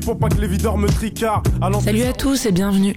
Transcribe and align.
me 0.00 0.06
fais 0.06 0.06
tout 0.06 0.06
petit 0.06 0.06
pour 0.06 0.18
pas 0.18 0.28
que 0.28 0.40
les 0.40 0.46
videurs 0.46 0.76
me 0.76 0.88
tricardent. 0.88 1.48
Salut 1.82 2.02
à 2.02 2.12
tous 2.12 2.46
et 2.46 2.52
bienvenue. 2.52 2.94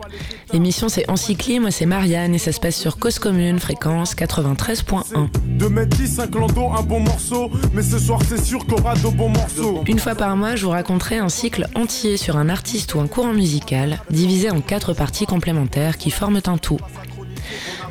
L'émission 0.51 0.89
c'est 0.89 1.09
Encycli, 1.09 1.59
moi 1.59 1.71
c'est 1.71 1.86
Marianne 1.86 2.36
et 2.36 2.37
ça 2.37 2.51
se 2.51 2.59
passe 2.59 2.75
sur 2.75 2.97
Cause 2.97 3.19
Commune, 3.19 3.59
fréquence 3.59 4.15
93.1. 4.15 5.29
De 5.57 5.68
mettre 5.68 5.97
10, 5.97 6.19
un 6.19 6.27
clando, 6.27 6.69
un 6.77 6.83
bon 6.83 7.00
morceau, 7.00 7.50
mais 7.73 7.81
ce 7.81 8.00
soir 8.00 8.19
c'est 8.27 8.43
sûr 8.43 8.65
qu'on 8.65 8.77
aura 8.77 8.95
de 8.95 9.07
bons 9.09 9.29
morceaux. 9.29 9.83
Une 9.87 10.00
fois 10.00 10.15
par 10.15 10.36
mois, 10.36 10.55
je 10.55 10.65
vous 10.65 10.71
raconterai 10.71 11.18
un 11.18 11.29
cycle 11.29 11.68
entier 11.75 12.18
sur 12.18 12.37
un 12.37 12.50
artiste 12.50 12.93
ou 12.95 13.00
un 13.00 13.07
courant 13.07 13.33
musical, 13.33 14.00
divisé 14.09 14.51
en 14.51 14.61
quatre 14.61 14.93
parties 14.93 15.25
complémentaires 15.25 15.97
qui 15.97 16.11
forment 16.11 16.42
un 16.45 16.57
tout. 16.57 16.79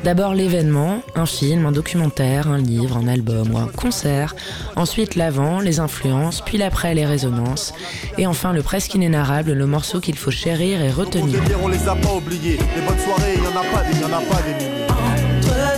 D'abord 0.03 0.33
l'événement, 0.33 1.01
un 1.15 1.25
film, 1.25 1.65
un 1.65 1.71
documentaire, 1.71 2.47
un 2.47 2.57
livre, 2.57 2.97
un 2.97 3.07
album 3.07 3.53
ou 3.53 3.57
un 3.57 3.67
concert. 3.67 4.35
Ensuite 4.75 5.15
l'avant, 5.15 5.59
les 5.59 5.79
influences, 5.79 6.41
puis 6.41 6.57
l'après, 6.57 6.93
les 6.93 7.05
résonances. 7.05 7.73
Et 8.17 8.27
enfin 8.27 8.53
le 8.53 8.61
presque 8.61 8.93
inénarrable, 8.95 9.53
le 9.53 9.65
morceau 9.65 9.99
qu'il 9.99 10.17
faut 10.17 10.31
chérir 10.31 10.81
et 10.81 10.91
retenir. 10.91 11.39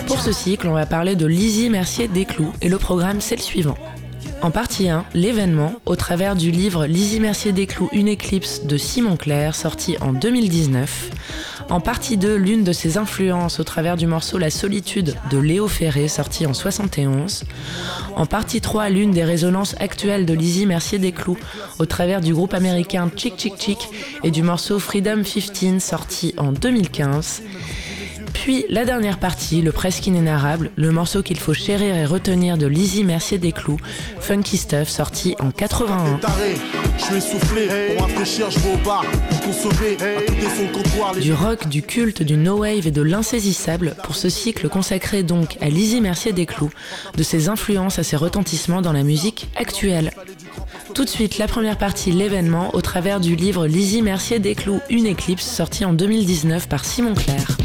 Pour 0.08 0.20
ce 0.20 0.32
cycle, 0.32 0.68
on 0.68 0.74
va 0.74 0.86
parler 0.86 1.16
de 1.16 1.26
Lizzie 1.26 1.70
Mercier 1.70 2.08
Desclous 2.08 2.54
et 2.62 2.70
le 2.70 2.78
programme 2.78 3.22
c'est 3.22 3.36
le 3.36 3.42
suivant. 3.42 3.78
En 4.46 4.52
partie 4.52 4.90
1, 4.90 5.06
l'événement, 5.16 5.74
au 5.88 5.96
travers 5.96 6.36
du 6.36 6.52
livre 6.52 6.86
Lizzie 6.86 7.20
Mercier 7.20 7.52
Desclous, 7.52 7.90
Une 7.94 8.08
éclipse 8.08 8.66
de 8.66 8.78
Simon 8.78 9.18
Clair, 9.18 9.56
sorti 9.56 9.98
en 10.02 10.14
2019. 10.14 11.10
En 11.72 11.80
partie 11.80 12.16
2, 12.16 12.36
l'une 12.36 12.64
de 12.64 12.72
ses 12.72 13.00
influences 13.00 13.60
au 13.60 13.64
travers 13.64 13.98
du 13.98 14.06
morceau 14.06 14.38
La 14.38 14.52
solitude 14.52 15.16
de 15.32 15.40
Léo 15.40 15.68
Ferré, 15.68 16.08
sorti 16.08 16.46
en 16.46 16.54
71. 16.54 17.46
En 18.16 18.28
partie 18.28 18.62
3, 18.62 18.90
l'une 18.90 19.10
des 19.10 19.24
résonances 19.24 19.76
actuelles 19.80 20.28
de 20.28 20.36
Lizzie 20.36 20.68
Mercier 20.68 21.00
Desclous 21.00 21.40
au 21.80 21.88
travers 21.88 22.22
du 22.22 22.32
groupe 22.32 22.54
américain 22.54 23.10
Chick 23.16 23.40
Chick 23.40 23.56
Chick 23.60 23.90
et 24.24 24.30
du 24.30 24.44
morceau 24.44 24.78
Freedom 24.78 25.24
15, 25.24 25.84
sorti 25.84 26.36
en 26.38 26.52
2015. 26.52 27.42
Puis 28.36 28.66
la 28.70 28.86
dernière 28.86 29.18
partie, 29.18 29.62
le 29.62 29.72
presque 29.72 30.06
inénarrable, 30.06 30.70
le 30.76 30.92
morceau 30.92 31.24
qu'il 31.24 31.40
faut 31.40 31.54
chérir 31.54 31.96
et 31.96 32.06
retenir 32.06 32.58
de 32.58 32.68
Lizzie 32.68 33.04
Mercier 33.04 33.40
Desclous, 33.40 33.80
Funky 34.20 34.58
Stuff, 34.58 34.88
sorti 34.88 35.36
en 35.40 35.50
81. 35.50 36.20
Du 41.20 41.34
rock, 41.34 41.68
du 41.68 41.82
culte, 41.82 42.22
du 42.22 42.38
no-wave 42.38 42.86
et 42.86 42.92
de 42.92 43.02
l'insaisissable 43.02 43.96
pour 44.04 44.16
ce 44.16 44.30
cycle 44.30 44.70
consacré 44.70 45.24
donc 45.24 45.58
à 45.62 45.70
Lizzie 45.70 46.02
Mercier 46.02 46.34
Desclous, 46.34 46.72
de 47.16 47.24
ses 47.24 47.50
influences 47.50 47.98
à 47.98 48.04
ses 48.04 48.16
retentissements 48.16 48.82
dans 48.82 48.94
la 48.94 49.04
musique 49.04 49.48
actuelle. 49.56 50.12
Tout 50.94 51.06
de 51.06 51.10
suite, 51.10 51.38
la 51.40 51.48
première 51.48 51.78
partie, 51.78 52.12
l'événement, 52.12 52.76
au 52.76 52.82
travers 52.82 53.20
du 53.20 53.36
livre 53.36 53.66
Lizzie 53.66 54.02
Mercier 54.02 54.40
Desclous, 54.40 54.82
Une 54.90 55.08
éclipse, 55.08 55.46
sorti 55.46 55.86
en 55.86 55.94
2019 55.94 56.68
par 56.68 56.86
Simon 56.86 57.16
Clair. 57.16 57.58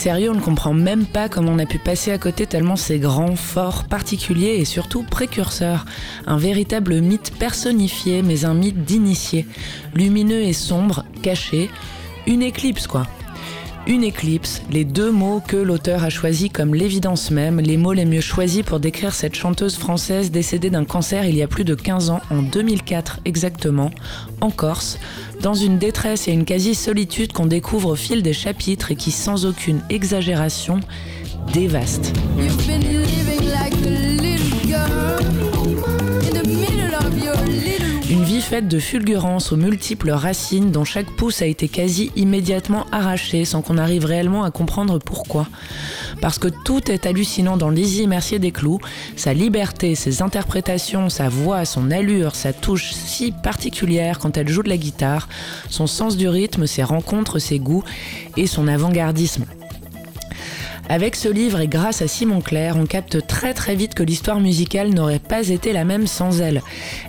Sérieux, 0.00 0.30
on 0.30 0.34
ne 0.34 0.40
comprend 0.40 0.72
même 0.72 1.04
pas 1.04 1.28
comment 1.28 1.52
on 1.52 1.58
a 1.58 1.66
pu 1.66 1.78
passer 1.78 2.10
à 2.10 2.16
côté 2.16 2.46
tellement 2.46 2.76
c'est 2.76 2.98
grand, 2.98 3.36
fort, 3.36 3.84
particulier 3.84 4.56
et 4.58 4.64
surtout 4.64 5.02
précurseur. 5.02 5.84
Un 6.26 6.38
véritable 6.38 7.02
mythe 7.02 7.34
personnifié, 7.38 8.22
mais 8.22 8.46
un 8.46 8.54
mythe 8.54 8.82
d'initié. 8.82 9.46
Lumineux 9.94 10.40
et 10.40 10.54
sombre, 10.54 11.04
caché. 11.20 11.68
Une 12.26 12.40
éclipse, 12.40 12.86
quoi. 12.86 13.08
Une 13.86 14.02
éclipse, 14.02 14.62
les 14.70 14.84
deux 14.84 15.10
mots 15.10 15.42
que 15.46 15.56
l'auteur 15.56 16.04
a 16.04 16.10
choisis 16.10 16.50
comme 16.50 16.74
l'évidence 16.74 17.30
même, 17.30 17.60
les 17.60 17.76
mots 17.76 17.92
les 17.92 18.04
mieux 18.04 18.20
choisis 18.20 18.62
pour 18.62 18.78
décrire 18.78 19.14
cette 19.14 19.34
chanteuse 19.34 19.76
française 19.76 20.30
décédée 20.30 20.70
d'un 20.70 20.84
cancer 20.84 21.24
il 21.24 21.34
y 21.34 21.42
a 21.42 21.48
plus 21.48 21.64
de 21.64 21.74
15 21.74 22.10
ans, 22.10 22.20
en 22.30 22.42
2004 22.42 23.20
exactement, 23.24 23.90
en 24.40 24.50
Corse, 24.50 24.98
dans 25.40 25.54
une 25.54 25.78
détresse 25.78 26.28
et 26.28 26.32
une 26.32 26.44
quasi-solitude 26.44 27.32
qu'on 27.32 27.46
découvre 27.46 27.90
au 27.90 27.96
fil 27.96 28.22
des 28.22 28.32
chapitres 28.32 28.92
et 28.92 28.96
qui, 28.96 29.10
sans 29.10 29.46
aucune 29.46 29.80
exagération, 29.88 30.80
dévaste. 31.52 32.12
Faite 38.40 38.68
de 38.68 38.78
fulgurances 38.78 39.52
aux 39.52 39.56
multiples 39.56 40.10
racines 40.10 40.70
dont 40.70 40.84
chaque 40.84 41.10
pouce 41.10 41.42
a 41.42 41.46
été 41.46 41.68
quasi 41.68 42.10
immédiatement 42.16 42.86
arraché 42.92 43.44
sans 43.44 43.62
qu'on 43.62 43.78
arrive 43.78 44.04
réellement 44.04 44.44
à 44.44 44.50
comprendre 44.50 44.98
pourquoi. 44.98 45.46
Parce 46.20 46.38
que 46.38 46.48
tout 46.48 46.90
est 46.90 47.06
hallucinant 47.06 47.56
dans 47.56 47.70
Lizzie 47.70 48.06
Mercier 48.06 48.38
Desclous, 48.38 48.78
sa 49.16 49.32
liberté, 49.34 49.94
ses 49.94 50.22
interprétations, 50.22 51.08
sa 51.08 51.28
voix, 51.28 51.64
son 51.64 51.90
allure, 51.90 52.34
sa 52.34 52.52
touche 52.52 52.92
si 52.92 53.32
particulière 53.32 54.18
quand 54.18 54.36
elle 54.36 54.48
joue 54.48 54.62
de 54.62 54.68
la 54.68 54.76
guitare, 54.76 55.28
son 55.68 55.86
sens 55.86 56.16
du 56.16 56.28
rythme, 56.28 56.66
ses 56.66 56.82
rencontres, 56.82 57.38
ses 57.38 57.58
goûts 57.58 57.84
et 58.36 58.46
son 58.46 58.68
avant-gardisme. 58.68 59.44
Avec 60.90 61.14
ce 61.14 61.28
livre 61.28 61.60
et 61.60 61.68
grâce 61.68 62.02
à 62.02 62.08
Simon 62.08 62.40
Clair, 62.40 62.76
on 62.76 62.84
capte 62.84 63.24
très 63.24 63.54
très 63.54 63.76
vite 63.76 63.94
que 63.94 64.02
l'histoire 64.02 64.40
musicale 64.40 64.88
n'aurait 64.88 65.20
pas 65.20 65.48
été 65.48 65.72
la 65.72 65.84
même 65.84 66.08
sans 66.08 66.40
elle. 66.40 66.62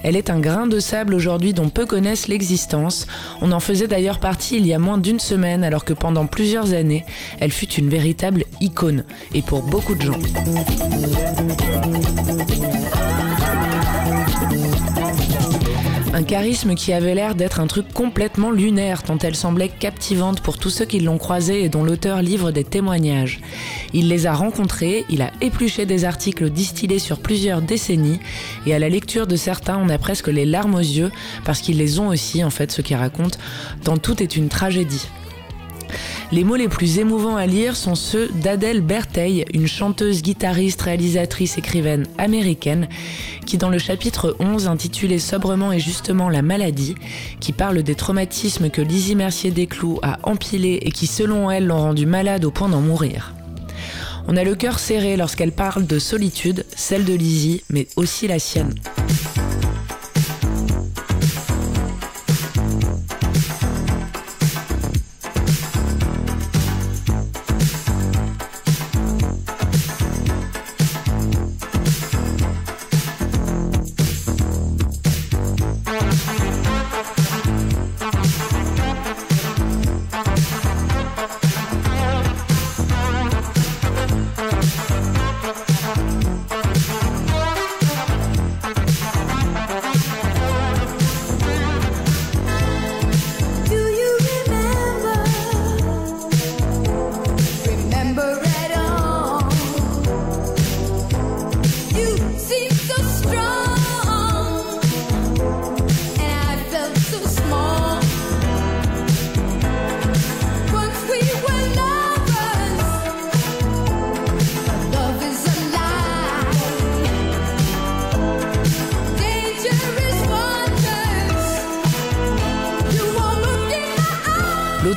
Elle 0.04 0.16
est 0.16 0.30
un 0.30 0.40
grain 0.40 0.68
de 0.68 0.80
sable 0.80 1.16
aujourd'hui 1.16 1.52
dont 1.52 1.70
peu 1.70 1.88
connaissent 1.88 2.28
l'existence. 2.28 3.08
On 3.42 3.52
en 3.52 3.60
faisait 3.60 3.88
d'ailleurs 3.88 4.20
partie 4.20 4.58
il 4.58 4.68
y 4.68 4.74
a 4.76 4.78
moins 4.78 5.00
d'une 5.00 5.20
semaine 5.20 5.64
alors 5.64 5.84
que 5.84 5.94
pendant 5.94 6.28
plusieurs 6.28 6.74
années, 6.74 7.06
elle 7.40 7.52
fut 7.52 7.74
une 7.74 7.90
véritable 7.90 8.44
icône, 8.60 9.04
et 9.34 9.42
pour 9.42 9.64
beaucoup 9.64 9.96
de 9.96 10.02
gens. 10.04 10.20
Un 16.14 16.24
charisme 16.24 16.76
qui 16.76 16.92
avait 16.92 17.16
l'air 17.16 17.36
d'être 17.36 17.62
un 17.62 17.68
truc 17.68 17.94
complètement 17.94 18.52
lunaire, 18.52 19.02
tant 19.02 19.18
elle 19.20 19.36
semblait 19.36 19.70
captivante 19.70 20.42
pour 20.42 20.58
tous 20.58 20.70
ceux 20.70 20.84
qui 20.84 21.00
l'ont 21.00 21.18
croisée 21.18 21.64
et 21.64 21.70
dont 21.70 21.86
l'auteur 21.86 22.22
livre 22.22 22.52
des 22.52 22.66
témoignages. 22.66 23.40
Il 23.94 24.10
les 24.10 24.28
a 24.28 24.34
rencontrés, 24.34 25.06
il 25.10 25.22
a 25.22 25.32
épluché 25.40 25.86
des 25.86 26.04
articles 26.04 26.50
distillés 26.50 27.00
sur 27.00 27.20
plusieurs 27.20 27.62
décennies, 27.62 28.20
et 28.66 28.76
à 28.76 28.80
la 28.80 28.90
lecture 28.90 29.26
de 29.26 29.38
certains, 29.38 29.78
on 29.78 29.88
a 29.88 29.98
presque 29.98 30.28
les 30.28 30.46
larmes 30.46 30.76
aux 30.76 30.80
yeux, 30.80 31.12
parce 31.46 31.62
qu'ils 31.62 31.78
les 31.78 31.98
ont 32.00 32.10
aussi, 32.10 32.44
en 32.44 32.50
fait, 32.50 32.74
ceux 32.74 32.84
qui 32.84 32.94
racontent, 32.94 33.40
tant 33.86 33.98
tout 33.98 34.22
est 34.22 34.36
une 34.36 34.50
tragédie. 34.50 35.08
Les 36.34 36.46
mots 36.46 36.56
les 36.56 36.70
plus 36.70 37.00
émouvants 37.00 37.36
à 37.36 37.46
lire 37.46 37.76
sont 37.76 37.94
ceux 37.94 38.30
d'Adèle 38.30 38.80
Bertheil, 38.80 39.44
une 39.54 39.68
chanteuse, 39.68 40.22
guitariste, 40.22 40.82
réalisatrice, 40.82 41.58
écrivaine 41.58 42.08
américaine, 42.18 42.88
qui 43.46 43.58
dans 43.58 43.70
le 43.70 43.78
chapitre 43.78 44.38
11 44.40 44.68
intitulé 44.68 45.20
sobrement 45.20 45.74
et 45.74 45.80
justement 45.80 46.30
La 46.30 46.42
maladie, 46.42 46.96
qui 47.42 47.52
parle 47.52 47.84
des 47.84 47.96
traumatismes 47.96 48.70
que 48.70 48.82
Lizzie 48.82 49.18
Mercier 49.18 49.52
Desclous 49.52 50.00
a 50.04 50.20
empilés 50.24 50.80
et 50.84 50.92
qui 50.92 51.06
selon 51.06 51.52
elle 51.52 51.68
l'ont 51.68 51.82
rendue 51.82 52.06
malade 52.06 52.46
au 52.46 52.52
point 52.52 52.70
d'en 52.70 52.82
mourir. 52.82 53.34
On 54.30 54.38
a 54.38 54.46
le 54.46 54.56
cœur 54.56 54.80
serré 54.80 55.18
lorsqu'elle 55.18 55.52
parle 55.52 55.86
de 55.86 56.00
solitude, 56.00 56.66
celle 56.78 57.04
de 57.04 57.14
Lizzie, 57.14 57.64
mais 57.70 57.88
aussi 57.98 58.30
la 58.30 58.40
sienne. 58.40 58.74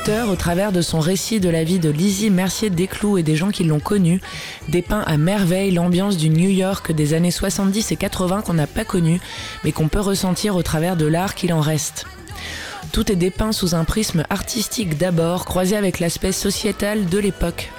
Au 0.07 0.37
travers 0.37 0.71
de 0.71 0.83
son 0.83 1.01
récit 1.01 1.41
de 1.41 1.49
la 1.49 1.65
vie 1.65 1.79
de 1.79 1.89
Lizzie 1.89 2.29
Mercier 2.29 2.69
Desclous 2.69 3.17
et 3.17 3.23
des 3.23 3.37
gens 3.37 3.49
qui 3.49 3.65
l'ont 3.65 3.81
connue, 3.81 4.21
dépeint 4.69 5.01
à 5.01 5.17
merveille 5.17 5.71
l'ambiance 5.71 6.19
du 6.19 6.29
New 6.29 6.51
York 6.51 6.93
des 6.93 7.15
années 7.15 7.31
70 7.31 7.91
et 7.91 7.97
80 7.97 8.43
qu'on 8.43 8.53
n'a 8.53 8.67
pas 8.67 8.85
connu, 8.85 9.19
mais 9.65 9.73
qu'on 9.73 9.89
peut 9.89 10.01
ressentir 10.01 10.57
au 10.57 10.63
travers 10.63 10.97
de 10.97 11.07
l'art 11.07 11.35
qu'il 11.35 11.55
en 11.55 11.61
reste. 11.61 12.05
Tout 12.93 13.11
est 13.11 13.17
dépeint 13.17 13.53
sous 13.53 13.75
un 13.75 13.85
prisme 13.85 14.25
artistique 14.29 14.99
d'abord, 14.99 15.47
croisé 15.47 15.75
avec 15.75 16.01
l'aspect 16.01 16.33
sociétal 16.33 17.07
de 17.07 17.19
l'époque 17.19 17.71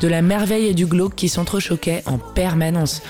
de 0.00 0.08
la 0.08 0.20
merveille 0.20 0.66
et 0.66 0.74
du 0.74 0.84
glauque 0.84 1.14
qui 1.14 1.30
s'entrechoquaient 1.30 2.02
en 2.04 2.18
permanence. 2.18 3.00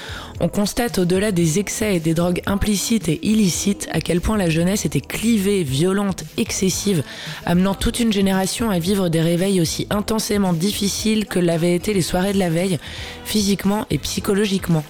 On 0.40 0.48
constate 0.48 0.98
au-delà 0.98 1.30
des 1.30 1.58
excès 1.58 1.96
et 1.96 2.00
des 2.00 2.12
drogues 2.12 2.42
implicites 2.46 3.08
et 3.08 3.20
illicites 3.22 3.88
à 3.92 4.00
quel 4.00 4.20
point 4.20 4.36
la 4.36 4.50
jeunesse 4.50 4.84
était 4.84 5.00
clivée, 5.00 5.62
violente, 5.62 6.24
excessive, 6.36 7.04
amenant 7.46 7.74
toute 7.74 8.00
une 8.00 8.12
génération 8.12 8.68
à 8.70 8.80
vivre 8.80 9.08
des 9.08 9.20
réveils 9.20 9.60
aussi 9.60 9.86
intensément 9.90 10.52
difficiles 10.52 11.26
que 11.26 11.38
l'avaient 11.38 11.76
été 11.76 11.94
les 11.94 12.02
soirées 12.02 12.32
de 12.32 12.38
la 12.38 12.50
veille, 12.50 12.78
physiquement 13.24 13.86
et 13.90 13.98
psychologiquement. 13.98 14.84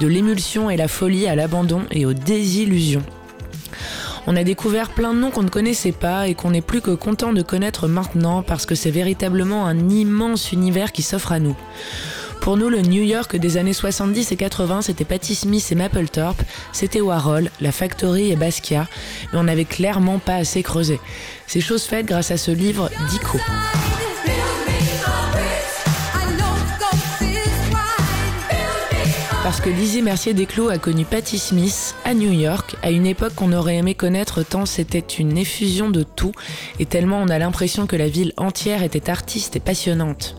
De 0.00 0.06
l'émulsion 0.06 0.68
et 0.68 0.76
la 0.76 0.88
folie 0.88 1.26
à 1.26 1.36
l'abandon 1.36 1.82
et 1.90 2.04
aux 2.04 2.14
désillusions. 2.14 3.02
On 4.26 4.36
a 4.36 4.44
découvert 4.44 4.90
plein 4.90 5.14
de 5.14 5.18
noms 5.18 5.30
qu'on 5.30 5.42
ne 5.42 5.48
connaissait 5.48 5.92
pas 5.92 6.28
et 6.28 6.34
qu'on 6.34 6.50
n'est 6.50 6.60
plus 6.60 6.80
que 6.80 6.92
content 6.92 7.32
de 7.32 7.42
connaître 7.42 7.88
maintenant 7.88 8.42
parce 8.42 8.66
que 8.66 8.74
c'est 8.74 8.90
véritablement 8.90 9.66
un 9.66 9.88
immense 9.88 10.52
univers 10.52 10.92
qui 10.92 11.02
s'offre 11.02 11.32
à 11.32 11.40
nous. 11.40 11.56
Pour 12.42 12.56
nous, 12.56 12.68
le 12.68 12.80
New 12.80 13.04
York 13.04 13.36
des 13.36 13.56
années 13.56 13.72
70 13.72 14.32
et 14.32 14.36
80, 14.36 14.82
c'était 14.82 15.04
Patti 15.04 15.36
Smith 15.36 15.64
et 15.70 15.76
Mapplethorpe, 15.76 16.42
c'était 16.72 17.00
Warhol, 17.00 17.50
la 17.60 17.70
Factory 17.70 18.32
et 18.32 18.36
Basquiat, 18.36 18.88
mais 19.32 19.38
on 19.38 19.44
n'avait 19.44 19.64
clairement 19.64 20.18
pas 20.18 20.34
assez 20.34 20.64
creusé. 20.64 20.98
C'est 21.46 21.60
chose 21.60 21.84
faite 21.84 22.04
grâce 22.04 22.32
à 22.32 22.36
ce 22.36 22.50
livre 22.50 22.90
d'Ico. 23.08 23.38
Parce 29.44 29.60
que 29.60 29.70
Lizzie 29.70 30.02
Mercier 30.02 30.34
Desclos 30.34 30.68
a 30.68 30.78
connu 30.78 31.04
Patti 31.04 31.38
Smith 31.38 31.94
à 32.04 32.12
New 32.12 32.32
York, 32.32 32.74
à 32.82 32.90
une 32.90 33.06
époque 33.06 33.36
qu'on 33.36 33.52
aurait 33.52 33.76
aimé 33.76 33.94
connaître 33.94 34.42
tant 34.42 34.66
c'était 34.66 34.98
une 34.98 35.38
effusion 35.38 35.90
de 35.90 36.02
tout, 36.02 36.32
et 36.80 36.86
tellement 36.86 37.22
on 37.22 37.28
a 37.28 37.38
l'impression 37.38 37.86
que 37.86 37.94
la 37.94 38.08
ville 38.08 38.32
entière 38.36 38.82
était 38.82 39.10
artiste 39.10 39.54
et 39.54 39.60
passionnante. 39.60 40.34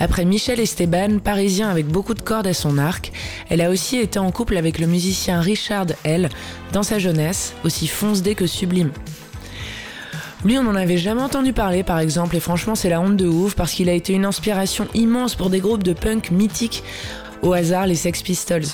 Après 0.00 0.24
Michel 0.24 0.58
Esteban, 0.60 1.18
parisien 1.22 1.68
avec 1.68 1.86
beaucoup 1.86 2.14
de 2.14 2.22
cordes 2.22 2.46
à 2.46 2.54
son 2.54 2.78
arc, 2.78 3.12
elle 3.50 3.60
a 3.60 3.68
aussi 3.68 3.98
été 3.98 4.18
en 4.18 4.32
couple 4.32 4.56
avec 4.56 4.78
le 4.78 4.86
musicien 4.86 5.40
Richard 5.40 5.88
L. 6.04 6.30
dans 6.72 6.82
sa 6.82 6.98
jeunesse, 6.98 7.52
aussi 7.64 7.86
foncé 7.86 8.34
que 8.34 8.46
sublime. 8.46 8.92
Lui, 10.42 10.56
on 10.58 10.62
n'en 10.62 10.74
avait 10.74 10.96
jamais 10.96 11.20
entendu 11.20 11.52
parler, 11.52 11.82
par 11.82 11.98
exemple, 11.98 12.34
et 12.34 12.40
franchement, 12.40 12.74
c'est 12.74 12.88
la 12.88 12.98
honte 12.98 13.18
de 13.18 13.26
ouf 13.26 13.54
parce 13.54 13.72
qu'il 13.72 13.90
a 13.90 13.92
été 13.92 14.14
une 14.14 14.24
inspiration 14.24 14.88
immense 14.94 15.34
pour 15.34 15.50
des 15.50 15.60
groupes 15.60 15.82
de 15.82 15.92
punk 15.92 16.30
mythiques 16.30 16.82
au 17.42 17.52
hasard, 17.52 17.86
les 17.86 17.94
Sex 17.94 18.22
Pistols. 18.22 18.64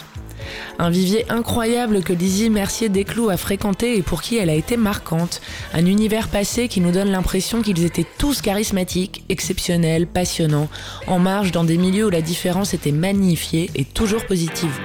Un 0.78 0.90
vivier 0.90 1.24
incroyable 1.30 2.02
que 2.02 2.12
Lizzie 2.12 2.50
Mercier 2.50 2.88
Desclous 2.88 3.30
a 3.30 3.36
fréquenté 3.36 3.96
et 3.96 4.02
pour 4.02 4.22
qui 4.22 4.36
elle 4.36 4.50
a 4.50 4.54
été 4.54 4.76
marquante. 4.76 5.40
Un 5.72 5.86
univers 5.86 6.28
passé 6.28 6.68
qui 6.68 6.80
nous 6.80 6.92
donne 6.92 7.10
l'impression 7.10 7.62
qu'ils 7.62 7.84
étaient 7.84 8.06
tous 8.18 8.40
charismatiques, 8.40 9.24
exceptionnels, 9.28 10.06
passionnants, 10.06 10.68
en 11.06 11.18
marge 11.18 11.52
dans 11.52 11.64
des 11.64 11.78
milieux 11.78 12.06
où 12.06 12.10
la 12.10 12.22
différence 12.22 12.74
était 12.74 12.92
magnifiée 12.92 13.70
et 13.74 13.84
toujours 13.84 14.24
positive. 14.26 14.78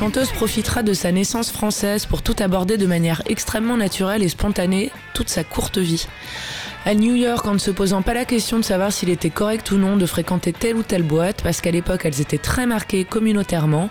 Chanteuse 0.00 0.30
profitera 0.30 0.82
de 0.82 0.94
sa 0.94 1.12
naissance 1.12 1.50
française 1.50 2.06
pour 2.06 2.22
tout 2.22 2.34
aborder 2.38 2.78
de 2.78 2.86
manière 2.86 3.20
extrêmement 3.26 3.76
naturelle 3.76 4.22
et 4.22 4.30
spontanée 4.30 4.90
toute 5.12 5.28
sa 5.28 5.44
courte 5.44 5.76
vie. 5.76 6.06
À 6.86 6.94
New 6.94 7.14
York, 7.14 7.46
en 7.46 7.52
ne 7.52 7.58
se 7.58 7.70
posant 7.70 8.00
pas 8.00 8.14
la 8.14 8.24
question 8.24 8.58
de 8.58 8.64
savoir 8.64 8.94
s'il 8.94 9.10
était 9.10 9.28
correct 9.28 9.70
ou 9.72 9.76
non 9.76 9.98
de 9.98 10.06
fréquenter 10.06 10.54
telle 10.54 10.76
ou 10.76 10.82
telle 10.82 11.02
boîte, 11.02 11.42
parce 11.42 11.60
qu'à 11.60 11.70
l'époque 11.70 12.06
elles 12.06 12.22
étaient 12.22 12.38
très 12.38 12.64
marquées 12.64 13.04
communautairement. 13.04 13.90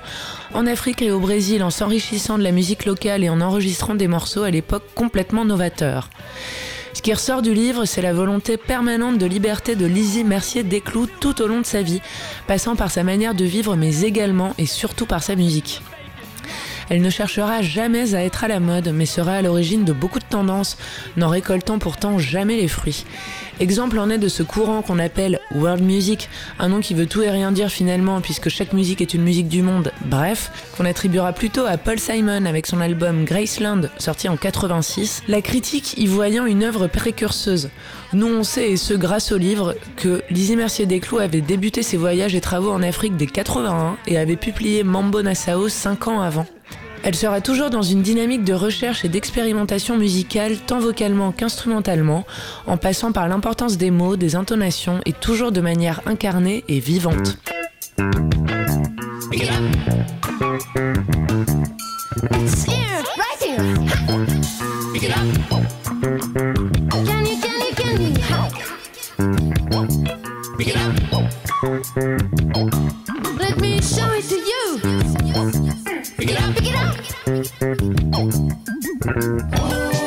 En 0.55 0.65
Afrique 0.65 1.03
et 1.03 1.11
au 1.11 1.19
Brésil, 1.19 1.61
en 1.61 1.69
s'enrichissant 1.69 2.39
de 2.39 2.43
la 2.43 2.53
musique 2.53 2.85
locale 2.85 3.23
et 3.23 3.29
en 3.29 3.39
enregistrant 3.39 3.93
des 3.93 4.07
morceaux 4.07 4.41
à 4.41 4.49
l'époque 4.49 4.85
complètement 4.95 5.45
novateurs. 5.45 6.09
Ce 6.95 7.03
qui 7.03 7.13
ressort 7.13 7.43
du 7.43 7.53
livre, 7.53 7.85
c'est 7.85 8.01
la 8.01 8.13
volonté 8.13 8.57
permanente 8.57 9.19
de 9.19 9.27
liberté 9.27 9.75
de 9.75 9.85
Lizzie 9.85 10.23
Mercier 10.23 10.63
Desclous 10.63 11.07
tout 11.19 11.39
au 11.39 11.45
long 11.45 11.61
de 11.61 11.67
sa 11.67 11.83
vie, 11.83 12.01
passant 12.47 12.75
par 12.75 12.89
sa 12.89 13.03
manière 13.03 13.35
de 13.35 13.45
vivre 13.45 13.75
mais 13.75 14.01
également 14.01 14.55
et 14.57 14.65
surtout 14.65 15.05
par 15.05 15.21
sa 15.21 15.35
musique. 15.35 15.83
Elle 16.89 17.01
ne 17.01 17.09
cherchera 17.09 17.61
jamais 17.61 18.15
à 18.15 18.23
être 18.23 18.43
à 18.43 18.47
la 18.47 18.59
mode, 18.59 18.91
mais 18.93 19.05
sera 19.05 19.33
à 19.33 19.41
l'origine 19.41 19.85
de 19.85 19.93
beaucoup 19.93 20.19
de 20.19 20.25
tendances, 20.29 20.77
n'en 21.17 21.29
récoltant 21.29 21.79
pourtant 21.79 22.17
jamais 22.17 22.57
les 22.57 22.67
fruits. 22.67 23.05
Exemple 23.59 23.99
en 23.99 24.09
est 24.09 24.17
de 24.17 24.29
ce 24.29 24.41
courant 24.41 24.81
qu'on 24.81 24.99
appelle 24.99 25.39
world 25.53 25.83
music, 25.83 26.29
un 26.59 26.69
nom 26.69 26.79
qui 26.79 26.93
veut 26.93 27.07
tout 27.07 27.21
et 27.21 27.29
rien 27.29 27.51
dire 27.51 27.69
finalement 27.69 28.21
puisque 28.21 28.49
chaque 28.49 28.73
musique 28.73 29.01
est 29.01 29.13
une 29.13 29.21
musique 29.21 29.49
du 29.49 29.61
monde, 29.61 29.91
bref, 30.05 30.51
qu'on 30.77 30.85
attribuera 30.85 31.33
plutôt 31.33 31.65
à 31.65 31.77
Paul 31.77 31.99
Simon 31.99 32.45
avec 32.45 32.65
son 32.65 32.79
album 32.79 33.25
Graceland 33.25 33.81
sorti 33.97 34.29
en 34.29 34.37
86, 34.37 35.23
la 35.27 35.41
critique 35.41 35.97
y 35.97 36.07
voyant 36.07 36.45
une 36.45 36.63
œuvre 36.63 36.87
précurseuse. 36.87 37.69
Nous 38.13 38.27
on 38.27 38.43
sait, 38.43 38.71
et 38.71 38.77
ce 38.77 38.93
grâce 38.93 39.31
au 39.31 39.37
livre, 39.37 39.75
que 39.97 40.23
Lizzie 40.29 40.55
Mercier 40.55 40.85
Desclous 40.85 41.19
avait 41.19 41.41
débuté 41.41 41.83
ses 41.83 41.97
voyages 41.97 42.35
et 42.35 42.41
travaux 42.41 42.71
en 42.71 42.81
Afrique 42.81 43.17
dès 43.17 43.27
81 43.27 43.97
et 44.07 44.17
avait 44.17 44.37
publié 44.37 44.83
Mambo 44.83 45.21
Nassau 45.21 45.69
5 45.69 46.07
ans 46.07 46.21
avant. 46.21 46.47
Elle 47.03 47.15
sera 47.15 47.41
toujours 47.41 47.69
dans 47.69 47.81
une 47.81 48.01
dynamique 48.01 48.43
de 48.43 48.53
recherche 48.53 49.05
et 49.05 49.09
d'expérimentation 49.09 49.97
musicale 49.97 50.57
tant 50.57 50.79
vocalement 50.79 51.31
qu'instrumentalement, 51.31 52.25
en 52.67 52.77
passant 52.77 53.11
par 53.11 53.27
l'importance 53.27 53.77
des 53.77 53.91
mots, 53.91 54.15
des 54.15 54.35
intonations 54.35 54.99
et 55.05 55.13
toujours 55.13 55.51
de 55.51 55.61
manière 55.61 56.01
incarnée 56.05 56.63
et 56.67 56.79
vivante. 56.79 57.37
Let 73.39 73.57
me 73.61 73.81
show. 73.81 74.38
Pick 76.19 76.31
it 76.31 76.41
up, 76.41 76.53
pick 76.53 76.67
it 76.67 76.75
up. 79.07 79.98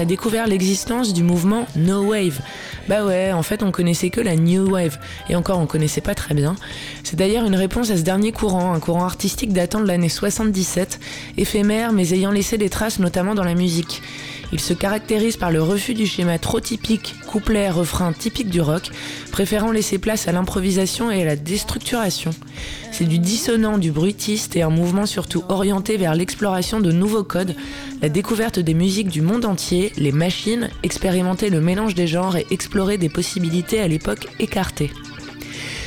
A 0.00 0.04
découvert 0.06 0.46
l'existence 0.46 1.12
du 1.12 1.22
mouvement 1.22 1.66
No 1.76 2.02
Wave. 2.02 2.40
Bah 2.88 3.04
ouais, 3.04 3.32
en 3.32 3.42
fait, 3.42 3.62
on 3.62 3.70
connaissait 3.70 4.08
que 4.08 4.20
la 4.20 4.34
New 4.34 4.70
Wave, 4.70 4.98
et 5.28 5.36
encore 5.36 5.58
on 5.58 5.66
connaissait 5.66 6.00
pas 6.00 6.14
très 6.14 6.34
bien. 6.34 6.56
C'est 7.04 7.16
d'ailleurs 7.16 7.44
une 7.44 7.54
réponse 7.54 7.90
à 7.90 7.98
ce 7.98 8.02
dernier 8.02 8.32
courant, 8.32 8.72
un 8.72 8.80
courant 8.80 9.04
artistique 9.04 9.52
datant 9.52 9.80
de 9.80 9.86
l'année 9.86 10.08
77, 10.08 10.98
éphémère 11.36 11.92
mais 11.92 12.12
ayant 12.14 12.30
laissé 12.30 12.56
des 12.56 12.70
traces 12.70 12.98
notamment 12.98 13.34
dans 13.34 13.44
la 13.44 13.54
musique. 13.54 14.02
Il 14.52 14.60
se 14.60 14.72
caractérise 14.74 15.36
par 15.36 15.50
le 15.50 15.62
refus 15.62 15.94
du 15.94 16.06
schéma 16.06 16.38
trop 16.38 16.60
typique, 16.60 17.14
couplet, 17.26 17.70
refrain 17.70 18.12
typique 18.12 18.50
du 18.50 18.60
rock, 18.60 18.90
préférant 19.30 19.70
laisser 19.70 19.98
place 19.98 20.26
à 20.26 20.32
l'improvisation 20.32 21.10
et 21.10 21.22
à 21.22 21.24
la 21.24 21.36
déstructuration. 21.36 22.30
C'est 22.90 23.04
du 23.04 23.18
dissonant, 23.18 23.78
du 23.78 23.92
bruitiste 23.92 24.56
et 24.56 24.62
un 24.62 24.70
mouvement 24.70 25.06
surtout 25.06 25.44
orienté 25.48 25.96
vers 25.96 26.14
l'exploration 26.14 26.80
de 26.80 26.90
nouveaux 26.90 27.24
codes, 27.24 27.54
la 28.02 28.08
découverte 28.08 28.58
des 28.58 28.74
musiques 28.74 29.08
du 29.08 29.22
monde 29.22 29.44
entier, 29.44 29.92
les 29.96 30.12
machines, 30.12 30.68
expérimenter 30.82 31.50
le 31.50 31.60
mélange 31.60 31.94
des 31.94 32.06
genres 32.06 32.36
et 32.36 32.46
explorer 32.50 32.98
des 32.98 33.08
possibilités 33.08 33.80
à 33.80 33.88
l'époque 33.88 34.26
écartées. 34.40 34.90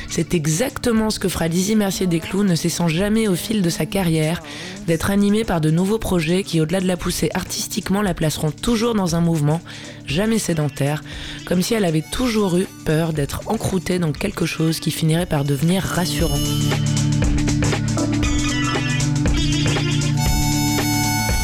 C'est 0.08 0.34
exactement 0.34 1.10
ce 1.10 1.18
que 1.18 1.28
fera 1.28 1.48
Lizzie 1.48 1.76
Mercier 1.76 2.06
Desclous, 2.06 2.44
ne 2.44 2.54
cessant 2.54 2.88
jamais 2.88 3.28
au 3.28 3.34
fil 3.34 3.62
de 3.62 3.70
sa 3.70 3.86
carrière 3.86 4.42
d'être 4.86 5.10
animée 5.10 5.44
par 5.44 5.60
de 5.60 5.70
nouveaux 5.70 5.98
projets 5.98 6.44
qui, 6.44 6.60
au-delà 6.60 6.80
de 6.80 6.86
la 6.86 6.96
pousser 6.96 7.30
artistiquement, 7.34 8.02
la 8.02 8.14
placeront 8.14 8.50
toujours 8.50 8.94
dans 8.94 9.16
un 9.16 9.20
mouvement, 9.20 9.60
jamais 10.06 10.38
sédentaire, 10.38 11.02
comme 11.46 11.62
si 11.62 11.74
elle 11.74 11.84
avait 11.84 12.04
toujours 12.12 12.56
eu 12.56 12.66
peur 12.84 13.12
d'être 13.12 13.42
encroûtée 13.46 13.98
dans 13.98 14.12
quelque 14.12 14.46
chose 14.46 14.80
qui 14.80 14.90
finirait 14.90 15.26
par 15.26 15.44
devenir 15.44 15.82
rassurant. 15.82 16.38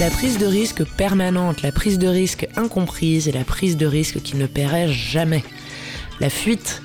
La 0.01 0.09
prise 0.09 0.39
de 0.39 0.47
risque 0.47 0.83
permanente, 0.97 1.61
la 1.61 1.73
prise 1.73 1.99
de 1.99 2.09
risque 2.09 2.49
incomprise 2.57 3.29
et 3.29 3.33
la 3.33 3.45
prise 3.45 3.77
de 3.77 3.85
risque 3.85 4.23
qui 4.23 4.37
ne 4.37 4.47
paierait 4.47 4.89
jamais. 4.89 5.45
La 6.21 6.31
fuite, 6.31 6.83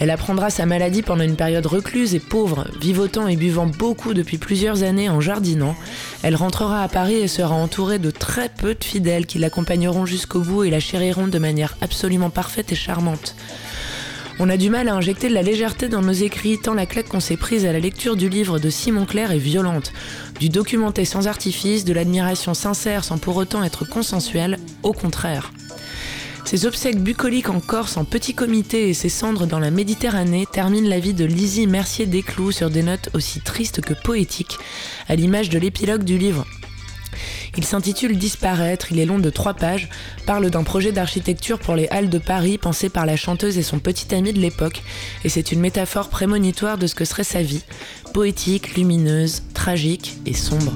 elle 0.00 0.10
apprendra 0.10 0.50
sa 0.50 0.66
maladie 0.66 1.02
pendant 1.02 1.24
une 1.24 1.36
période 1.36 1.66
recluse 1.66 2.14
et 2.14 2.20
pauvre, 2.20 2.66
vivotant 2.80 3.28
et 3.28 3.36
buvant 3.36 3.66
beaucoup 3.66 4.14
depuis 4.14 4.38
plusieurs 4.38 4.82
années 4.82 5.08
en 5.08 5.20
jardinant. 5.20 5.76
Elle 6.22 6.36
rentrera 6.36 6.82
à 6.82 6.88
Paris 6.88 7.14
et 7.14 7.28
sera 7.28 7.54
entourée 7.54 7.98
de 7.98 8.10
très 8.10 8.48
peu 8.48 8.74
de 8.74 8.84
fidèles 8.84 9.26
qui 9.26 9.38
l'accompagneront 9.38 10.06
jusqu'au 10.06 10.40
bout 10.40 10.64
et 10.64 10.70
la 10.70 10.80
chériront 10.80 11.28
de 11.28 11.38
manière 11.38 11.76
absolument 11.80 12.30
parfaite 12.30 12.72
et 12.72 12.76
charmante. 12.76 13.36
On 14.40 14.48
a 14.48 14.56
du 14.56 14.68
mal 14.68 14.88
à 14.88 14.94
injecter 14.94 15.28
de 15.28 15.34
la 15.34 15.42
légèreté 15.42 15.88
dans 15.88 16.02
nos 16.02 16.12
écrits, 16.12 16.58
tant 16.58 16.74
la 16.74 16.86
claque 16.86 17.06
qu'on 17.06 17.20
s'est 17.20 17.36
prise 17.36 17.66
à 17.66 17.72
la 17.72 17.78
lecture 17.78 18.16
du 18.16 18.28
livre 18.28 18.58
de 18.58 18.68
Simon 18.68 19.06
Clair 19.06 19.30
est 19.30 19.38
violente. 19.38 19.92
Du 20.40 20.48
documenté 20.48 21.04
sans 21.04 21.28
artifice, 21.28 21.84
de 21.84 21.92
l'admiration 21.92 22.52
sincère 22.52 23.04
sans 23.04 23.18
pour 23.18 23.36
autant 23.36 23.62
être 23.62 23.84
consensuelle, 23.84 24.58
au 24.82 24.92
contraire. 24.92 25.52
Ses 26.44 26.66
obsèques 26.66 27.02
bucoliques 27.02 27.48
en 27.48 27.58
Corse 27.58 27.96
en 27.96 28.04
petit 28.04 28.34
comité 28.34 28.88
et 28.88 28.94
ses 28.94 29.08
cendres 29.08 29.46
dans 29.46 29.58
la 29.58 29.70
Méditerranée 29.70 30.46
terminent 30.50 30.88
la 30.88 31.00
vie 31.00 31.14
de 31.14 31.24
Lizzie 31.24 31.66
Mercier 31.66 32.06
Desclous 32.06 32.52
sur 32.52 32.70
des 32.70 32.82
notes 32.82 33.08
aussi 33.14 33.40
tristes 33.40 33.80
que 33.80 33.94
poétiques, 33.94 34.58
à 35.08 35.16
l'image 35.16 35.48
de 35.48 35.58
l'épilogue 35.58 36.04
du 36.04 36.18
livre. 36.18 36.46
Il 37.56 37.64
s'intitule 37.64 38.18
Disparaître, 38.18 38.90
il 38.90 38.98
est 38.98 39.06
long 39.06 39.18
de 39.18 39.30
trois 39.30 39.54
pages, 39.54 39.88
parle 40.26 40.50
d'un 40.50 40.64
projet 40.64 40.92
d'architecture 40.92 41.58
pour 41.58 41.76
les 41.76 41.88
Halles 41.88 42.10
de 42.10 42.18
Paris 42.18 42.58
pensé 42.58 42.88
par 42.88 43.06
la 43.06 43.16
chanteuse 43.16 43.58
et 43.58 43.62
son 43.62 43.78
petit 43.78 44.14
ami 44.14 44.32
de 44.32 44.40
l'époque, 44.40 44.82
et 45.24 45.28
c'est 45.28 45.52
une 45.52 45.60
métaphore 45.60 46.08
prémonitoire 46.08 46.78
de 46.78 46.86
ce 46.86 46.94
que 46.94 47.04
serait 47.04 47.24
sa 47.24 47.42
vie, 47.42 47.62
poétique, 48.12 48.74
lumineuse, 48.76 49.42
tragique 49.54 50.16
et 50.26 50.34
sombre. 50.34 50.74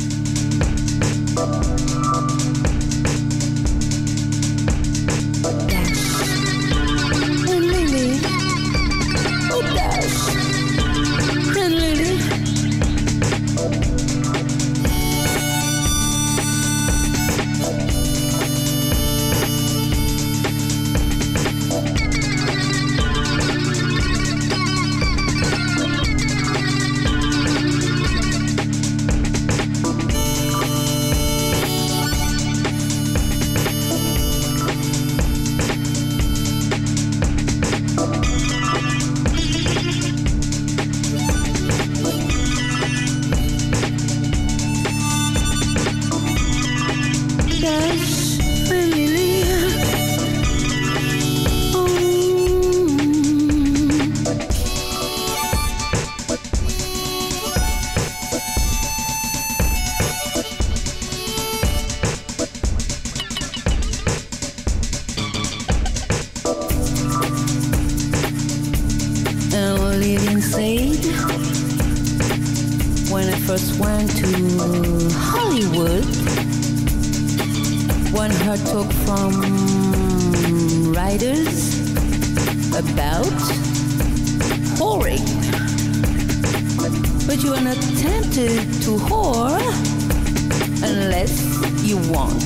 says 91.26 91.82
you 91.82 91.96
want 92.12 92.40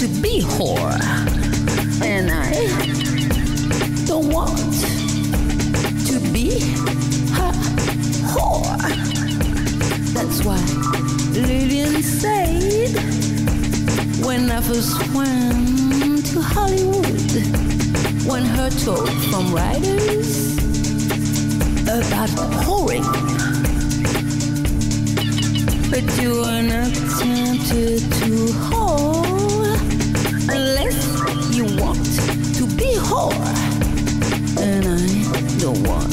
to 0.00 0.06
be 0.20 0.42
whore. 0.42 1.00
And 2.02 2.30
I 2.30 2.52
don't 4.06 4.30
want 4.32 4.58
to 6.08 6.16
be 6.32 6.56
a 7.42 7.48
whore. 8.32 8.78
That's 10.12 10.44
why 10.44 10.60
Lillian 11.32 12.02
said 12.02 12.92
when 14.24 14.50
I 14.50 14.60
first 14.60 14.98
went 15.14 16.26
to 16.32 16.40
Hollywood, 16.40 17.32
when 18.26 18.44
her 18.44 18.70
talk 18.84 19.08
from 19.30 19.54
writers 19.54 20.58
about 21.82 22.28
pouring 22.64 23.04
but 25.90 26.04
you 26.20 26.42
are 26.42 26.62
not 26.62 26.92
tempted 27.18 28.00
to 28.00 28.52
whore 28.66 29.74
unless 30.50 31.54
you 31.54 31.64
want 31.82 32.04
to 32.56 32.66
be 32.76 32.94
whore, 32.96 33.32
and 34.60 34.84
I 34.86 35.58
don't 35.58 35.82
want 35.86 36.12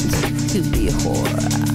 to 0.50 0.62
be 0.70 0.88
whore. 0.88 1.65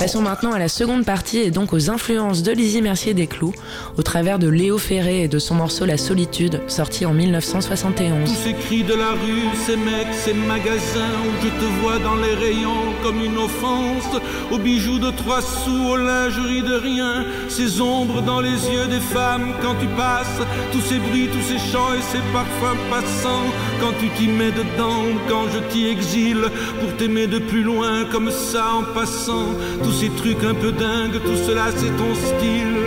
Passons 0.00 0.22
maintenant 0.22 0.52
à 0.52 0.58
la 0.58 0.68
seconde 0.68 1.04
partie 1.04 1.36
et 1.40 1.50
donc 1.50 1.74
aux 1.74 1.90
influences 1.90 2.42
de 2.42 2.52
Lizzie 2.52 2.80
Mercier 2.80 3.12
Desclous 3.12 3.52
au 3.98 4.02
travers 4.02 4.38
de 4.38 4.48
Léo 4.48 4.78
Ferré 4.78 5.24
et 5.24 5.28
de 5.28 5.38
son 5.38 5.56
morceau 5.56 5.84
La 5.84 5.98
Solitude, 5.98 6.62
sorti 6.68 7.04
en 7.04 7.12
1971. 7.12 8.24
Tous 8.24 8.34
ces 8.42 8.54
cris 8.54 8.82
de 8.82 8.94
la 8.94 9.10
rue, 9.10 9.54
ces 9.66 9.76
mecs, 9.76 10.14
ces 10.14 10.32
magasins 10.32 11.18
où 11.26 11.44
je 11.44 11.48
te 11.50 11.82
vois 11.82 11.98
dans 11.98 12.14
les 12.14 12.32
rayons 12.32 12.94
comme 13.02 13.22
une 13.22 13.36
offense, 13.36 14.22
aux 14.50 14.56
bijoux 14.56 14.98
de 14.98 15.10
trois 15.10 15.42
sous, 15.42 15.90
aux 15.90 15.98
lingeries 15.98 16.62
de 16.62 16.76
rien, 16.76 17.26
ces 17.50 17.82
ombres 17.82 18.22
dans 18.22 18.40
les 18.40 18.56
yeux 18.72 18.86
des 18.86 19.00
femmes 19.00 19.52
quand 19.60 19.74
tu 19.82 19.86
passes, 19.98 20.40
tous 20.72 20.80
ces 20.80 20.96
bruits, 20.96 21.28
tous 21.30 21.46
ces 21.46 21.58
chants 21.70 21.92
et 21.92 22.00
ces 22.10 22.22
parfums 22.32 22.78
passants 22.88 23.52
quand 23.82 23.92
tu 24.00 24.08
t'y 24.16 24.28
mets 24.28 24.52
dedans, 24.52 25.04
quand 25.28 25.44
je 25.52 25.58
t'y 25.70 25.88
exile 25.88 26.46
pour 26.80 26.96
t'aimer 26.96 27.26
de 27.26 27.38
plus 27.38 27.62
loin 27.62 28.06
comme 28.10 28.30
ça 28.30 28.64
en 28.76 28.94
passant 28.94 29.44
ces 29.90 30.10
trucs 30.10 30.44
un 30.44 30.54
peu 30.54 30.72
dingues, 30.72 31.20
tout 31.24 31.40
cela 31.46 31.66
c'est 31.76 31.94
ton 31.96 32.14
style, 32.14 32.80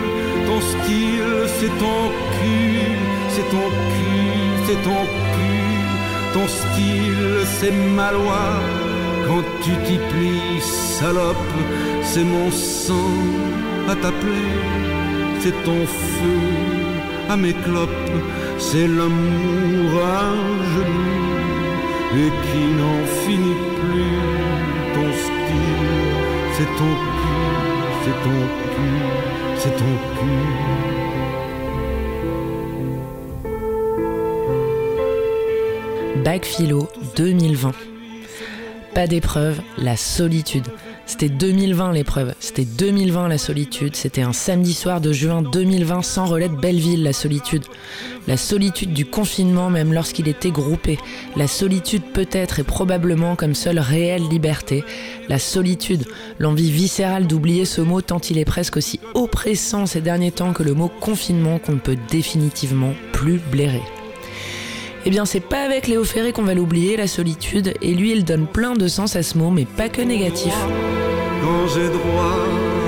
ton 0.48 0.60
style 0.74 1.36
c'est 1.58 1.74
ton 1.84 2.02
cul, 2.36 2.98
c'est 3.34 3.50
ton 3.56 3.68
cul, 3.94 4.34
c'est 4.66 4.82
ton 4.88 5.02
cul, 5.34 6.34
ton 6.34 6.48
style 6.48 7.38
c'est 7.58 7.72
ma 7.72 8.12
loi. 8.12 8.44
Quand 9.28 9.44
tu 9.64 9.72
t'y 9.86 9.98
plies, 10.10 10.62
salope, 10.62 11.56
c'est 12.02 12.24
mon 12.24 12.52
sang 12.52 13.14
à 13.90 13.96
t'appeler, 13.96 14.52
c'est 15.40 15.58
ton 15.64 15.86
feu 15.86 16.42
à 17.30 17.38
mes 17.38 17.54
clopes, 17.54 18.18
c'est 18.58 18.88
l'amour 18.88 19.92
à 20.20 20.24
genoux 20.74 21.24
et 22.22 22.32
qui 22.46 22.64
n'en 22.80 23.00
finit 23.24 23.62
plus. 23.80 24.43
C'est 26.56 26.66
ton 26.66 26.70
cul, 26.78 27.42
c'est 28.04 28.18
ton 28.24 28.40
cul, 28.76 28.98
c'est 29.58 29.76
ton 29.76 29.94
cul. 30.20 30.44
Bac 36.24 36.46
Philo 36.46 36.88
2020. 37.16 37.72
Pas 38.94 39.08
d'épreuve, 39.08 39.62
la 39.80 39.98
solitude. 39.98 40.68
C'était 41.06 41.28
2020 41.28 41.92
l'épreuve, 41.92 42.34
c'était 42.40 42.64
2020 42.64 43.28
la 43.28 43.38
solitude, 43.38 43.96
c'était 43.96 44.22
un 44.22 44.32
samedi 44.32 44.74
soir 44.74 45.02
de 45.02 45.12
juin 45.12 45.42
2020 45.42 46.02
sans 46.02 46.26
relais 46.26 46.48
de 46.48 46.56
Belleville 46.56 47.04
la 47.04 47.12
solitude. 47.12 47.64
La 48.26 48.38
solitude 48.38 48.94
du 48.94 49.06
confinement 49.06 49.70
même 49.70 49.92
lorsqu'il 49.92 50.30
était 50.30 50.50
groupé. 50.50 50.98
La 51.36 51.48
solitude 51.48 52.04
peut-être 52.14 52.60
et 52.60 52.64
probablement 52.64 53.36
comme 53.36 53.54
seule 53.54 53.80
réelle 53.80 54.30
liberté. 54.30 54.86
La 55.28 55.40
solitude, 55.40 56.06
l'envie 56.40 56.72
viscérale 56.72 57.28
d'oublier 57.28 57.66
ce 57.66 57.82
mot 57.82 58.02
tant 58.02 58.20
il 58.20 58.38
est 58.38 58.46
presque 58.46 58.78
aussi 58.78 59.02
oppressant 59.14 59.86
ces 59.86 60.02
derniers 60.02 60.32
temps 60.32 60.54
que 60.54 60.64
le 60.64 60.74
mot 60.74 60.90
confinement 61.02 61.60
qu'on 61.60 61.74
ne 61.74 61.80
peut 61.80 61.98
définitivement 62.10 62.94
plus 63.12 63.40
blairer. 63.52 63.84
Eh 65.06 65.10
bien, 65.10 65.26
c'est 65.26 65.42
pas 65.42 65.64
avec 65.64 65.88
Léo 65.88 66.06
Ferré 66.06 66.32
qu'on 66.32 66.44
va 66.44 66.54
l'oublier, 66.54 66.96
la 66.96 67.08
solitude, 67.08 67.74
et 67.82 67.94
lui, 67.94 68.12
il 68.12 68.24
donne 68.24 68.48
plein 68.48 68.74
de 68.74 68.88
sens 68.88 69.18
à 69.18 69.24
ce 69.24 69.38
mot, 69.38 69.50
mais 69.50 69.66
pas 69.66 69.90
que 69.90 70.02
négatif. 70.02 70.54
Quand 71.42 71.68
j'ai 71.74 71.90
droit 71.90 72.38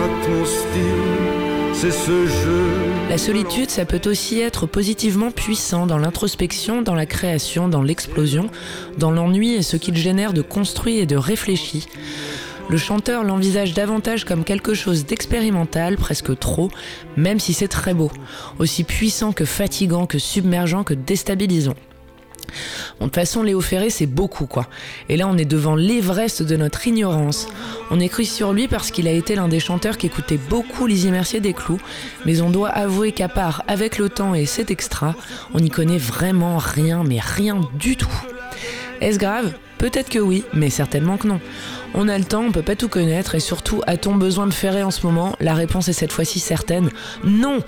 à 0.04 0.25
ton 0.25 0.45
style, 0.45 1.73
c'est 1.73 1.91
ce 1.91 2.25
jeu. 2.25 2.63
La 3.10 3.17
solitude, 3.17 3.69
ça 3.69 3.84
peut 3.84 4.01
aussi 4.10 4.39
être 4.39 4.65
positivement 4.65 5.30
puissant 5.30 5.88
dans 5.88 5.97
l'introspection, 5.97 6.82
dans 6.82 6.95
la 6.95 7.06
création, 7.06 7.67
dans 7.67 7.82
l'explosion, 7.82 8.49
dans 8.97 9.12
l'ennui 9.12 9.54
et 9.54 9.62
ce 9.62 9.75
qu'il 9.75 9.97
génère 9.97 10.32
de 10.32 10.41
construit 10.41 10.99
et 10.99 11.06
de 11.06 11.17
réfléchi. 11.17 11.86
Le 12.69 12.78
chanteur 12.78 13.25
l'envisage 13.25 13.73
davantage 13.73 14.23
comme 14.23 14.45
quelque 14.45 14.73
chose 14.73 15.06
d'expérimental, 15.06 15.97
presque 15.97 16.39
trop, 16.39 16.71
même 17.17 17.41
si 17.41 17.51
c'est 17.54 17.67
très 17.67 17.93
beau, 17.93 18.10
aussi 18.58 18.86
puissant 18.86 19.34
que 19.34 19.45
fatigant, 19.45 20.08
que 20.08 20.17
submergent, 20.17 20.84
que 20.86 20.93
déstabilisant. 20.93 21.75
Bon, 22.99 23.05
de 23.05 23.12
toute 23.12 23.15
façon, 23.15 23.43
Léo 23.43 23.62
Ferré, 23.62 23.89
c'est 23.89 24.05
beaucoup, 24.05 24.45
quoi. 24.45 24.67
Et 25.10 25.17
là, 25.17 25.27
on 25.27 25.38
est 25.38 25.45
devant 25.45 25.75
l'Everest 25.75 26.43
de 26.43 26.55
notre 26.55 26.88
ignorance. 26.88 27.47
On 27.91 27.99
écrit 27.99 28.25
sur 28.25 28.53
lui 28.53 28.67
parce 28.67 28.91
qu'il 28.91 29.08
a 29.08 29.12
été 29.12 29.36
l'un 29.36 29.47
des 29.47 29.60
chanteurs 29.60 29.97
qui 29.97 30.08
écoutait 30.08 30.39
beaucoup 30.49 30.88
Lizzie 30.88 31.12
Mercier 31.12 31.39
des 31.39 31.53
Clous, 31.53 31.79
mais 32.25 32.41
on 32.41 32.49
doit 32.49 32.69
avouer 32.69 33.12
qu'à 33.12 33.27
part 33.27 33.63
Avec 33.67 33.97
le 33.97 34.10
temps 34.10 34.36
et 34.36 34.45
cet 34.45 34.71
extra, 34.71 35.15
on 35.53 35.60
n'y 35.60 35.69
connaît 35.69 35.97
vraiment 35.97 36.58
rien, 36.58 37.03
mais 37.03 37.19
rien 37.19 37.62
du 37.77 37.95
tout. 37.97 38.10
Est-ce 39.01 39.19
grave? 39.19 39.53
Peut-être 39.77 40.10
que 40.10 40.19
oui, 40.19 40.43
mais 40.53 40.69
certainement 40.69 41.17
que 41.17 41.27
non. 41.27 41.39
On 41.93 42.08
a 42.08 42.17
le 42.17 42.23
temps, 42.23 42.43
on 42.43 42.51
peut 42.51 42.62
pas 42.62 42.75
tout 42.75 42.88
connaître, 42.88 43.36
et 43.36 43.39
surtout, 43.39 43.81
a-t-on 43.88 44.15
besoin 44.15 44.47
de 44.47 44.53
Ferré 44.53 44.84
en 44.84 44.91
ce 44.91 45.05
moment? 45.05 45.36
La 45.39 45.53
réponse 45.53 45.89
est 45.89 45.93
cette 45.93 46.12
fois-ci 46.12 46.39
certaine. 46.39 46.89
Non 47.23 47.60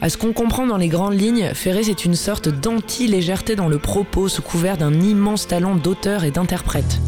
à 0.00 0.08
ce 0.08 0.16
qu'on 0.16 0.32
comprend 0.32 0.66
dans 0.66 0.76
les 0.76 0.88
grandes 0.88 1.18
lignes, 1.18 1.50
Ferré 1.54 1.84
c'est 1.84 2.04
une 2.04 2.14
sorte 2.14 2.48
d'anti-légèreté 2.48 3.56
dans 3.56 3.68
le 3.68 3.78
propos 3.78 4.28
sous 4.28 4.42
couvert 4.42 4.76
d'un 4.76 4.92
immense 5.00 5.46
talent 5.46 5.74
d'auteur 5.74 6.24
et 6.24 6.30
d'interprète. 6.30 7.00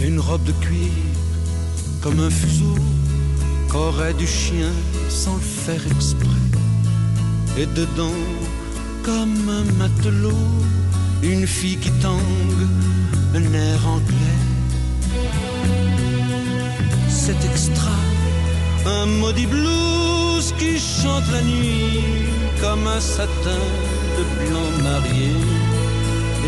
Une 0.00 0.18
robe 0.18 0.44
de 0.44 0.52
cuir, 0.52 0.90
comme 2.02 2.20
un 2.20 2.30
fuseau 2.30 2.74
qu'aurait 3.68 4.14
du 4.14 4.26
chien 4.26 4.70
sans 5.08 5.34
le 5.34 5.40
faire 5.40 5.86
exprès. 5.86 6.28
Et 7.56 7.66
dedans, 7.66 8.10
comme 9.04 9.48
un 9.48 9.64
matelot, 9.78 10.32
une 11.22 11.46
fille 11.46 11.76
qui 11.76 11.90
tangue 12.02 12.68
un 13.36 13.52
air 13.52 13.88
anglais. 13.88 14.40
C'est 17.08 17.44
extra, 17.50 17.96
un 18.86 19.06
maudit 19.06 19.46
blues 19.46 20.54
qui 20.58 20.78
chante 20.78 21.28
la 21.32 21.42
nuit 21.42 22.04
comme 22.60 22.86
un 22.86 23.00
satin 23.00 23.64
de 24.16 24.22
blanc 24.38 24.70
marié. 24.82 25.32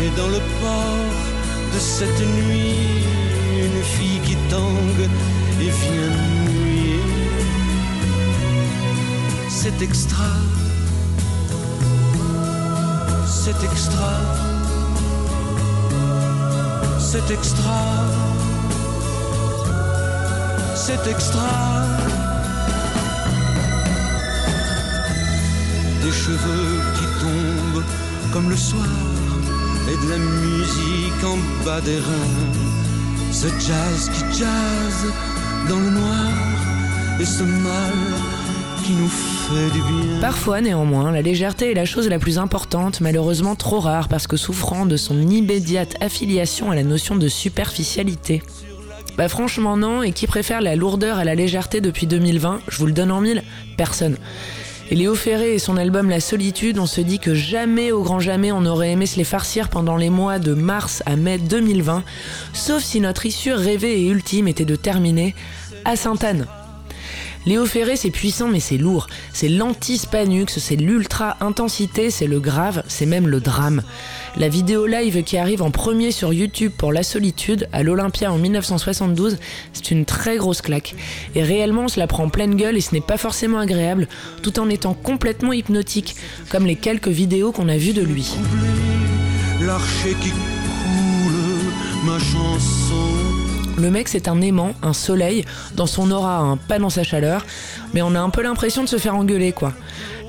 Et 0.01 0.09
dans 0.15 0.29
le 0.29 0.41
port 0.61 1.15
de 1.73 1.79
cette 1.79 2.21
nuit, 2.37 3.03
une 3.65 3.83
fille 3.83 4.19
qui 4.25 4.35
tangue 4.49 5.09
et 5.59 5.71
vient 5.81 6.11
mouiller. 6.43 7.01
C'est 9.49 9.81
extra, 9.81 10.31
c'est 13.25 13.63
extra 13.63 14.56
c'est 17.17 17.33
extra, 17.33 17.81
c'est 20.75 21.07
extra. 21.09 21.49
Des 26.03 26.11
cheveux 26.11 26.79
qui 26.95 27.05
tombent 27.21 27.83
comme 28.31 28.49
le 28.49 28.55
soir 28.55 28.85
et 29.89 30.05
de 30.05 30.11
la 30.11 30.17
musique 30.17 31.23
en 31.23 31.37
bas 31.65 31.81
des 31.81 31.97
reins. 31.97 33.31
Ce 33.31 33.47
jazz 33.47 34.11
qui 34.13 34.39
jazz 34.39 34.99
dans 35.69 35.79
le 35.79 35.89
noir 35.89 36.31
et 37.19 37.25
ce 37.25 37.43
mal 37.43 38.36
Parfois, 40.21 40.61
néanmoins, 40.61 41.11
la 41.11 41.21
légèreté 41.21 41.71
est 41.71 41.73
la 41.73 41.85
chose 41.85 42.07
la 42.07 42.19
plus 42.19 42.37
importante, 42.37 43.01
malheureusement 43.01 43.55
trop 43.55 43.79
rare 43.79 44.07
parce 44.07 44.27
que 44.27 44.37
souffrant 44.37 44.85
de 44.85 44.97
son 44.97 45.19
immédiate 45.27 45.95
affiliation 46.01 46.71
à 46.71 46.75
la 46.75 46.83
notion 46.83 47.15
de 47.15 47.27
superficialité. 47.27 48.41
Bah 49.17 49.27
franchement 49.27 49.77
non, 49.77 50.03
et 50.03 50.11
qui 50.11 50.27
préfère 50.27 50.61
la 50.61 50.75
lourdeur 50.75 51.17
à 51.17 51.25
la 51.25 51.35
légèreté 51.35 51.81
depuis 51.81 52.07
2020 52.07 52.61
Je 52.67 52.77
vous 52.77 52.85
le 52.85 52.91
donne 52.93 53.11
en 53.11 53.19
mille 53.19 53.43
Personne. 53.77 54.17
Et 54.89 54.95
Léo 54.95 55.15
Ferré 55.15 55.55
et 55.55 55.59
son 55.59 55.75
album 55.75 56.09
La 56.09 56.21
Solitude, 56.21 56.79
on 56.79 56.85
se 56.85 57.01
dit 57.01 57.19
que 57.19 57.33
jamais, 57.33 57.91
au 57.91 58.03
grand 58.03 58.21
jamais, 58.21 58.53
on 58.53 58.65
aurait 58.65 58.91
aimé 58.91 59.05
se 59.05 59.17
les 59.17 59.25
farcir 59.25 59.67
pendant 59.67 59.97
les 59.97 60.09
mois 60.09 60.39
de 60.39 60.53
mars 60.53 61.03
à 61.05 61.17
mai 61.17 61.39
2020, 61.39 62.03
sauf 62.53 62.83
si 62.83 63.01
notre 63.01 63.25
issue 63.25 63.51
rêvée 63.51 64.01
et 64.01 64.07
ultime 64.07 64.47
était 64.47 64.65
de 64.65 64.77
terminer 64.77 65.35
à 65.83 65.97
Sainte-Anne. 65.97 66.47
Léo 67.47 67.65
Ferré, 67.65 67.95
c'est 67.95 68.11
puissant, 68.11 68.49
mais 68.49 68.59
c'est 68.59 68.77
lourd. 68.77 69.07
C'est 69.31 69.47
l'anti-spanux, 69.47 70.59
c'est 70.59 70.75
l'ultra-intensité, 70.75 72.11
c'est 72.11 72.27
le 72.27 72.41
grave, 72.41 72.83
c'est 72.89 73.05
même 73.05 73.29
le 73.29 73.39
drame. 73.39 73.83
La 74.35 74.49
vidéo 74.49 74.85
live 74.85 75.23
qui 75.23 75.37
arrive 75.37 75.61
en 75.61 75.71
premier 75.71 76.11
sur 76.11 76.33
YouTube 76.33 76.73
pour 76.77 76.91
La 76.91 77.03
Solitude, 77.03 77.69
à 77.71 77.83
l'Olympia 77.83 78.33
en 78.33 78.37
1972, 78.37 79.37
c'est 79.71 79.91
une 79.91 80.03
très 80.03 80.35
grosse 80.35 80.61
claque. 80.61 80.93
Et 81.35 81.43
réellement, 81.43 81.83
on 81.83 81.87
se 81.87 82.01
la 82.01 82.07
prend 82.07 82.25
en 82.25 82.29
pleine 82.29 82.55
gueule 82.55 82.75
et 82.75 82.81
ce 82.81 82.93
n'est 82.93 82.99
pas 82.99 83.17
forcément 83.17 83.59
agréable, 83.59 84.09
tout 84.43 84.59
en 84.59 84.69
étant 84.69 84.93
complètement 84.93 85.53
hypnotique, 85.53 86.17
comme 86.49 86.65
les 86.65 86.75
quelques 86.75 87.07
vidéos 87.07 87.53
qu'on 87.53 87.69
a 87.69 87.77
vues 87.77 87.93
de 87.93 88.01
lui. 88.01 88.29
L'archer 89.61 90.17
qui 90.21 90.31
coule, 90.31 92.03
ma 92.03 92.19
chanson 92.19 93.46
Le 93.77 93.91
mec, 93.91 94.07
c'est 94.07 94.27
un 94.27 94.41
aimant, 94.41 94.73
un 94.81 94.93
soleil, 94.93 95.45
dans 95.75 95.85
son 95.85 96.09
aura, 96.09 96.37
un 96.37 96.57
pas 96.57 96.79
dans 96.79 96.89
sa 96.89 97.03
chaleur, 97.03 97.45
mais 97.93 98.01
on 98.01 98.15
a 98.15 98.19
un 98.19 98.31
peu 98.31 98.41
l'impression 98.41 98.83
de 98.83 98.89
se 98.89 98.97
faire 98.97 99.15
engueuler, 99.15 99.51
quoi. 99.51 99.71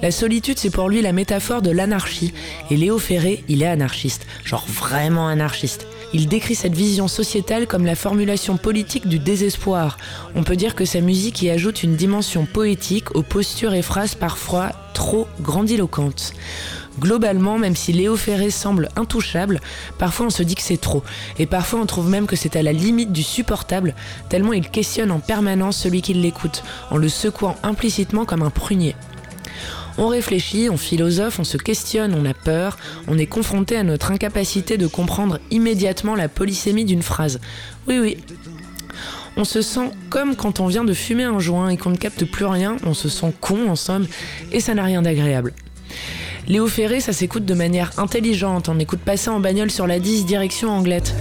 La 0.03 0.11
solitude, 0.11 0.59
c'est 0.59 0.69
pour 0.69 0.91
lui 0.91 1.01
la 1.01 1.13
métaphore 1.13 1.63
de 1.63 1.71
l'anarchie, 1.71 2.35
et 2.71 2.77
Léo 2.77 2.99
Ferré, 2.99 3.45
il 3.49 3.63
est 3.63 3.67
anarchiste, 3.67 4.27
genre 4.45 4.67
vraiment 4.67 5.29
anarchiste. 5.29 5.87
Il 6.13 6.29
décrit 6.29 6.55
cette 6.55 6.75
vision 6.75 7.09
sociétale 7.09 7.67
comme 7.67 7.85
la 7.85 7.95
formulation 7.95 8.59
politique 8.59 9.09
du 9.09 9.19
désespoir. 9.19 9.99
On 10.35 10.43
peut 10.43 10.57
dire 10.57 10.75
que 10.75 10.85
sa 10.85 11.01
musique 11.01 11.43
y 11.43 11.51
ajoute 11.51 11.83
une 11.83 11.97
dimension 11.97 12.47
poétique 12.47 13.15
aux 13.15 13.23
postures 13.23 13.75
et 13.75 13.83
phrases 13.83 14.15
parfois 14.15 14.73
trop 14.95 15.27
grandiloquentes. 15.41 16.33
Globalement, 16.99 17.59
même 17.59 17.77
si 17.77 17.93
Léo 17.93 18.17
Ferré 18.17 18.51
semble 18.51 18.89
intouchable, 18.97 19.61
parfois 19.99 20.27
on 20.27 20.31
se 20.31 20.43
dit 20.43 20.55
que 20.55 20.63
c'est 20.63 20.81
trop. 20.81 21.03
Et 21.39 21.47
parfois 21.47 21.81
on 21.81 21.87
trouve 21.87 22.09
même 22.09 22.27
que 22.27 22.37
c'est 22.37 22.57
à 22.57 22.63
la 22.63 22.73
limite 22.73 23.13
du 23.13 23.23
supportable, 23.23 23.95
tellement 24.29 24.53
il 24.53 24.69
questionne 24.69 25.11
en 25.11 25.21
permanence 25.21 25.77
celui 25.77 26.03
qui 26.03 26.15
l'écoute, 26.15 26.65
en 26.91 26.97
le 26.97 27.09
secouant 27.09 27.57
implicitement 27.63 28.25
comme 28.25 28.43
un 28.43 28.51
prunier. 28.51 28.97
On 30.01 30.07
réfléchit, 30.07 30.69
on 30.71 30.77
philosophe, 30.77 31.41
on 31.41 31.45
se 31.45 31.57
questionne, 31.57 32.15
on 32.15 32.25
a 32.25 32.35
peur, 32.35 32.79
on 33.09 33.19
est 33.19 33.27
confronté 33.27 33.77
à 33.77 33.83
notre 33.83 34.13
incapacité 34.13 34.77
de 34.77 34.87
comprendre 34.87 35.41
immédiatement 35.51 36.15
la 36.15 36.29
polysémie 36.29 36.85
d'une 36.85 37.03
phrase. 37.03 37.41
Oui, 37.89 37.99
oui. 37.99 38.17
On 39.37 39.45
se 39.45 39.61
sent 39.61 39.91
comme 40.09 40.37
quand 40.37 40.61
on 40.61 40.67
vient 40.67 40.85
de 40.85 40.95
fumer 40.95 41.25
un 41.25 41.41
joint 41.41 41.69
et 41.69 41.77
qu'on 41.77 41.91
ne 41.91 41.97
capte 41.97 42.25
plus 42.25 42.45
rien, 42.45 42.77
on 42.85 42.95
se 42.95 43.09
sent 43.09 43.33
con 43.41 43.69
en 43.69 43.77
somme, 43.77 44.07
et 44.53 44.61
ça 44.61 44.75
n'a 44.75 44.85
rien 44.85 45.03
d'agréable. 45.03 45.53
Léo 46.49 46.67
Ferré, 46.67 47.01
ça 47.01 47.13
s'écoute 47.13 47.45
de 47.45 47.53
manière 47.53 47.91
intelligente. 47.99 48.71
On 48.71 48.75
n'écoute 48.75 49.01
pas 49.01 49.19
ça 49.19 49.33
en 49.33 49.41
bagnole 49.41 49.71
sur 49.71 49.87
la 49.87 50.01
10 50.01 50.25
direction 50.25 50.71
Anglette. 50.71 51.15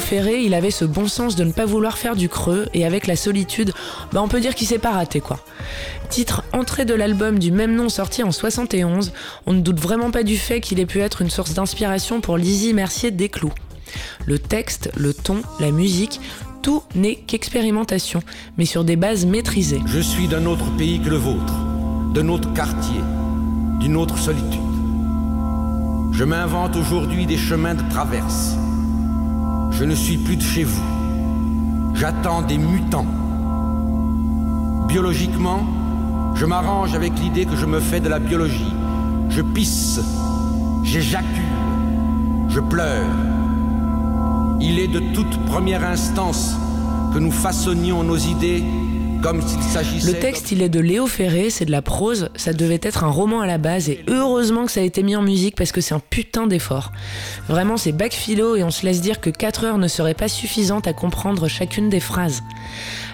Ferré, 0.00 0.42
il 0.42 0.54
avait 0.54 0.70
ce 0.70 0.84
bon 0.84 1.08
sens 1.08 1.36
de 1.36 1.44
ne 1.44 1.52
pas 1.52 1.66
vouloir 1.66 1.98
faire 1.98 2.16
du 2.16 2.28
creux, 2.28 2.66
et 2.74 2.84
avec 2.84 3.06
la 3.06 3.16
solitude, 3.16 3.72
bah 4.12 4.20
on 4.22 4.28
peut 4.28 4.40
dire 4.40 4.54
qu'il 4.54 4.66
s'est 4.66 4.78
pas 4.78 4.92
raté 4.92 5.20
quoi. 5.20 5.40
Titre 6.08 6.44
entrée 6.52 6.84
de 6.84 6.94
l'album 6.94 7.38
du 7.38 7.50
même 7.50 7.74
nom 7.74 7.88
sorti 7.88 8.22
en 8.22 8.32
71, 8.32 9.12
on 9.46 9.52
ne 9.52 9.60
doute 9.60 9.80
vraiment 9.80 10.10
pas 10.10 10.22
du 10.22 10.36
fait 10.36 10.60
qu'il 10.60 10.80
ait 10.80 10.86
pu 10.86 11.00
être 11.00 11.22
une 11.22 11.30
source 11.30 11.54
d'inspiration 11.54 12.20
pour 12.20 12.36
Lizzie 12.36 12.74
Mercier 12.74 13.10
Desclous. 13.10 13.52
Le 14.26 14.38
texte, 14.38 14.90
le 14.96 15.14
ton, 15.14 15.42
la 15.60 15.70
musique, 15.70 16.20
tout 16.62 16.82
n'est 16.94 17.16
qu'expérimentation, 17.16 18.20
mais 18.56 18.64
sur 18.64 18.84
des 18.84 18.96
bases 18.96 19.26
maîtrisées. 19.26 19.80
Je 19.86 20.00
suis 20.00 20.28
d'un 20.28 20.46
autre 20.46 20.70
pays 20.76 21.00
que 21.00 21.10
le 21.10 21.16
vôtre, 21.16 21.54
d'un 22.14 22.28
autre 22.28 22.52
quartier, 22.54 23.00
d'une 23.80 23.96
autre 23.96 24.18
solitude. 24.18 24.60
Je 26.12 26.24
m'invente 26.24 26.76
aujourd'hui 26.76 27.26
des 27.26 27.36
chemins 27.36 27.74
de 27.74 27.82
traverse 27.90 28.54
je 29.74 29.84
ne 29.84 29.94
suis 29.94 30.16
plus 30.18 30.36
de 30.36 30.42
chez 30.42 30.64
vous. 30.64 30.82
J'attends 31.94 32.42
des 32.42 32.58
mutants. 32.58 33.06
Biologiquement, 34.88 35.66
je 36.34 36.46
m'arrange 36.46 36.94
avec 36.94 37.18
l'idée 37.20 37.46
que 37.46 37.56
je 37.56 37.66
me 37.66 37.80
fais 37.80 38.00
de 38.00 38.08
la 38.08 38.18
biologie. 38.18 38.72
Je 39.30 39.42
pisse, 39.42 40.00
j'éjacule, 40.82 41.26
je 42.48 42.60
pleure. 42.60 43.10
Il 44.60 44.78
est 44.78 44.88
de 44.88 45.00
toute 45.12 45.38
première 45.46 45.84
instance 45.84 46.56
que 47.12 47.18
nous 47.18 47.32
façonnions 47.32 48.02
nos 48.02 48.16
idées 48.16 48.64
le 49.32 50.12
texte, 50.20 50.52
il 50.52 50.60
est 50.60 50.68
de 50.68 50.80
Léo 50.80 51.06
Ferré, 51.06 51.48
c'est 51.48 51.64
de 51.64 51.70
la 51.70 51.80
prose, 51.80 52.28
ça 52.36 52.52
devait 52.52 52.80
être 52.82 53.04
un 53.04 53.10
roman 53.10 53.40
à 53.40 53.46
la 53.46 53.56
base 53.56 53.88
et 53.88 54.04
heureusement 54.06 54.66
que 54.66 54.70
ça 54.70 54.80
a 54.80 54.82
été 54.82 55.02
mis 55.02 55.16
en 55.16 55.22
musique 55.22 55.56
parce 55.56 55.72
que 55.72 55.80
c'est 55.80 55.94
un 55.94 56.00
putain 56.00 56.46
d'effort. 56.46 56.92
Vraiment, 57.48 57.78
c'est 57.78 57.92
bac 57.92 58.12
philo 58.12 58.54
et 58.54 58.62
on 58.62 58.70
se 58.70 58.84
laisse 58.84 59.00
dire 59.00 59.22
que 59.22 59.30
4 59.30 59.64
heures 59.64 59.78
ne 59.78 59.88
seraient 59.88 60.12
pas 60.12 60.28
suffisantes 60.28 60.86
à 60.86 60.92
comprendre 60.92 61.48
chacune 61.48 61.88
des 61.88 62.00
phrases. 62.00 62.42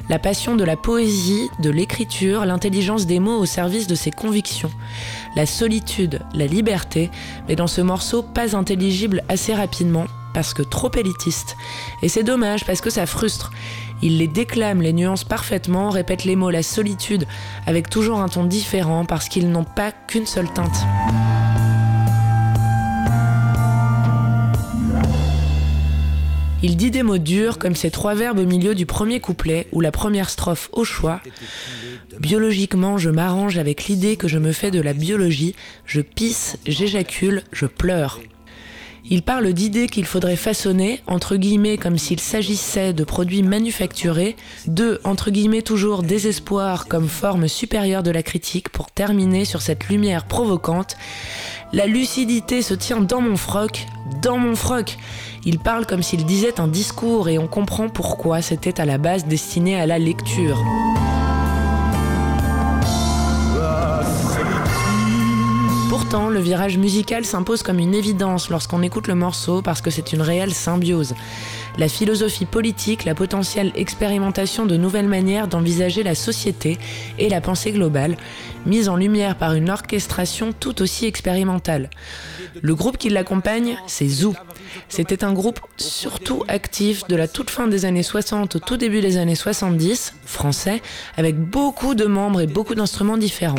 La 0.09 0.18
passion 0.18 0.57
de 0.57 0.64
la 0.64 0.77
poésie, 0.77 1.49
de 1.62 1.70
l'écriture, 1.70 2.44
l'intelligence 2.44 3.07
des 3.07 3.20
mots 3.20 3.38
au 3.38 3.46
service 3.46 3.87
de 3.87 3.94
ses 3.94 4.11
convictions. 4.11 4.73
La 5.37 5.46
solitude, 5.46 6.23
la 6.35 6.46
liberté, 6.46 7.09
mais 7.46 7.55
dans 7.55 7.68
ce 7.68 7.83
morceau 7.83 8.25
pas 8.25 8.57
intelligible 8.57 9.23
assez 9.29 9.55
rapidement 9.55 10.07
parce 10.35 10.55
que 10.55 10.62
trop 10.62 10.90
élitiste. 10.96 11.57
Et 12.03 12.09
c'est 12.09 12.23
dommage 12.23 12.64
parce 12.64 12.81
que 12.81 12.90
ça 12.90 13.07
frustre. 13.07 13.53
Il 14.02 14.18
les 14.18 14.28
déclame, 14.28 14.80
les 14.80 14.92
nuances 14.92 15.24
parfaitement, 15.24 15.90
répète 15.90 16.24
les 16.24 16.36
mots 16.36 16.50
la 16.50 16.62
solitude 16.62 17.26
avec 17.66 17.90
toujours 17.90 18.20
un 18.20 18.28
ton 18.28 18.44
différent 18.44 19.04
parce 19.04 19.28
qu'ils 19.28 19.50
n'ont 19.50 19.64
pas 19.64 19.92
qu'une 19.92 20.26
seule 20.26 20.50
teinte. 20.52 20.86
Il 26.62 26.76
dit 26.76 26.90
des 26.90 27.02
mots 27.02 27.18
durs 27.18 27.58
comme 27.58 27.74
ces 27.74 27.90
trois 27.90 28.14
verbes 28.14 28.38
au 28.38 28.44
milieu 28.44 28.74
du 28.74 28.84
premier 28.84 29.18
couplet 29.18 29.66
ou 29.72 29.80
la 29.80 29.90
première 29.90 30.28
strophe 30.28 30.68
au 30.72 30.84
choix. 30.84 31.20
Biologiquement, 32.18 32.98
je 32.98 33.08
m'arrange 33.08 33.56
avec 33.56 33.84
l'idée 33.84 34.16
que 34.16 34.28
je 34.28 34.38
me 34.38 34.52
fais 34.52 34.70
de 34.70 34.80
la 34.80 34.92
biologie, 34.92 35.54
je 35.86 36.02
pisse, 36.02 36.58
j'éjacule, 36.66 37.42
je 37.52 37.64
pleure. 37.64 38.20
Il 39.08 39.22
parle 39.22 39.52
d'idées 39.52 39.86
qu'il 39.86 40.04
faudrait 40.04 40.36
façonner, 40.36 41.00
entre 41.06 41.36
guillemets, 41.36 41.78
comme 41.78 41.98
s'il 41.98 42.20
s'agissait 42.20 42.92
de 42.92 43.04
produits 43.04 43.42
manufacturés, 43.42 44.36
de, 44.66 45.00
entre 45.04 45.30
guillemets, 45.30 45.62
toujours 45.62 46.02
désespoir 46.02 46.86
comme 46.86 47.08
forme 47.08 47.48
supérieure 47.48 48.02
de 48.02 48.10
la 48.10 48.22
critique 48.22 48.68
pour 48.68 48.90
terminer 48.90 49.44
sur 49.44 49.62
cette 49.62 49.88
lumière 49.88 50.26
provocante. 50.26 50.96
La 51.72 51.86
lucidité 51.86 52.62
se 52.62 52.74
tient 52.74 53.00
dans 53.00 53.20
mon 53.20 53.36
froc, 53.36 53.86
dans 54.22 54.38
mon 54.38 54.54
froc. 54.54 54.98
Il 55.44 55.58
parle 55.58 55.86
comme 55.86 56.02
s'il 56.02 56.26
disait 56.26 56.60
un 56.60 56.68
discours 56.68 57.28
et 57.28 57.38
on 57.38 57.46
comprend 57.46 57.88
pourquoi 57.88 58.42
c'était 58.42 58.80
à 58.80 58.84
la 58.84 58.98
base 58.98 59.24
destiné 59.26 59.80
à 59.80 59.86
la 59.86 59.98
lecture. 59.98 60.58
Pourtant, 66.11 66.29
le 66.29 66.40
virage 66.40 66.77
musical 66.77 67.25
s'impose 67.25 67.62
comme 67.62 67.79
une 67.79 67.94
évidence 67.94 68.51
lorsqu'on 68.51 68.83
écoute 68.83 69.07
le 69.07 69.14
morceau 69.14 69.62
parce 69.62 69.81
que 69.81 69.90
c'est 69.90 70.12
une 70.12 70.23
réelle 70.23 70.53
symbiose. 70.53 71.14
La 71.79 71.88
philosophie 71.88 72.46
politique, 72.46 73.05
la 73.05 73.14
potentielle 73.14 73.70
expérimentation 73.77 74.66
de 74.66 74.77
nouvelles 74.77 75.07
manières 75.07 75.46
d'envisager 75.46 76.03
la 76.03 76.16
société 76.16 76.79
et 77.20 77.29
la 77.29 77.40
pensée 77.40 77.70
globale, 77.70 78.16
mise 78.66 78.88
en 78.88 78.96
lumière 78.96 79.37
par 79.37 79.55
une 79.55 79.70
orchestration 79.70 80.53
tout 80.53 80.83
aussi 80.83 81.07
expérimentale. 81.07 81.90
Le 82.61 82.75
groupe 82.75 82.99
qui 82.99 83.09
l'accompagne, 83.09 83.79
c'est 83.87 84.09
Zoo. 84.09 84.35
C'était 84.88 85.23
un 85.23 85.33
groupe 85.33 85.61
surtout 85.77 86.42
actif 86.49 87.07
de 87.07 87.14
la 87.14 87.29
toute 87.29 87.51
fin 87.51 87.68
des 87.68 87.85
années 87.85 88.03
60 88.03 88.57
au 88.57 88.59
tout 88.59 88.77
début 88.77 89.01
des 89.01 89.16
années 89.16 89.37
70, 89.37 90.14
français, 90.25 90.83
avec 91.16 91.38
beaucoup 91.38 91.94
de 91.94 92.07
membres 92.07 92.40
et 92.40 92.49
beaucoup 92.49 92.75
d'instruments 92.75 93.16
différents. 93.16 93.55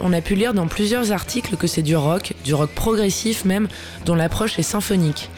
On 0.00 0.12
a 0.12 0.20
pu 0.20 0.34
lire 0.34 0.54
dans 0.54 0.66
plusieurs 0.66 1.12
articles 1.12 1.56
que 1.56 1.66
c'est 1.66 1.82
du 1.82 1.96
rock, 1.96 2.34
du 2.44 2.54
rock 2.54 2.70
progressif 2.70 3.44
même, 3.44 3.68
dont 4.04 4.14
l'approche 4.14 4.58
est 4.58 4.62
symphonique. 4.62 5.30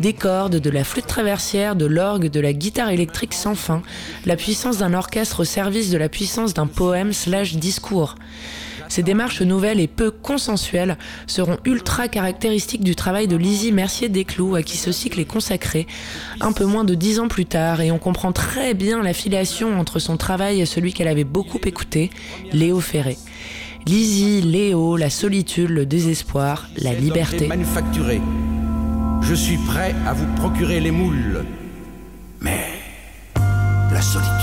Des 0.00 0.12
cordes, 0.12 0.56
de 0.56 0.70
la 0.70 0.84
flûte 0.84 1.06
traversière, 1.06 1.74
de 1.74 1.86
l'orgue, 1.86 2.28
de 2.28 2.40
la 2.40 2.52
guitare 2.52 2.90
électrique 2.90 3.32
sans 3.32 3.54
fin, 3.54 3.82
la 4.26 4.36
puissance 4.36 4.78
d'un 4.78 4.92
orchestre 4.92 5.40
au 5.40 5.44
service 5.44 5.90
de 5.90 5.98
la 5.98 6.08
puissance 6.08 6.52
d'un 6.52 6.66
poème 6.66 7.12
slash 7.12 7.54
discours. 7.54 8.16
Ces 8.88 9.02
démarches 9.02 9.42
nouvelles 9.42 9.80
et 9.80 9.88
peu 9.88 10.10
consensuelles 10.10 10.96
seront 11.26 11.56
ultra 11.64 12.08
caractéristiques 12.08 12.84
du 12.84 12.94
travail 12.94 13.26
de 13.26 13.36
Lizzie 13.36 13.72
Mercier-Desclous, 13.72 14.54
à 14.54 14.62
qui 14.62 14.76
ce 14.76 14.92
cycle 14.92 15.18
est 15.18 15.24
consacré, 15.24 15.86
un 16.40 16.52
peu 16.52 16.64
moins 16.64 16.84
de 16.84 16.94
dix 16.94 17.18
ans 17.18 17.28
plus 17.28 17.46
tard, 17.46 17.80
et 17.80 17.90
on 17.90 17.98
comprend 17.98 18.32
très 18.32 18.74
bien 18.74 19.02
l'affiliation 19.02 19.78
entre 19.78 19.98
son 19.98 20.16
travail 20.16 20.60
et 20.60 20.66
celui 20.66 20.92
qu'elle 20.92 21.08
avait 21.08 21.24
beaucoup 21.24 21.60
écouté, 21.64 22.10
Léo 22.52 22.80
Ferré. 22.80 23.16
Lizzie, 23.88 24.42
Léo, 24.42 24.96
la 24.96 25.10
solitude, 25.10 25.70
le 25.70 25.86
désespoir, 25.86 26.68
la 26.76 26.92
liberté. 26.92 27.46
Manufacturé. 27.46 28.20
Je 29.22 29.32
suis 29.32 29.58
prêt 29.58 29.94
à 30.04 30.12
vous 30.12 30.26
procurer 30.34 30.80
les 30.80 30.90
moules. 30.90 31.44
Mais 32.40 32.66
la 33.92 34.02
solitude. 34.02 34.35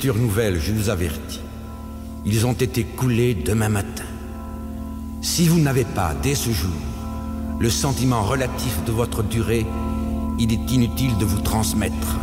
Texture 0.00 0.18
nouvelle, 0.18 0.58
je 0.58 0.72
vous 0.72 0.88
avertis. 0.88 1.42
Ils 2.24 2.46
ont 2.46 2.54
été 2.54 2.84
coulés 2.84 3.34
demain 3.34 3.68
matin. 3.68 4.06
Si 5.20 5.46
vous 5.46 5.60
n'avez 5.60 5.84
pas, 5.84 6.14
dès 6.22 6.34
ce 6.34 6.48
jour, 6.48 6.70
le 7.58 7.68
sentiment 7.68 8.22
relatif 8.22 8.82
de 8.86 8.92
votre 8.92 9.22
durée, 9.22 9.66
il 10.38 10.54
est 10.54 10.72
inutile 10.72 11.18
de 11.18 11.26
vous 11.26 11.42
transmettre. 11.42 12.18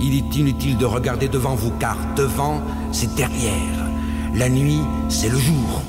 Il 0.00 0.14
est 0.14 0.36
inutile 0.36 0.78
de 0.78 0.84
regarder 0.84 1.26
devant 1.26 1.56
vous, 1.56 1.72
car 1.72 1.96
devant, 2.14 2.62
c'est 2.92 3.12
derrière. 3.16 3.90
La 4.36 4.48
nuit, 4.48 4.82
c'est 5.08 5.28
le 5.28 5.38
jour. 5.38 5.82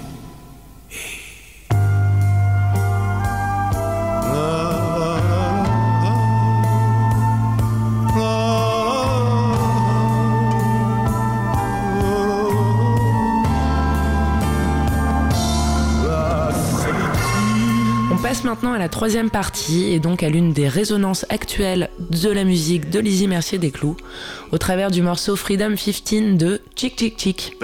Maintenant 18.44 18.74
à 18.74 18.78
la 18.78 18.90
troisième 18.90 19.30
partie 19.30 19.92
et 19.94 20.00
donc 20.00 20.24
à 20.24 20.30
l'une 20.30 20.54
des 20.54 20.68
résonances 20.68 21.26
actuelles 21.30 21.90
de 22.00 22.30
la 22.30 22.44
musique 22.44 22.90
de 22.90 23.00
Lizzie 23.00 23.28
Mercier 23.28 23.58
des 23.58 23.72
Clous 23.72 23.98
au 24.52 24.58
travers 24.58 24.92
du 24.92 25.02
morceau 25.02 25.36
Freedom 25.36 25.76
15 25.76 26.38
de 26.38 26.62
Chick 26.76 26.98
Chick 27.00 27.20
Chick. 27.20 27.58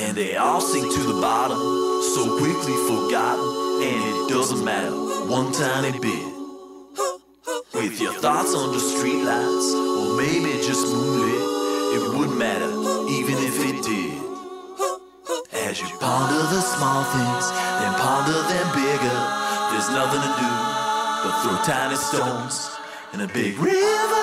And 0.00 0.14
they 0.14 0.36
all 0.36 0.60
sink 0.60 0.84
to 0.94 1.00
the 1.00 1.20
bottom, 1.20 1.58
so 2.14 2.38
quickly 2.38 2.74
forgotten. 2.86 3.67
And 3.82 4.02
it 4.10 4.28
doesn't 4.28 4.64
matter 4.64 4.90
one 5.30 5.52
tiny 5.52 5.98
bit. 5.98 6.26
With 7.74 8.00
your 8.00 8.12
thoughts 8.12 8.54
under 8.54 8.78
streetlights, 8.78 9.68
or 9.98 10.16
maybe 10.16 10.58
just 10.66 10.86
moonlit, 10.86 11.42
it 11.94 12.18
wouldn't 12.18 12.38
matter 12.38 12.70
even 13.08 13.36
if 13.38 13.56
it 13.70 13.82
did. 13.82 14.18
As 15.52 15.80
you 15.80 15.88
ponder 15.98 16.42
the 16.54 16.60
small 16.60 17.04
things, 17.04 17.50
then 17.78 17.94
ponder 17.94 18.40
them 18.50 18.68
bigger. 18.74 19.18
There's 19.70 19.90
nothing 19.90 20.22
to 20.26 20.32
do 20.42 20.52
but 21.22 21.42
throw 21.42 21.56
tiny 21.64 21.96
stones 21.96 22.70
in 23.12 23.20
a 23.20 23.28
big 23.28 23.58
river. 23.58 24.17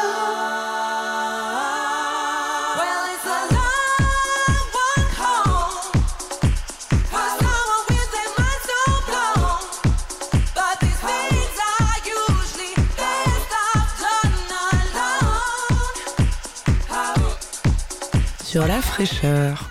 La 18.62 18.82
fraîcheur. 18.82 19.70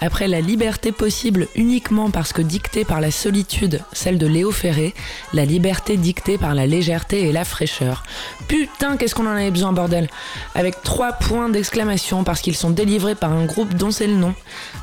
Après 0.00 0.28
la 0.28 0.40
liberté 0.40 0.92
possible 0.92 1.48
uniquement 1.56 2.10
parce 2.10 2.32
que 2.32 2.40
dictée 2.40 2.84
par 2.84 3.00
la 3.00 3.10
solitude, 3.10 3.80
celle 3.92 4.16
de 4.16 4.26
Léo 4.26 4.52
Ferré, 4.52 4.94
la 5.32 5.44
liberté 5.44 5.96
dictée 5.96 6.38
par 6.38 6.54
la 6.54 6.66
légèreté 6.66 7.28
et 7.28 7.32
la 7.32 7.44
fraîcheur. 7.44 8.04
Putain, 8.46 8.96
qu'est-ce 8.96 9.14
qu'on 9.16 9.26
en 9.26 9.30
avait 9.30 9.50
besoin, 9.50 9.72
bordel 9.72 10.08
Avec 10.54 10.82
trois 10.82 11.12
points 11.12 11.48
d'exclamation 11.48 12.22
parce 12.22 12.40
qu'ils 12.40 12.56
sont 12.56 12.70
délivrés 12.70 13.16
par 13.16 13.32
un 13.32 13.44
groupe 13.44 13.74
dont 13.74 13.90
c'est 13.90 14.06
le 14.06 14.14
nom. 14.14 14.34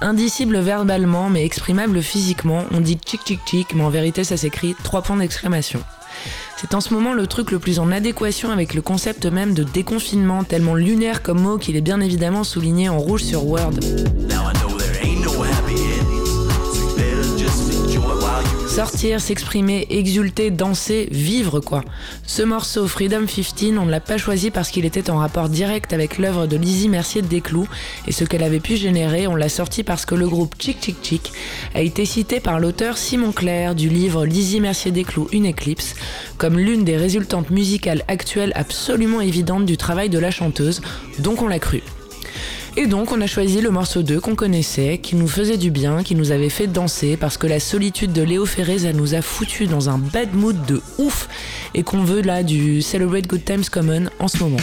Indicible 0.01 0.59
verbalement 0.59 1.29
mais 1.29 1.45
exprimable 1.45 2.01
physiquement, 2.01 2.65
on 2.71 2.81
dit 2.81 2.97
tchic 2.97 3.21
tchic 3.23 3.39
tchic, 3.45 3.73
mais 3.73 3.83
en 3.83 3.89
vérité 3.89 4.25
ça 4.25 4.35
s'écrit 4.35 4.75
trois 4.83 5.01
points 5.01 5.17
d'exclamation. 5.17 5.81
C'est 6.57 6.73
en 6.73 6.81
ce 6.81 6.93
moment 6.93 7.13
le 7.13 7.27
truc 7.27 7.51
le 7.51 7.59
plus 7.59 7.79
en 7.79 7.91
adéquation 7.91 8.49
avec 8.49 8.73
le 8.73 8.81
concept 8.81 9.25
même 9.25 9.53
de 9.53 9.63
déconfinement, 9.63 10.43
tellement 10.43 10.75
lunaire 10.75 11.21
comme 11.21 11.41
mot 11.41 11.57
qu'il 11.57 11.75
est 11.75 11.81
bien 11.81 11.99
évidemment 11.99 12.43
souligné 12.43 12.87
en 12.87 12.97
rouge 12.97 13.23
sur 13.23 13.45
Word. 13.45 13.73
Sortir, 18.75 19.21
s'exprimer, 19.21 19.87
exulter, 19.89 20.51
danser, 20.51 21.07
vivre 21.09 21.61
quoi. 21.61 21.81
Ce 22.27 22.43
morceau 22.43 22.89
Freedom 22.89 23.25
15, 23.25 23.77
on 23.79 23.85
ne 23.85 23.89
l'a 23.89 24.01
pas 24.01 24.17
choisi 24.17 24.51
parce 24.51 24.69
qu'il 24.69 24.83
était 24.83 25.09
en 25.09 25.19
rapport 25.19 25.47
direct 25.47 25.93
avec 25.93 26.17
l'œuvre 26.17 26.45
de 26.45 26.57
Lizzie 26.57 26.89
Mercier 26.89 27.21
de 27.21 27.27
Desclous 27.27 27.69
et 28.05 28.11
ce 28.11 28.25
qu'elle 28.25 28.43
avait 28.43 28.59
pu 28.59 28.75
générer, 28.75 29.27
on 29.27 29.35
l'a 29.37 29.47
sorti 29.47 29.83
parce 29.83 30.05
que 30.05 30.13
le 30.13 30.27
groupe 30.27 30.55
Chick 30.59 30.83
Chick 30.83 30.97
Chick 31.01 31.31
a 31.73 31.79
été 31.79 32.03
cité 32.03 32.41
par 32.41 32.59
l'auteur 32.59 32.97
Simon 32.97 33.31
Clair 33.31 33.75
du 33.75 33.87
livre 33.87 34.25
Lizzie 34.25 34.59
Mercier 34.59 34.91
Desclous 34.91 35.29
Une 35.31 35.45
éclipse 35.45 35.95
comme 36.37 36.59
l'une 36.59 36.83
des 36.83 36.97
résultantes 36.97 37.51
musicales 37.51 38.03
actuelles 38.09 38.51
absolument 38.55 39.21
évidentes 39.21 39.65
du 39.65 39.77
travail 39.77 40.09
de 40.09 40.19
la 40.19 40.31
chanteuse, 40.31 40.81
donc 41.19 41.41
on 41.41 41.47
l'a 41.47 41.59
cru. 41.59 41.81
Et 42.77 42.87
donc 42.87 43.13
on 43.13 43.21
a 43.21 43.27
choisi 43.27 43.61
le 43.61 43.69
morceau 43.69 44.03
2 44.03 44.19
qu'on 44.19 44.35
connaissait, 44.35 44.97
qui 44.97 45.15
nous 45.15 45.29
faisait 45.29 45.55
du 45.57 45.71
bien, 45.71 46.03
qui 46.03 46.13
nous 46.13 46.31
avait 46.31 46.49
fait 46.49 46.67
danser, 46.67 47.15
parce 47.15 47.37
que 47.37 47.47
la 47.47 47.61
solitude 47.61 48.11
de 48.11 48.21
Léo 48.21 48.45
Ferré, 48.45 48.79
ça 48.79 48.91
nous 48.91 49.13
a 49.13 49.21
foutu 49.21 49.65
dans 49.65 49.89
un 49.89 49.97
bad 49.97 50.33
mood 50.33 50.65
de 50.65 50.81
ouf, 50.97 51.29
et 51.73 51.83
qu'on 51.83 52.03
veut 52.03 52.21
là 52.21 52.43
du 52.43 52.81
Celebrate 52.81 53.27
Good 53.27 53.45
Times 53.45 53.63
Common 53.71 54.09
en 54.19 54.27
ce 54.27 54.39
moment. 54.39 54.57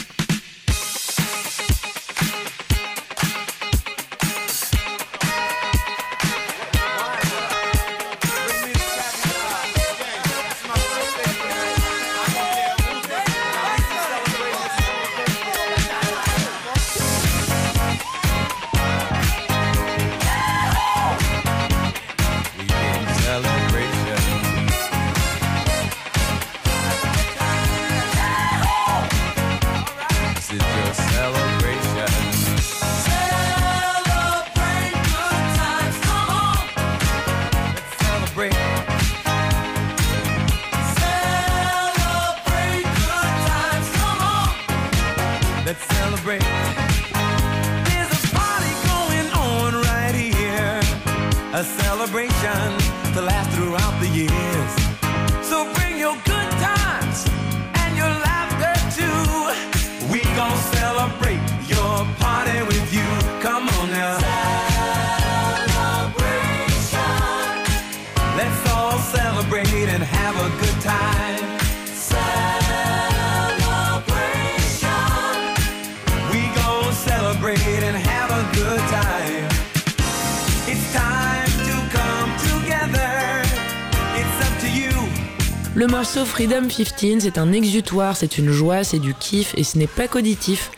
Morceau 86.23 86.37
Freedom 86.37 86.69
15, 86.69 87.25
c'est 87.25 87.37
un 87.37 87.51
exutoire, 87.53 88.17
c'est 88.17 88.39
une 88.39 88.53
joie, 88.53 88.85
c'est 88.85 89.01
du 89.01 89.13
kiff 89.13 89.55
et 89.57 89.65
ce 89.65 89.77
n'est 89.77 89.89
pas 89.89 90.07
qu'auditif. 90.07 90.71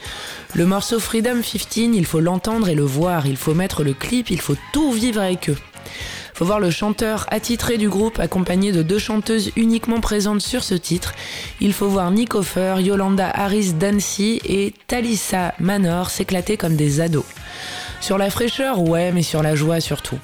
Le 0.54 0.64
morceau 0.64 0.98
Freedom 0.98 1.42
15, 1.42 1.76
il 1.76 2.06
faut 2.06 2.20
l'entendre 2.20 2.70
et 2.70 2.74
le 2.74 2.82
voir, 2.82 3.26
il 3.26 3.36
faut 3.36 3.52
mettre 3.52 3.84
le 3.84 3.92
clip, 3.92 4.30
il 4.30 4.40
faut 4.40 4.56
tout 4.72 4.90
vivre 4.90 5.20
avec 5.20 5.50
eux. 5.50 5.56
Faut 6.32 6.46
voir 6.46 6.60
le 6.60 6.70
chanteur 6.70 7.26
attitré 7.28 7.76
du 7.76 7.90
groupe 7.90 8.20
accompagné 8.20 8.72
de 8.72 8.82
deux 8.82 8.98
chanteuses 8.98 9.50
uniquement 9.54 10.00
présentes 10.00 10.40
sur 10.40 10.64
ce 10.64 10.74
titre. 10.74 11.12
Il 11.64 11.72
faut 11.72 11.88
voir 11.88 12.10
Nick 12.10 12.34
Yolanda 12.78 13.30
Harris 13.30 13.72
Dancy 13.72 14.38
et 14.44 14.74
Talissa 14.86 15.54
Manor 15.58 16.10
s'éclater 16.10 16.58
comme 16.58 16.76
des 16.76 17.00
ados. 17.00 17.24
Sur 18.02 18.18
la 18.18 18.28
fraîcheur, 18.28 18.82
ouais, 18.82 19.12
mais 19.12 19.22
sur 19.22 19.42
la 19.42 19.54
joie 19.54 19.80
surtout. 19.80 20.18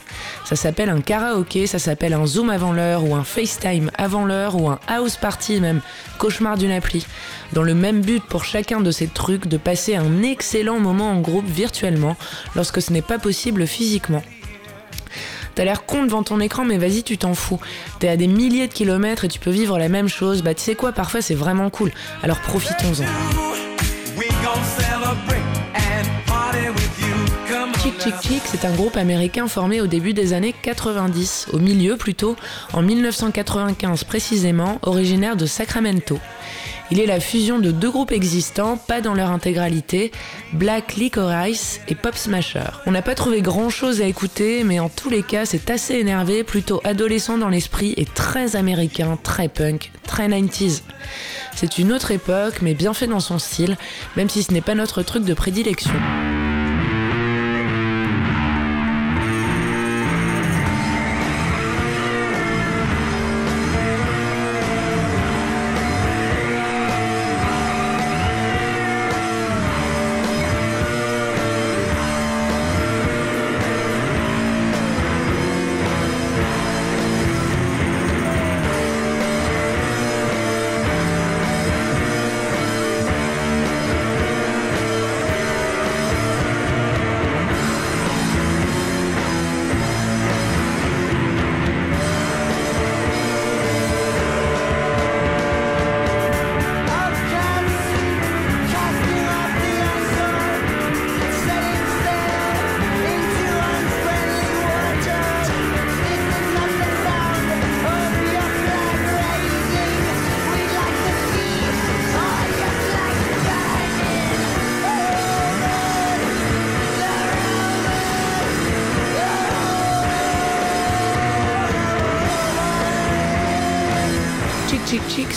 Ça 0.45 0.55
s'appelle 0.55 0.91
un 0.91 1.01
karaoké, 1.01 1.67
ça 1.67 1.79
s'appelle 1.79 2.13
un 2.13 2.27
Zoom 2.27 2.51
avant 2.51 2.73
l'heure, 2.73 3.09
ou 3.09 3.15
un 3.15 3.25
FaceTime 3.25 3.91
avant 3.97 4.27
l'heure, 4.27 4.61
ou 4.61 4.69
un 4.69 4.79
house 4.87 5.17
party 5.17 5.61
même, 5.61 5.81
cauchemar 6.19 6.59
d'une 6.59 6.73
appli. 6.73 7.07
Dans 7.55 7.63
le 7.63 7.75
même 7.75 8.03
but 8.03 8.23
pour 8.23 8.45
chacun 8.45 8.83
de 8.83 8.91
ces 8.91 9.07
trucs 9.07 9.47
de 9.47 9.57
passer 9.57 9.97
un 9.97 10.23
excellent 10.23 10.79
moment 10.79 11.11
en 11.11 11.21
groupe 11.23 11.49
virtuellement, 11.49 12.19
lorsque 12.55 12.83
ce 12.83 12.93
n'est 12.93 13.01
pas 13.01 13.19
possible 13.19 13.67
physiquement. 13.67 14.23
T'as 15.61 15.67
l'air 15.67 15.85
con 15.85 16.05
devant 16.05 16.23
ton 16.23 16.41
écran, 16.41 16.65
mais 16.65 16.79
vas-y, 16.79 17.03
tu 17.03 17.19
t'en 17.19 17.35
fous. 17.35 17.61
T'es 17.99 18.09
à 18.09 18.17
des 18.17 18.29
milliers 18.29 18.67
de 18.67 18.73
kilomètres 18.73 19.27
et 19.27 19.29
tu 19.29 19.39
peux 19.39 19.51
vivre 19.51 19.79
la 19.79 19.91
même 19.91 20.09
chose. 20.09 20.43
Bah, 20.43 20.55
tu 20.55 20.63
sais 20.63 20.75
quoi, 20.75 20.93
parfois 20.93 21.21
c'est 21.21 21.35
vraiment 21.35 21.69
cool. 21.69 21.93
Alors 22.23 22.41
profitons-en. 22.41 23.05
Chick 27.83 28.01
Chick 28.01 28.15
Chick, 28.23 28.43
c'est 28.47 28.65
un 28.65 28.73
groupe 28.75 28.97
américain 28.97 29.49
formé 29.49 29.83
au 29.83 29.87
début 29.87 30.15
des 30.15 30.33
années 30.33 30.55
90, 30.63 31.49
au 31.53 31.59
milieu 31.59 31.99
plutôt, 31.99 32.37
en 32.73 32.81
1995 32.81 34.05
précisément, 34.05 34.79
originaire 34.81 35.37
de 35.37 35.45
Sacramento. 35.45 36.19
Il 36.93 37.01
est 37.01 37.07
la 37.07 37.21
fusion 37.21 37.59
de 37.59 37.71
deux 37.71 37.91
groupes 37.91 38.13
existants, 38.13 38.77
pas 38.77 39.01
dans 39.01 39.15
leur 39.15 39.31
intégralité, 39.31 40.13
Black 40.53 40.97
Licorice 40.97 41.81
et 41.89 41.95
Pop 41.95 42.17
Smasher. 42.17 42.71
On 42.87 42.91
n'a 42.91 43.03
pas 43.03 43.15
trouvé 43.15 43.43
grand 43.43 43.69
chose 43.69 44.01
à 44.01 44.07
écouter, 44.07 44.65
mais 44.65 44.81
en 44.81 44.89
tous 44.89 45.11
les 45.11 45.23
cas, 45.23 45.45
c'est 45.45 45.71
assez 45.71 45.95
énervé, 45.95 46.45
plutôt 46.45 46.81
adolescent 46.85 47.39
dans 47.39 47.49
l'esprit 47.49 47.95
et 47.97 48.05
très 48.05 48.57
américain, 48.57 49.19
très 49.23 49.49
punk, 49.49 49.93
très 50.07 50.21
90s. 50.29 50.83
C'est 51.55 51.79
une 51.79 51.93
autre 51.93 52.11
époque, 52.11 52.61
mais 52.63 52.75
bien 52.75 52.95
fait 52.95 53.07
dans 53.07 53.21
son 53.21 53.39
style, 53.39 53.77
même 54.17 54.29
si 54.29 54.43
ce 54.43 54.53
n'est 54.53 54.61
pas 54.61 54.75
notre 54.75 55.03
truc 55.03 55.25
de 55.25 55.35
prédilection. 55.35 55.95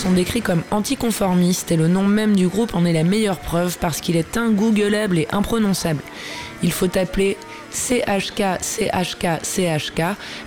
Sont 0.03 0.11
décrits 0.11 0.41
comme 0.41 0.63
anticonformistes 0.71 1.71
et 1.71 1.77
le 1.77 1.87
nom 1.87 2.03
même 2.03 2.35
du 2.35 2.49
groupe 2.49 2.75
en 2.75 2.83
est 2.83 2.91
la 2.91 3.05
meilleure 3.05 3.39
preuve 3.39 3.77
parce 3.79 4.01
qu'il 4.01 4.17
est 4.17 4.35
ingoogleable 4.35 5.17
et 5.17 5.29
imprononçable. 5.31 6.01
Il 6.61 6.73
faut 6.73 6.97
appeler 6.97 7.37
CHK, 7.71 8.59
CHK, 8.61 9.41
CHK 9.43 10.01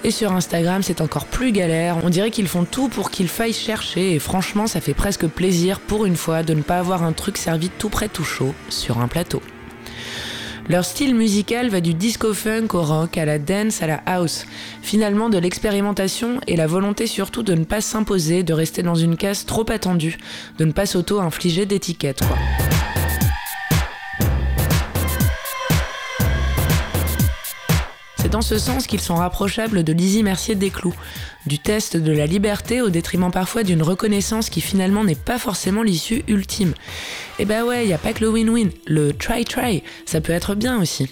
et 0.04 0.10
sur 0.10 0.32
Instagram 0.32 0.82
c'est 0.82 1.00
encore 1.00 1.24
plus 1.24 1.52
galère. 1.52 1.96
On 2.04 2.10
dirait 2.10 2.30
qu'ils 2.30 2.48
font 2.48 2.66
tout 2.66 2.88
pour 2.88 3.10
qu'il 3.10 3.28
faille 3.28 3.54
chercher 3.54 4.14
et 4.14 4.18
franchement 4.18 4.66
ça 4.66 4.82
fait 4.82 4.92
presque 4.92 5.26
plaisir 5.26 5.80
pour 5.80 6.04
une 6.04 6.16
fois 6.16 6.42
de 6.42 6.52
ne 6.52 6.62
pas 6.62 6.78
avoir 6.78 7.02
un 7.02 7.12
truc 7.12 7.38
servi 7.38 7.70
tout 7.70 7.88
près 7.88 8.08
tout 8.08 8.24
chaud 8.24 8.54
sur 8.68 8.98
un 8.98 9.08
plateau. 9.08 9.40
Leur 10.68 10.84
style 10.84 11.14
musical 11.14 11.68
va 11.68 11.80
du 11.80 11.94
disco 11.94 12.34
funk 12.34 12.68
au 12.74 12.82
rock, 12.82 13.18
à 13.18 13.24
la 13.24 13.38
dance, 13.38 13.82
à 13.82 13.86
la 13.86 14.02
house. 14.04 14.46
Finalement, 14.82 15.28
de 15.28 15.38
l'expérimentation 15.38 16.40
et 16.48 16.56
la 16.56 16.66
volonté 16.66 17.06
surtout 17.06 17.44
de 17.44 17.54
ne 17.54 17.64
pas 17.64 17.80
s'imposer, 17.80 18.42
de 18.42 18.52
rester 18.52 18.82
dans 18.82 18.96
une 18.96 19.16
case 19.16 19.46
trop 19.46 19.64
attendue, 19.70 20.18
de 20.58 20.64
ne 20.64 20.72
pas 20.72 20.86
s'auto-infliger 20.86 21.66
d'étiquettes, 21.66 22.26
quoi. 22.26 22.36
C'est 28.26 28.32
dans 28.32 28.42
ce 28.42 28.58
sens 28.58 28.88
qu'ils 28.88 29.00
sont 29.00 29.14
rapprochables 29.14 29.84
de 29.84 29.92
Lizzie 29.92 30.24
Mercier 30.24 30.56
Desclous, 30.56 30.96
du 31.46 31.60
test 31.60 31.96
de 31.96 32.10
la 32.10 32.26
liberté 32.26 32.82
au 32.82 32.90
détriment 32.90 33.30
parfois 33.30 33.62
d'une 33.62 33.84
reconnaissance 33.84 34.50
qui 34.50 34.60
finalement 34.60 35.04
n'est 35.04 35.14
pas 35.14 35.38
forcément 35.38 35.84
l'issue 35.84 36.24
ultime. 36.26 36.70
Et 36.70 37.42
eh 37.42 37.44
bah 37.44 37.60
ben 37.60 37.66
ouais, 37.66 37.84
il 37.84 37.88
y 37.88 37.92
a 37.92 37.98
pas 37.98 38.12
que 38.12 38.24
le 38.24 38.30
win-win, 38.32 38.70
le 38.88 39.12
try-try, 39.12 39.84
ça 40.06 40.20
peut 40.20 40.32
être 40.32 40.56
bien 40.56 40.82
aussi. 40.82 41.08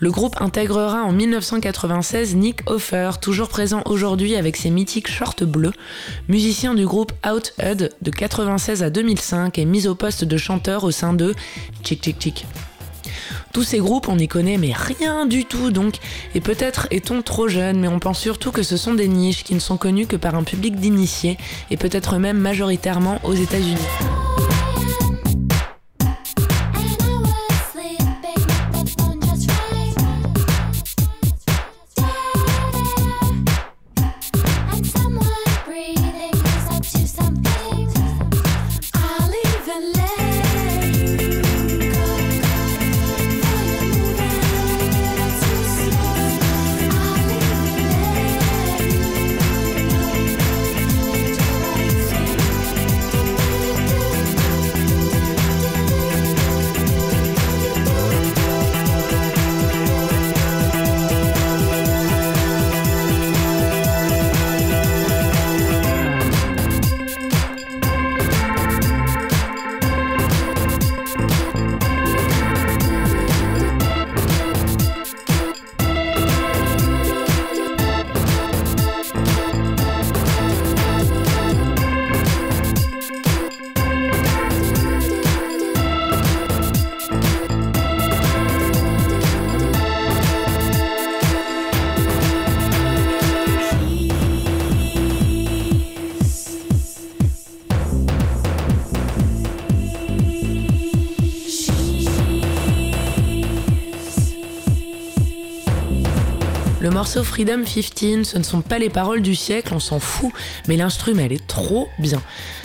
Le 0.00 0.10
groupe 0.10 0.34
intégrera 0.40 1.04
en 1.04 1.12
1996 1.12 2.34
Nick 2.34 2.68
Offer, 2.68 3.12
toujours 3.22 3.48
présent 3.48 3.84
aujourd'hui 3.84 4.34
avec 4.34 4.56
ses 4.56 4.70
mythiques 4.70 5.08
shorts 5.08 5.46
bleus, 5.46 5.74
musicien 6.26 6.74
du 6.74 6.86
groupe 6.86 7.12
Out 7.24 7.54
Hud 7.62 7.94
de 8.02 8.10
96 8.10 8.82
à 8.82 8.90
2005 8.90 9.60
et 9.60 9.64
mis 9.64 9.86
au 9.86 9.94
poste 9.94 10.24
de 10.24 10.36
chanteur 10.36 10.82
au 10.82 10.90
sein 10.90 11.12
de 11.12 11.36
Chick 11.84 12.02
Chick 12.02 12.20
Chick. 12.20 12.46
Tous 13.52 13.62
ces 13.62 13.78
groupes, 13.78 14.08
on 14.08 14.16
n'y 14.16 14.28
connaît 14.28 14.58
mais 14.58 14.72
rien 14.72 15.26
du 15.26 15.44
tout 15.44 15.70
donc, 15.70 15.96
et 16.34 16.40
peut-être 16.40 16.86
est-on 16.90 17.22
trop 17.22 17.48
jeune, 17.48 17.78
mais 17.80 17.88
on 17.88 17.98
pense 17.98 18.20
surtout 18.20 18.52
que 18.52 18.62
ce 18.62 18.76
sont 18.76 18.94
des 18.94 19.08
niches 19.08 19.44
qui 19.44 19.54
ne 19.54 19.60
sont 19.60 19.76
connues 19.76 20.06
que 20.06 20.16
par 20.16 20.34
un 20.34 20.44
public 20.44 20.76
d'initiés, 20.76 21.38
et 21.70 21.76
peut-être 21.76 22.18
même 22.18 22.38
majoritairement 22.38 23.20
aux 23.24 23.34
États-Unis. 23.34 23.76
Morceau 107.06 107.22
Freedom 107.22 107.62
15, 107.62 108.26
ce 108.26 108.36
ne 108.36 108.42
sont 108.42 108.62
pas 108.62 108.80
les 108.80 108.90
paroles 108.90 109.22
du 109.22 109.36
siècle, 109.36 109.72
on 109.72 109.78
s'en 109.78 110.00
fout, 110.00 110.32
mais 110.66 110.74
l'instrument, 110.74 111.22
elle 111.22 111.32
est 111.32 111.46
trop 111.46 111.88
bien. 112.00 112.20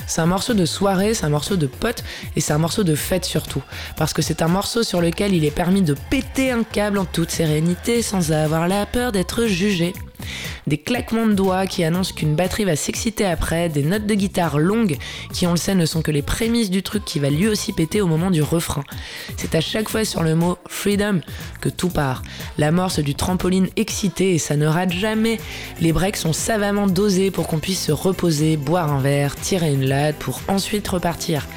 C'est 0.08 0.20
un 0.20 0.26
morceau 0.26 0.56
de 0.56 0.66
soirée, 0.66 1.14
c'est 1.14 1.26
un 1.26 1.30
morceau 1.30 1.58
de 1.58 1.68
pote 1.68 2.04
et 2.36 2.42
c'est 2.42 2.52
un 2.52 2.58
morceau 2.58 2.84
de 2.84 2.96
fête 2.96 3.24
surtout. 3.24 3.62
Parce 3.98 4.14
que 4.14 4.24
c'est 4.24 4.42
un 4.42 4.48
morceau 4.48 4.82
sur 4.82 5.00
lequel 5.00 5.36
il 5.36 5.46
est 5.46 5.52
permis 5.52 5.84
de 5.84 5.96
péter 6.10 6.50
un 6.50 6.64
câble 6.64 6.98
en 6.98 7.06
toute 7.06 7.30
sérénité 7.30 8.02
sans 8.02 8.32
avoir 8.32 8.68
la 8.68 8.88
peur 8.88 9.12
d'être 9.12 9.46
jugé 9.46 9.94
des 10.72 10.78
claquements 10.78 11.28
de 11.28 11.34
doigts 11.34 11.68
qui 11.68 11.84
annoncent 11.84 12.14
qu'une 12.16 12.34
batterie 12.34 12.64
va 12.64 12.78
s'exciter 12.78 13.26
après, 13.26 13.68
des 13.68 13.84
notes 13.84 14.06
de 14.06 14.14
guitare 14.14 14.58
longues 14.58 14.98
qui, 15.34 15.46
on 15.46 15.52
le 15.52 15.58
sait, 15.58 15.76
ne 15.76 15.86
sont 15.86 16.02
que 16.02 16.12
les 16.12 16.22
prémices 16.22 16.70
du 16.70 16.82
truc 16.82 17.04
qui 17.04 17.20
va 17.20 17.30
lui 17.30 17.50
aussi 17.50 17.74
péter 17.74 18.00
au 18.00 18.08
moment 18.08 18.32
du 18.32 18.42
refrain. 18.42 18.86
C'est 19.36 19.54
à 19.54 19.60
chaque 19.60 19.90
fois 19.90 20.06
sur 20.06 20.24
le 20.24 20.34
mot 20.34 20.58
freedom 20.70 21.20
que 21.60 21.68
tout 21.68 21.90
part. 21.90 22.24
L'amorce 22.58 23.00
du 23.00 23.16
trampoline 23.16 23.68
excité 23.76 24.34
et 24.34 24.38
ça 24.38 24.56
ne 24.56 24.66
rate 24.66 24.94
jamais. 24.94 25.42
Les 25.82 25.92
breaks 25.92 26.16
sont 26.16 26.32
savamment 26.32 26.88
dosés 26.88 27.32
pour 27.32 27.48
qu'on 27.48 27.60
puisse 27.60 27.88
se 27.88 27.92
reposer, 27.92 28.56
boire 28.56 28.94
un 28.94 29.02
verre, 29.02 29.36
tirer 29.36 29.74
une 29.74 29.84
latte 29.84 30.20
pour 30.20 30.40
ensuite 30.48 30.88
repartir. 30.88 31.48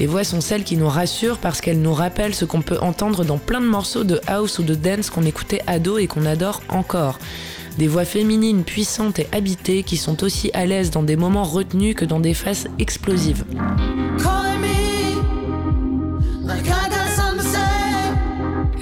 Les 0.00 0.06
voix 0.06 0.24
sont 0.24 0.42
celles 0.42 0.64
qui 0.64 0.76
nous 0.76 0.88
rassurent 0.88 1.38
parce 1.38 1.62
qu'elles 1.62 1.80
nous 1.80 1.94
rappellent 1.94 2.34
ce 2.34 2.44
qu'on 2.44 2.60
peut 2.60 2.78
entendre 2.82 3.24
dans 3.24 3.38
plein 3.38 3.62
de 3.62 3.66
morceaux 3.66 4.04
de 4.04 4.20
house 4.26 4.58
ou 4.58 4.64
de 4.64 4.74
dance 4.74 5.08
qu'on 5.08 5.24
écoutait 5.24 5.62
ado 5.66 5.96
et 5.96 6.06
qu'on 6.06 6.26
adore 6.26 6.60
encore. 6.68 7.18
Des 7.78 7.88
voix 7.88 8.04
féminines 8.04 8.64
puissantes 8.64 9.18
et 9.18 9.28
habitées 9.32 9.82
qui 9.82 9.96
sont 9.96 10.22
aussi 10.24 10.50
à 10.54 10.66
l'aise 10.66 10.90
dans 10.90 11.02
des 11.02 11.16
moments 11.16 11.44
retenus 11.44 11.94
que 11.94 12.04
dans 12.04 12.20
des 12.20 12.34
phases 12.34 12.68
explosives. 12.78 13.44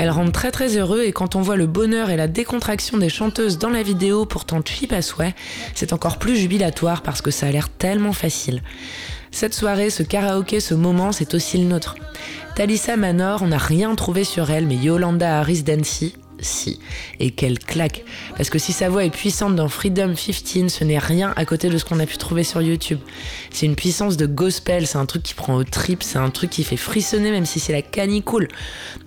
Elle 0.00 0.10
rend 0.10 0.30
très 0.30 0.52
très 0.52 0.76
heureux 0.76 1.02
et 1.02 1.12
quand 1.12 1.34
on 1.34 1.42
voit 1.42 1.56
le 1.56 1.66
bonheur 1.66 2.10
et 2.10 2.16
la 2.16 2.28
décontraction 2.28 2.98
des 2.98 3.08
chanteuses 3.08 3.58
dans 3.58 3.68
la 3.68 3.82
vidéo 3.82 4.26
pourtant 4.26 4.60
cheap 4.64 4.92
à 4.92 5.02
souhait, 5.02 5.34
c'est 5.74 5.92
encore 5.92 6.18
plus 6.18 6.36
jubilatoire 6.36 7.02
parce 7.02 7.20
que 7.20 7.32
ça 7.32 7.48
a 7.48 7.50
l'air 7.50 7.68
tellement 7.68 8.12
facile. 8.12 8.62
Cette 9.32 9.54
soirée, 9.54 9.90
ce 9.90 10.04
karaoké, 10.04 10.60
ce 10.60 10.74
moment, 10.74 11.10
c'est 11.10 11.34
aussi 11.34 11.58
le 11.58 11.64
nôtre. 11.64 11.96
Talissa 12.54 12.96
Manor, 12.96 13.42
on 13.42 13.48
n'a 13.48 13.58
rien 13.58 13.94
trouvé 13.96 14.22
sur 14.24 14.50
elle, 14.50 14.66
mais 14.66 14.76
Yolanda 14.76 15.40
Harris 15.40 15.64
Dancy, 15.64 16.14
si. 16.40 16.78
Et 17.20 17.30
quelle 17.30 17.58
claque. 17.58 18.04
Parce 18.36 18.50
que 18.50 18.58
si 18.58 18.72
sa 18.72 18.88
voix 18.88 19.04
est 19.04 19.10
puissante 19.10 19.56
dans 19.56 19.68
Freedom 19.68 20.14
15, 20.14 20.72
ce 20.72 20.84
n'est 20.84 20.98
rien 20.98 21.32
à 21.36 21.44
côté 21.44 21.68
de 21.68 21.78
ce 21.78 21.84
qu'on 21.84 22.00
a 22.00 22.06
pu 22.06 22.16
trouver 22.18 22.44
sur 22.44 22.62
YouTube. 22.62 22.98
C'est 23.50 23.66
une 23.66 23.76
puissance 23.76 24.16
de 24.16 24.26
gospel, 24.26 24.86
c'est 24.86 24.98
un 24.98 25.06
truc 25.06 25.22
qui 25.22 25.34
prend 25.34 25.54
au 25.54 25.64
trip, 25.64 26.02
c'est 26.02 26.18
un 26.18 26.30
truc 26.30 26.50
qui 26.50 26.64
fait 26.64 26.76
frissonner 26.76 27.30
même 27.30 27.46
si 27.46 27.60
c'est 27.60 27.72
la 27.72 27.82
canicule. 27.82 28.48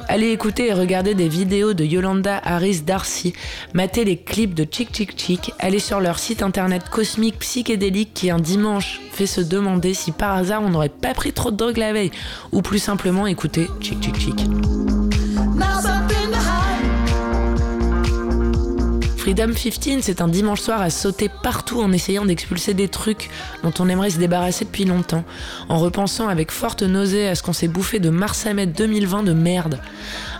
Allez 0.07 0.31
écouter 0.31 0.67
et 0.67 0.73
regarder 0.73 1.13
des 1.13 1.29
vidéos 1.29 1.73
de 1.73 1.83
Yolanda 1.83 2.39
Harris 2.43 2.81
Darcy, 2.81 3.33
matez 3.73 4.05
les 4.05 4.17
clips 4.17 4.53
de 4.53 4.65
Chick 4.69 4.95
Chick 4.95 5.17
Chick, 5.17 5.51
allez 5.59 5.79
sur 5.79 5.99
leur 5.99 6.19
site 6.19 6.43
internet 6.43 6.89
cosmique 6.89 7.39
psychédélique 7.39 8.13
qui 8.13 8.29
un 8.29 8.39
dimanche 8.39 9.01
fait 9.11 9.25
se 9.25 9.41
demander 9.41 9.93
si 9.93 10.11
par 10.11 10.35
hasard 10.35 10.61
on 10.63 10.69
n'aurait 10.69 10.89
pas 10.89 11.13
pris 11.13 11.33
trop 11.33 11.51
de 11.51 11.57
drogue 11.57 11.77
la 11.77 11.93
veille, 11.93 12.11
ou 12.51 12.61
plus 12.61 12.79
simplement 12.79 13.27
écouter 13.27 13.67
Chick 13.81 14.03
Chick 14.03 14.19
Chick. 14.19 15.00
Freedom 19.21 19.51
15, 19.53 20.01
c'est 20.01 20.19
un 20.19 20.27
dimanche 20.27 20.61
soir 20.61 20.81
à 20.81 20.89
sauter 20.89 21.29
partout 21.43 21.79
en 21.79 21.91
essayant 21.91 22.25
d'expulser 22.25 22.73
des 22.73 22.87
trucs 22.87 23.29
dont 23.61 23.71
on 23.77 23.87
aimerait 23.87 24.09
se 24.09 24.17
débarrasser 24.17 24.65
depuis 24.65 24.83
longtemps, 24.83 25.23
en 25.69 25.77
repensant 25.77 26.27
avec 26.27 26.49
forte 26.49 26.81
nausée 26.81 27.27
à 27.27 27.35
ce 27.35 27.43
qu'on 27.43 27.53
s'est 27.53 27.67
bouffé 27.67 27.99
de 27.99 28.09
mars 28.09 28.47
à 28.47 28.55
mai 28.55 28.65
2020 28.65 29.21
de 29.21 29.33
merde. 29.33 29.79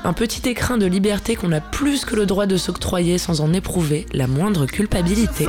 Un 0.03 0.13
petit 0.13 0.49
écrin 0.49 0.79
de 0.79 0.87
liberté 0.87 1.35
qu'on 1.35 1.51
a 1.51 1.61
plus 1.61 2.05
que 2.05 2.15
le 2.15 2.25
droit 2.25 2.47
de 2.47 2.57
s'octroyer 2.57 3.19
sans 3.19 3.41
en 3.41 3.53
éprouver 3.53 4.07
la 4.13 4.25
moindre 4.25 4.65
culpabilité. 4.65 5.47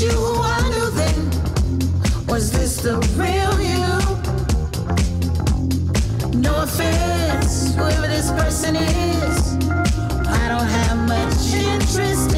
you 0.00 0.10
who 0.12 0.40
I 0.40 0.60
knew 0.70 0.90
then? 0.92 2.26
Was 2.26 2.50
this 2.52 2.80
the 2.80 2.96
real 3.20 3.60
you? 3.60 3.86
No 6.38 6.62
offense, 6.62 7.74
whoever 7.74 8.06
this 8.06 8.30
person 8.30 8.76
is, 8.76 9.56
I 10.26 10.48
don't 10.48 10.66
have 10.66 10.96
much 11.06 11.52
interest. 11.52 12.29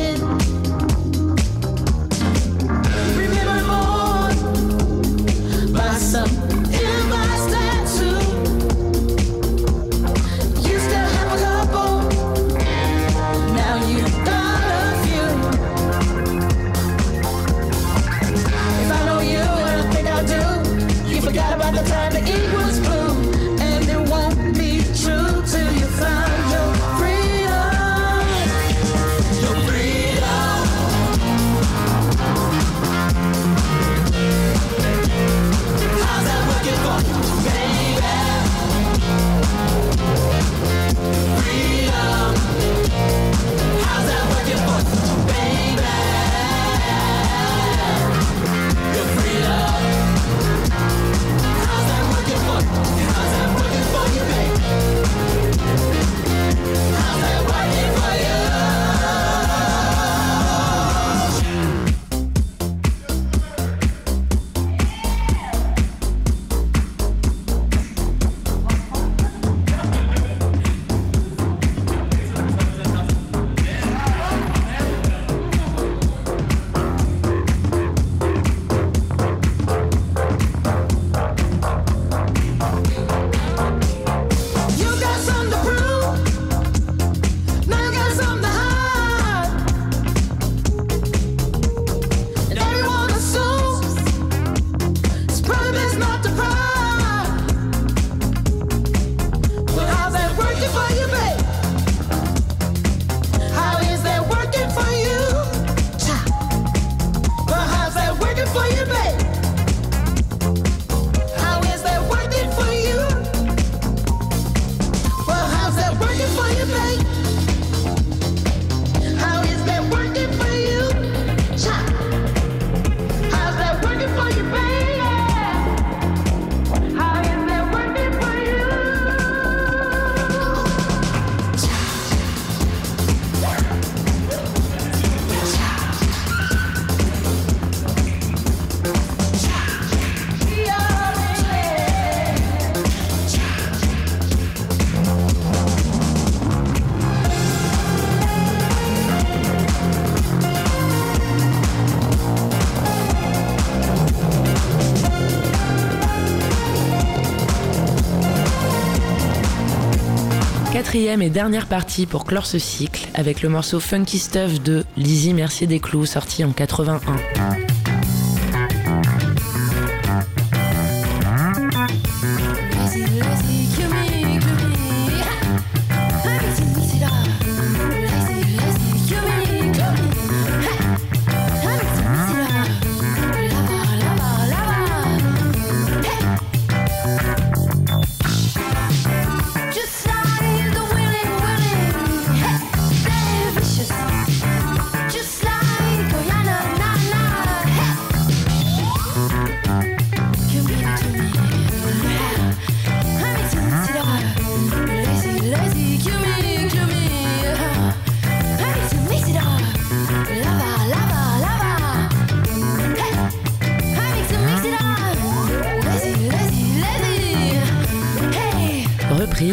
Quatrième 160.92 161.22
et 161.22 161.30
dernière 161.30 161.68
partie 161.68 162.04
pour 162.04 162.26
clore 162.26 162.44
ce 162.44 162.58
cycle 162.58 163.08
avec 163.14 163.40
le 163.40 163.48
morceau 163.48 163.80
Funky 163.80 164.18
Stuff 164.18 164.60
de 164.62 164.84
Lizzie 164.98 165.32
Mercier 165.32 165.66
Desclous 165.66 166.04
sorti 166.04 166.44
en 166.44 166.52
81. 166.52 167.81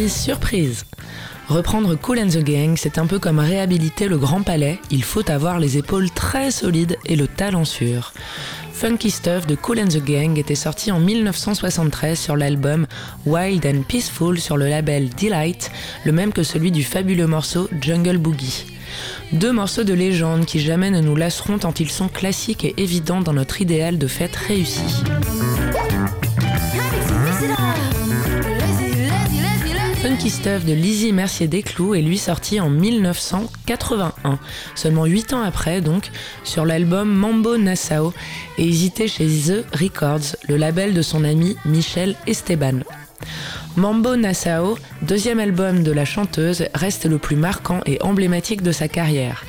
Surprise. 0.07 0.85
Reprendre 1.47 1.95
Cool 1.95 2.19
and 2.19 2.27
the 2.27 2.43
Gang, 2.43 2.75
c'est 2.77 2.99
un 2.99 3.07
peu 3.07 3.17
comme 3.17 3.39
réhabiliter 3.39 4.07
le 4.07 4.17
Grand 4.17 4.43
Palais, 4.43 4.79
il 4.91 5.03
faut 5.03 5.29
avoir 5.31 5.59
les 5.59 5.77
épaules 5.77 6.11
très 6.11 6.51
solides 6.51 6.97
et 7.05 7.15
le 7.15 7.27
talent 7.27 7.65
sûr. 7.65 8.13
Funky 8.71 9.09
Stuff 9.09 9.47
de 9.47 9.55
Cool 9.55 9.79
and 9.79 9.87
the 9.87 10.03
Gang 10.03 10.37
était 10.37 10.55
sorti 10.55 10.91
en 10.91 10.99
1973 10.99 12.19
sur 12.19 12.37
l'album 12.37 12.85
Wild 13.25 13.65
and 13.65 13.81
Peaceful 13.87 14.39
sur 14.39 14.57
le 14.57 14.69
label 14.69 15.09
Delight, 15.09 15.71
le 16.05 16.11
même 16.11 16.33
que 16.33 16.43
celui 16.43 16.71
du 16.71 16.83
fabuleux 16.83 17.27
morceau 17.27 17.67
Jungle 17.81 18.17
Boogie. 18.17 18.65
Deux 19.31 19.51
morceaux 19.51 19.83
de 19.83 19.93
légende 19.93 20.45
qui 20.45 20.59
jamais 20.59 20.91
ne 20.91 21.01
nous 21.01 21.15
lasseront 21.15 21.57
tant 21.57 21.73
ils 21.73 21.91
sont 21.91 22.09
classiques 22.09 22.65
et 22.65 22.75
évidents 22.77 23.21
dans 23.21 23.33
notre 23.33 23.61
idéal 23.61 23.97
de 23.97 24.07
fête 24.07 24.35
réussie. 24.35 25.03
Funky 30.19 30.65
de 30.67 30.73
Lizzie 30.73 31.13
Mercier 31.13 31.47
Desclous 31.47 31.95
est 31.95 32.01
lui 32.01 32.17
sorti 32.17 32.59
en 32.59 32.69
1981, 32.69 34.37
seulement 34.75 35.05
8 35.05 35.31
ans 35.31 35.41
après 35.41 35.79
donc, 35.79 36.11
sur 36.43 36.65
l'album 36.65 37.09
Mambo 37.09 37.55
Nassau 37.57 38.13
et 38.57 38.67
hésité 38.67 39.07
chez 39.07 39.27
The 39.27 39.65
Records, 39.73 40.35
le 40.49 40.57
label 40.57 40.93
de 40.93 41.01
son 41.01 41.23
ami 41.23 41.55
Michel 41.63 42.17
Esteban. 42.27 42.79
Mambo 43.77 44.17
Nassau, 44.17 44.77
deuxième 45.03 45.39
album 45.39 45.83
de 45.83 45.91
la 45.93 46.03
chanteuse, 46.03 46.65
reste 46.73 47.05
le 47.05 47.17
plus 47.17 47.37
marquant 47.37 47.79
et 47.85 48.01
emblématique 48.01 48.61
de 48.61 48.73
sa 48.73 48.89
carrière. 48.89 49.45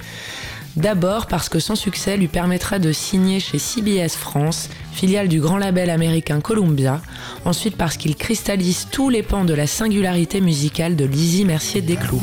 D'abord 0.77 1.27
parce 1.27 1.49
que 1.49 1.59
son 1.59 1.75
succès 1.75 2.17
lui 2.17 2.29
permettra 2.29 2.79
de 2.79 2.93
signer 2.93 3.41
chez 3.41 3.59
CBS 3.59 4.17
France, 4.17 4.69
filiale 4.93 5.29
du 5.29 5.41
grand 5.41 5.59
label 5.59 5.91
américain 5.91 6.41
Columbia. 6.41 7.01
Ensuite 7.45 7.77
parce 7.77 7.97
qu'il 7.97 8.15
cristallise 8.15 8.87
tous 8.91 9.09
les 9.09 9.23
pans 9.23 9.45
de 9.45 9.55
la 9.55 9.67
singularité 9.67 10.41
musicale 10.41 10.95
de 10.95 11.05
Lizzie 11.05 11.45
Mercier 11.45 11.83
Desclous. 11.83 12.23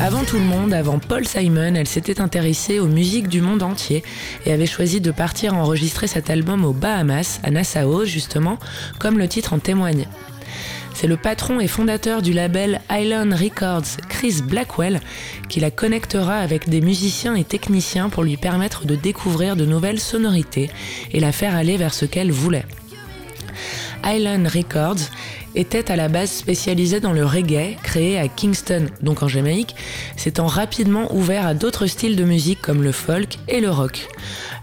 Avant 0.00 0.24
tout 0.24 0.36
le 0.36 0.44
monde, 0.44 0.72
avant 0.72 0.98
Paul 0.98 1.26
Simon, 1.26 1.74
elle 1.74 1.88
s'était 1.88 2.20
intéressée 2.20 2.78
aux 2.78 2.86
musiques 2.86 3.28
du 3.28 3.40
monde 3.40 3.62
entier 3.62 4.04
et 4.46 4.52
avait 4.52 4.66
choisi 4.66 5.00
de 5.00 5.10
partir 5.10 5.54
enregistrer 5.54 6.06
cet 6.06 6.30
album 6.30 6.64
aux 6.64 6.72
Bahamas, 6.72 7.40
à 7.42 7.50
Nassau 7.50 8.04
justement, 8.04 8.58
comme 8.98 9.18
le 9.18 9.28
titre 9.28 9.54
en 9.54 9.58
témoigne. 9.58 10.06
C'est 11.00 11.06
le 11.06 11.16
patron 11.16 11.60
et 11.60 11.68
fondateur 11.68 12.22
du 12.22 12.32
label 12.32 12.80
Island 12.90 13.32
Records, 13.32 14.02
Chris 14.08 14.42
Blackwell, 14.42 15.00
qui 15.48 15.60
la 15.60 15.70
connectera 15.70 16.38
avec 16.38 16.68
des 16.68 16.80
musiciens 16.80 17.36
et 17.36 17.44
techniciens 17.44 18.08
pour 18.08 18.24
lui 18.24 18.36
permettre 18.36 18.84
de 18.84 18.96
découvrir 18.96 19.54
de 19.54 19.64
nouvelles 19.64 20.00
sonorités 20.00 20.72
et 21.12 21.20
la 21.20 21.30
faire 21.30 21.54
aller 21.54 21.76
vers 21.76 21.94
ce 21.94 22.04
qu'elle 22.04 22.32
voulait. 22.32 22.66
Island 24.04 24.48
Records 24.48 25.08
était 25.54 25.92
à 25.92 25.94
la 25.94 26.08
base 26.08 26.32
spécialisé 26.32 26.98
dans 26.98 27.12
le 27.12 27.24
reggae, 27.24 27.76
créé 27.84 28.18
à 28.18 28.26
Kingston, 28.26 28.86
donc 29.00 29.22
en 29.22 29.28
Jamaïque, 29.28 29.76
s'étant 30.16 30.46
rapidement 30.46 31.14
ouvert 31.14 31.46
à 31.46 31.54
d'autres 31.54 31.86
styles 31.86 32.16
de 32.16 32.24
musique 32.24 32.60
comme 32.60 32.82
le 32.82 32.90
folk 32.90 33.38
et 33.46 33.60
le 33.60 33.70
rock. 33.70 34.08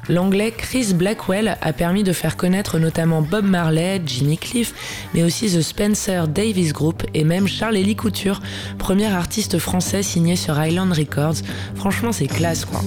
L'anglais 0.09 0.51
Chris 0.51 0.93
Blackwell 0.93 1.57
a 1.61 1.73
permis 1.73 2.03
de 2.03 2.13
faire 2.13 2.37
connaître 2.37 2.79
notamment 2.79 3.21
Bob 3.21 3.45
Marley, 3.45 4.01
Jimmy 4.05 4.37
Cliff, 4.37 4.73
mais 5.13 5.23
aussi 5.23 5.47
The 5.47 5.61
Spencer 5.61 6.27
Davis 6.27 6.73
Group 6.73 7.03
et 7.13 7.23
même 7.23 7.47
Charles-Élie 7.47 7.95
Couture, 7.95 8.41
premier 8.77 9.07
artiste 9.07 9.57
français 9.59 10.03
signé 10.03 10.35
sur 10.35 10.63
Island 10.63 10.93
Records. 10.93 11.37
Franchement, 11.75 12.11
c'est 12.11 12.27
classe 12.27 12.65
quoi. 12.65 12.81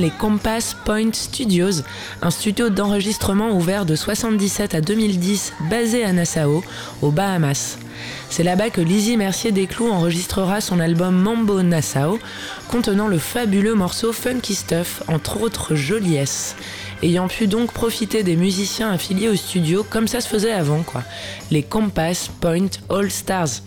Les 0.00 0.10
Compass 0.10 0.74
Point 0.84 1.12
Studios, 1.12 1.82
un 2.22 2.30
studio 2.30 2.70
d'enregistrement 2.70 3.50
ouvert 3.50 3.84
de 3.84 3.94
77 3.94 4.74
à 4.74 4.80
2010 4.80 5.52
basé 5.68 6.04
à 6.04 6.12
Nassau, 6.12 6.64
aux 7.02 7.10
Bahamas. 7.10 7.76
C'est 8.30 8.42
là-bas 8.42 8.70
que 8.70 8.80
Lizzie 8.80 9.18
Mercier 9.18 9.52
Desclous 9.52 9.90
enregistrera 9.90 10.62
son 10.62 10.80
album 10.80 11.16
Mambo 11.16 11.62
Nassau, 11.62 12.18
contenant 12.68 13.08
le 13.08 13.18
fabuleux 13.18 13.74
morceau 13.74 14.12
Funky 14.12 14.54
Stuff, 14.54 15.02
entre 15.06 15.42
autres 15.42 15.74
joliesses. 15.74 16.56
Ayant 17.02 17.28
pu 17.28 17.46
donc 17.46 17.72
profiter 17.72 18.22
des 18.22 18.36
musiciens 18.36 18.90
affiliés 18.90 19.28
au 19.28 19.36
studio 19.36 19.84
comme 19.88 20.08
ça 20.08 20.22
se 20.22 20.28
faisait 20.28 20.52
avant, 20.52 20.82
quoi. 20.82 21.02
Les 21.50 21.62
Compass 21.62 22.30
Point 22.40 22.70
All 22.88 23.10
Stars. 23.10 23.60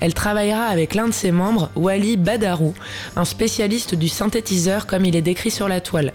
Elle 0.00 0.14
travaillera 0.14 0.64
avec 0.64 0.94
l'un 0.94 1.08
de 1.08 1.12
ses 1.12 1.32
membres, 1.32 1.70
Wally 1.74 2.16
Badarou, 2.16 2.74
un 3.16 3.24
spécialiste 3.24 3.94
du 3.94 4.08
synthétiseur 4.08 4.86
comme 4.86 5.04
il 5.04 5.16
est 5.16 5.22
décrit 5.22 5.50
sur 5.50 5.68
la 5.68 5.80
toile. 5.80 6.12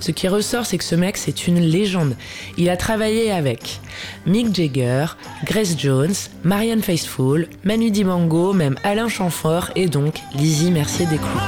Ce 0.00 0.10
qui 0.10 0.28
ressort, 0.28 0.66
c'est 0.66 0.78
que 0.78 0.84
ce 0.84 0.94
mec, 0.94 1.16
c'est 1.16 1.46
une 1.46 1.60
légende. 1.60 2.16
Il 2.58 2.68
a 2.68 2.76
travaillé 2.76 3.30
avec 3.30 3.80
Mick 4.26 4.54
Jagger, 4.54 5.06
Grace 5.44 5.74
Jones, 5.78 6.14
Marianne 6.42 6.82
Faithfull, 6.82 7.48
Manu 7.64 7.90
Dibango, 7.90 8.52
même 8.52 8.76
Alain 8.84 9.08
Chamfort 9.08 9.70
et 9.74 9.88
donc 9.88 10.20
Lizzie 10.34 10.70
Mercier 10.70 11.06
Desclous. 11.06 11.40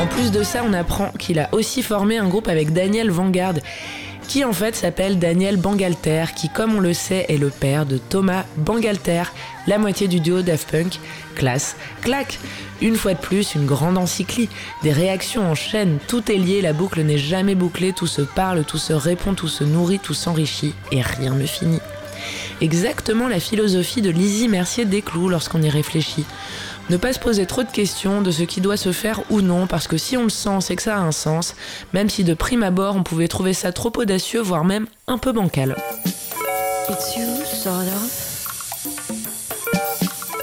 En 0.00 0.06
plus 0.06 0.30
de 0.30 0.42
ça, 0.42 0.62
on 0.68 0.72
apprend 0.74 1.10
qu'il 1.18 1.38
a 1.38 1.48
aussi 1.52 1.82
formé 1.82 2.18
un 2.18 2.28
groupe 2.28 2.48
avec 2.48 2.72
Daniel 2.72 3.10
Vanguard, 3.10 3.54
qui 4.26 4.44
en 4.44 4.52
fait 4.52 4.74
s'appelle 4.74 5.18
Daniel 5.18 5.56
Bangalter, 5.56 6.26
qui 6.36 6.48
comme 6.48 6.76
on 6.76 6.80
le 6.80 6.92
sait 6.92 7.26
est 7.28 7.36
le 7.36 7.50
père 7.50 7.86
de 7.86 7.98
Thomas 7.98 8.44
Bangalter, 8.56 9.24
la 9.66 9.78
moitié 9.78 10.08
du 10.08 10.20
duo 10.20 10.42
Daft 10.42 10.70
Punk. 10.70 10.98
Classe, 11.34 11.76
clac 12.02 12.38
Une 12.80 12.96
fois 12.96 13.14
de 13.14 13.18
plus, 13.18 13.54
une 13.54 13.66
grande 13.66 13.98
encyclie, 13.98 14.48
des 14.82 14.92
réactions 14.92 15.50
en 15.50 15.54
chaîne, 15.54 15.98
tout 16.06 16.30
est 16.30 16.36
lié, 16.36 16.62
la 16.62 16.72
boucle 16.72 17.02
n'est 17.02 17.18
jamais 17.18 17.54
bouclée, 17.54 17.92
tout 17.92 18.06
se 18.06 18.22
parle, 18.22 18.64
tout 18.64 18.78
se 18.78 18.92
répond, 18.92 19.34
tout 19.34 19.48
se 19.48 19.64
nourrit, 19.64 19.98
tout 19.98 20.14
s'enrichit, 20.14 20.74
et 20.92 21.00
rien 21.00 21.34
ne 21.34 21.46
finit. 21.46 21.80
Exactement 22.60 23.28
la 23.28 23.40
philosophie 23.40 24.02
de 24.02 24.10
Lizzie 24.10 24.48
Mercier 24.48 24.84
Desclous 24.84 25.28
lorsqu'on 25.28 25.62
y 25.62 25.68
réfléchit. 25.68 26.24
Ne 26.90 26.98
pas 26.98 27.14
se 27.14 27.18
poser 27.18 27.46
trop 27.46 27.62
de 27.62 27.70
questions 27.70 28.20
de 28.20 28.30
ce 28.30 28.42
qui 28.42 28.60
doit 28.60 28.76
se 28.76 28.92
faire 28.92 29.22
ou 29.30 29.40
non, 29.40 29.66
parce 29.66 29.88
que 29.88 29.96
si 29.96 30.16
on 30.18 30.24
le 30.24 30.28
sent, 30.28 30.58
c'est 30.60 30.76
que 30.76 30.82
ça 30.82 30.96
a 30.96 31.00
un 31.00 31.12
sens, 31.12 31.54
même 31.94 32.10
si 32.10 32.24
de 32.24 32.34
prime 32.34 32.62
abord 32.62 32.94
on 32.96 33.02
pouvait 33.02 33.28
trouver 33.28 33.54
ça 33.54 33.72
trop 33.72 33.92
audacieux, 33.96 34.40
voire 34.42 34.64
même 34.64 34.86
un 35.06 35.16
peu 35.16 35.32
bancal. 35.32 35.76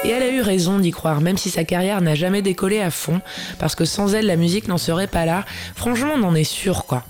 Et 0.03 0.09
elle 0.09 0.23
a 0.23 0.29
eu 0.29 0.41
raison 0.41 0.79
d'y 0.79 0.89
croire, 0.89 1.21
même 1.21 1.37
si 1.37 1.51
sa 1.51 1.63
carrière 1.63 2.01
n'a 2.01 2.15
jamais 2.15 2.41
décollé 2.41 2.81
à 2.81 2.89
fond, 2.89 3.21
parce 3.59 3.75
que 3.75 3.85
sans 3.85 4.15
elle, 4.15 4.25
la 4.25 4.35
musique 4.35 4.67
n'en 4.67 4.79
serait 4.79 5.05
pas 5.05 5.25
là. 5.25 5.45
Franchement, 5.75 6.13
on 6.17 6.23
en 6.23 6.33
est 6.33 6.43
sûr, 6.43 6.85
quoi. 6.85 7.03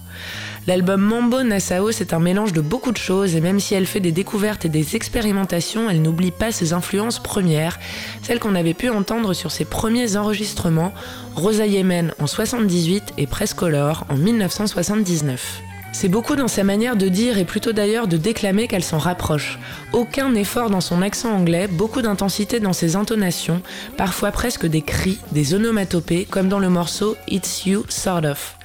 L'album 0.67 1.01
Mambo 1.01 1.41
Nassau, 1.41 1.91
c'est 1.91 2.13
un 2.13 2.19
mélange 2.19 2.53
de 2.53 2.61
beaucoup 2.61 2.91
de 2.91 2.97
choses 2.97 3.35
et 3.35 3.41
même 3.41 3.59
si 3.59 3.73
elle 3.73 3.87
fait 3.87 3.99
des 3.99 4.11
découvertes 4.11 4.63
et 4.63 4.69
des 4.69 4.95
expérimentations, 4.95 5.89
elle 5.89 6.03
n'oublie 6.03 6.29
pas 6.29 6.51
ses 6.51 6.73
influences 6.73 7.17
premières, 7.17 7.79
celles 8.21 8.39
qu'on 8.39 8.53
avait 8.53 8.75
pu 8.75 8.89
entendre 8.89 9.33
sur 9.33 9.49
ses 9.49 9.65
premiers 9.65 10.17
enregistrements, 10.17 10.93
Rosa 11.35 11.65
Yemen 11.65 12.13
en 12.19 12.27
78 12.27 13.13
et 13.17 13.25
Prescolor 13.25 14.05
en 14.09 14.15
1979. 14.15 15.63
C'est 15.93 16.07
beaucoup 16.07 16.35
dans 16.35 16.47
sa 16.47 16.63
manière 16.63 16.95
de 16.95 17.09
dire 17.09 17.39
et 17.39 17.43
plutôt 17.43 17.73
d'ailleurs 17.73 18.07
de 18.07 18.17
déclamer 18.17 18.67
qu'elle 18.67 18.83
s'en 18.83 18.99
rapproche. 18.99 19.57
Aucun 19.93 20.35
effort 20.35 20.69
dans 20.69 20.79
son 20.79 21.01
accent 21.01 21.33
anglais, 21.33 21.67
beaucoup 21.67 22.03
d'intensité 22.03 22.59
dans 22.59 22.71
ses 22.71 22.95
intonations, 22.95 23.63
parfois 23.97 24.31
presque 24.31 24.67
des 24.67 24.83
cris, 24.83 25.17
des 25.31 25.55
onomatopées, 25.55 26.25
comme 26.29 26.49
dans 26.49 26.59
le 26.59 26.69
morceau 26.69 27.17
It's 27.27 27.65
You 27.65 27.83
Sort 27.89 28.25
of. 28.25 28.57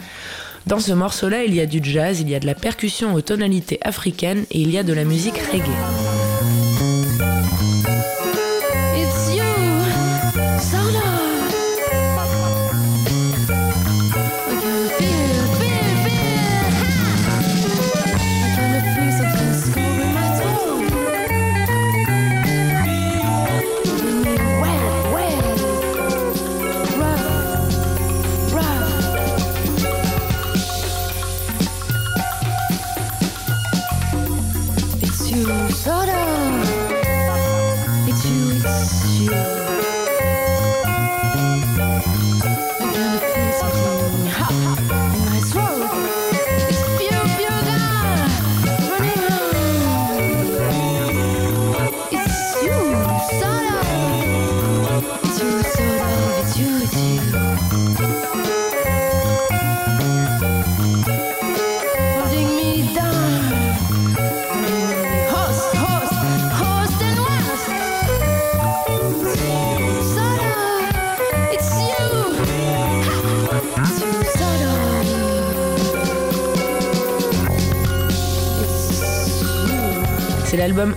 Dans 0.67 0.81
ce 0.81 0.93
morceau-là, 0.93 1.45
il 1.45 1.55
y 1.55 1.61
a 1.61 1.67
du 1.67 1.79
jazz, 1.81 2.21
il 2.21 2.29
y 2.29 2.35
a 2.35 2.41
de 2.41 2.47
la 2.47 2.57
percussion 2.57 3.15
aux 3.15 3.21
tonalités 3.21 3.79
africaines 3.83 4.47
et 4.51 4.61
il 4.61 4.73
y 4.73 4.79
a 4.79 4.83
de 4.83 4.93
la 4.93 5.05
musique 5.05 5.39
reggae. 5.53 6.26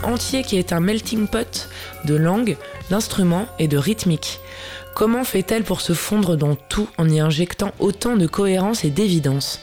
Entier 0.04 0.44
qui 0.44 0.58
est 0.58 0.74
un 0.74 0.80
melting 0.80 1.28
pot 1.28 1.70
de 2.06 2.16
langues, 2.16 2.58
d'instruments 2.90 3.48
et 3.60 3.68
de 3.68 3.78
rythmique. 3.78 4.40
Comment 4.96 5.24
fait-elle 5.24 5.64
pour 5.64 5.82
se 5.82 5.94
fondre 5.94 6.36
dans 6.36 6.56
tout 6.56 6.90
en 6.98 7.08
y 7.08 7.20
injectant 7.20 7.72
autant 7.80 8.18
de 8.18 8.28
cohérence 8.28 8.84
et 8.84 8.90
d'évidence? 8.90 9.62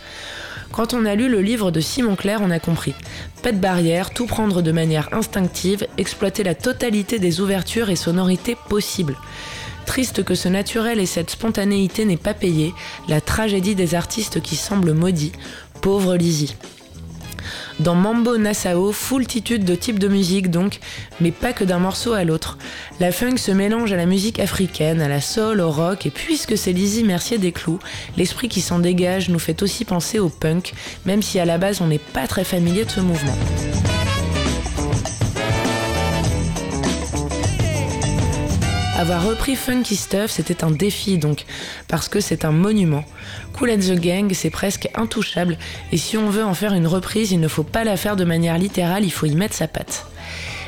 Quand 0.72 0.94
on 0.94 1.04
a 1.04 1.14
lu 1.14 1.28
le 1.28 1.40
livre 1.40 1.70
de 1.70 1.80
Simon 1.80 2.16
Clair, 2.16 2.40
on 2.42 2.50
a 2.50 2.58
compris. 2.58 2.94
Pas 3.42 3.52
de 3.52 3.58
barrière, 3.58 4.10
tout 4.10 4.26
prendre 4.26 4.62
de 4.62 4.72
manière 4.72 5.12
instinctive, 5.12 5.86
exploiter 5.98 6.42
la 6.42 6.54
totalité 6.54 7.18
des 7.18 7.40
ouvertures 7.40 7.90
et 7.90 7.96
sonorités 7.96 8.56
possibles. 8.68 9.16
Triste 9.86 10.24
que 10.24 10.34
ce 10.34 10.48
naturel 10.48 10.98
et 10.98 11.06
cette 11.06 11.30
spontanéité 11.30 12.04
n'aient 12.04 12.16
pas 12.16 12.34
payé, 12.34 12.74
la 13.08 13.20
tragédie 13.20 13.74
des 13.74 13.94
artistes 13.94 14.40
qui 14.42 14.56
semblent 14.56 14.92
maudits, 14.92 15.32
pauvre 15.80 16.16
Lizzie. 16.16 16.56
Dans 17.78 17.94
Mambo 17.94 18.38
Nassau, 18.38 18.90
foultitude 18.90 19.64
de 19.64 19.74
types 19.74 19.98
de 19.98 20.08
musique 20.08 20.50
donc, 20.50 20.80
mais 21.20 21.30
pas 21.30 21.52
que 21.52 21.62
d'un 21.62 21.78
morceau 21.78 22.14
à 22.14 22.24
l'autre. 22.24 22.56
La 23.00 23.12
funk 23.12 23.36
se 23.36 23.52
mélange 23.52 23.92
à 23.92 23.96
la 23.96 24.06
musique 24.06 24.40
africaine, 24.40 25.02
à 25.02 25.08
la 25.08 25.20
soul, 25.20 25.60
au 25.60 25.70
rock, 25.70 26.06
et 26.06 26.10
puisque 26.10 26.56
c'est 26.56 26.72
Lizzie 26.72 27.04
Mercier 27.04 27.36
des 27.36 27.52
Clous, 27.52 27.78
l'esprit 28.16 28.48
qui 28.48 28.62
s'en 28.62 28.78
dégage 28.78 29.28
nous 29.28 29.38
fait 29.38 29.62
aussi 29.62 29.84
penser 29.84 30.18
au 30.18 30.30
punk, 30.30 30.72
même 31.04 31.20
si 31.20 31.38
à 31.38 31.44
la 31.44 31.58
base 31.58 31.82
on 31.82 31.86
n'est 31.86 31.98
pas 31.98 32.26
très 32.26 32.44
familier 32.44 32.86
de 32.86 32.90
ce 32.90 33.00
mouvement. 33.00 33.36
Avoir 38.98 39.26
repris 39.26 39.56
Funky 39.56 39.94
Stuff, 39.94 40.30
c'était 40.30 40.64
un 40.64 40.70
défi 40.70 41.18
donc, 41.18 41.44
parce 41.86 42.08
que 42.08 42.20
c'est 42.20 42.46
un 42.46 42.50
monument. 42.50 43.04
Cool 43.52 43.72
and 43.72 43.78
the 43.80 44.00
Gang, 44.00 44.32
c'est 44.32 44.48
presque 44.48 44.88
intouchable, 44.94 45.58
et 45.92 45.98
si 45.98 46.16
on 46.16 46.30
veut 46.30 46.44
en 46.44 46.54
faire 46.54 46.72
une 46.72 46.86
reprise, 46.86 47.30
il 47.30 47.40
ne 47.40 47.48
faut 47.48 47.62
pas 47.62 47.84
la 47.84 47.98
faire 47.98 48.16
de 48.16 48.24
manière 48.24 48.56
littérale, 48.56 49.04
il 49.04 49.12
faut 49.12 49.26
y 49.26 49.34
mettre 49.34 49.54
sa 49.54 49.68
patte. 49.68 50.06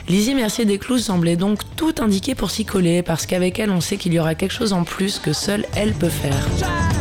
Lizzie 0.09 0.35
Mercier 0.35 0.67
Desclous 0.67 0.99
semblait 0.99 1.37
donc 1.37 1.61
tout 1.77 1.95
indiquer 2.01 2.35
pour 2.35 2.51
s'y 2.51 2.67
coller, 2.67 3.03
parce 3.03 3.25
qu'avec 3.25 3.59
elle, 3.59 3.71
on 3.71 3.81
sait 3.81 3.97
qu'il 3.97 4.13
y 4.13 4.19
aura 4.19 4.35
quelque 4.35 4.55
chose 4.55 4.75
en 4.75 4.85
plus 4.85 5.19
que 5.19 5.33
seule 5.33 5.65
elle 5.75 5.95
peut 5.95 6.11
faire. 6.11 6.98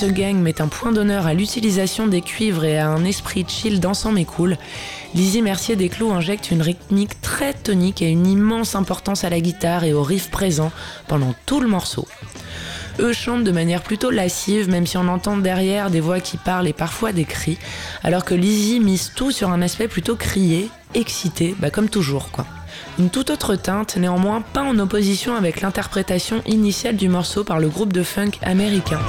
The 0.00 0.12
Gang 0.12 0.36
met 0.36 0.62
un 0.62 0.68
point 0.68 0.92
d'honneur 0.92 1.26
à 1.26 1.34
l'utilisation 1.34 2.06
des 2.06 2.22
cuivres 2.22 2.64
et 2.64 2.78
à 2.78 2.88
un 2.88 3.04
esprit 3.04 3.44
chill 3.46 3.80
dansant 3.80 4.12
mais 4.12 4.24
cool, 4.24 4.56
Lizzie 5.14 5.42
Mercier 5.42 5.76
des 5.76 5.90
Clous 5.90 6.10
injecte 6.10 6.50
une 6.50 6.62
rythmique 6.62 7.20
très 7.20 7.52
tonique 7.52 8.00
et 8.00 8.08
une 8.08 8.26
immense 8.26 8.74
importance 8.74 9.24
à 9.24 9.30
la 9.30 9.40
guitare 9.40 9.84
et 9.84 9.92
au 9.92 10.02
riff 10.02 10.30
présent 10.30 10.72
pendant 11.06 11.34
tout 11.44 11.60
le 11.60 11.68
morceau. 11.68 12.08
Eux 12.98 13.12
chantent 13.12 13.44
de 13.44 13.50
manière 13.50 13.82
plutôt 13.82 14.10
lascive, 14.10 14.70
même 14.70 14.86
si 14.86 14.96
on 14.96 15.08
entend 15.08 15.36
derrière 15.36 15.90
des 15.90 16.00
voix 16.00 16.20
qui 16.20 16.38
parlent 16.38 16.68
et 16.68 16.72
parfois 16.72 17.12
des 17.12 17.24
cris, 17.24 17.58
alors 18.02 18.24
que 18.24 18.34
Lizzie 18.34 18.80
mise 18.80 19.12
tout 19.14 19.32
sur 19.32 19.50
un 19.50 19.60
aspect 19.60 19.88
plutôt 19.88 20.16
crié, 20.16 20.70
excité, 20.94 21.54
bah 21.58 21.70
comme 21.70 21.90
toujours 21.90 22.30
quoi. 22.30 22.46
Une 22.98 23.10
toute 23.10 23.30
autre 23.30 23.54
teinte, 23.54 23.96
néanmoins 23.96 24.40
pas 24.40 24.62
en 24.62 24.78
opposition 24.78 25.34
avec 25.36 25.60
l'interprétation 25.60 26.42
initiale 26.46 26.96
du 26.96 27.08
morceau 27.08 27.44
par 27.44 27.60
le 27.60 27.68
groupe 27.68 27.92
de 27.92 28.02
funk 28.02 28.32
américain. 28.42 29.00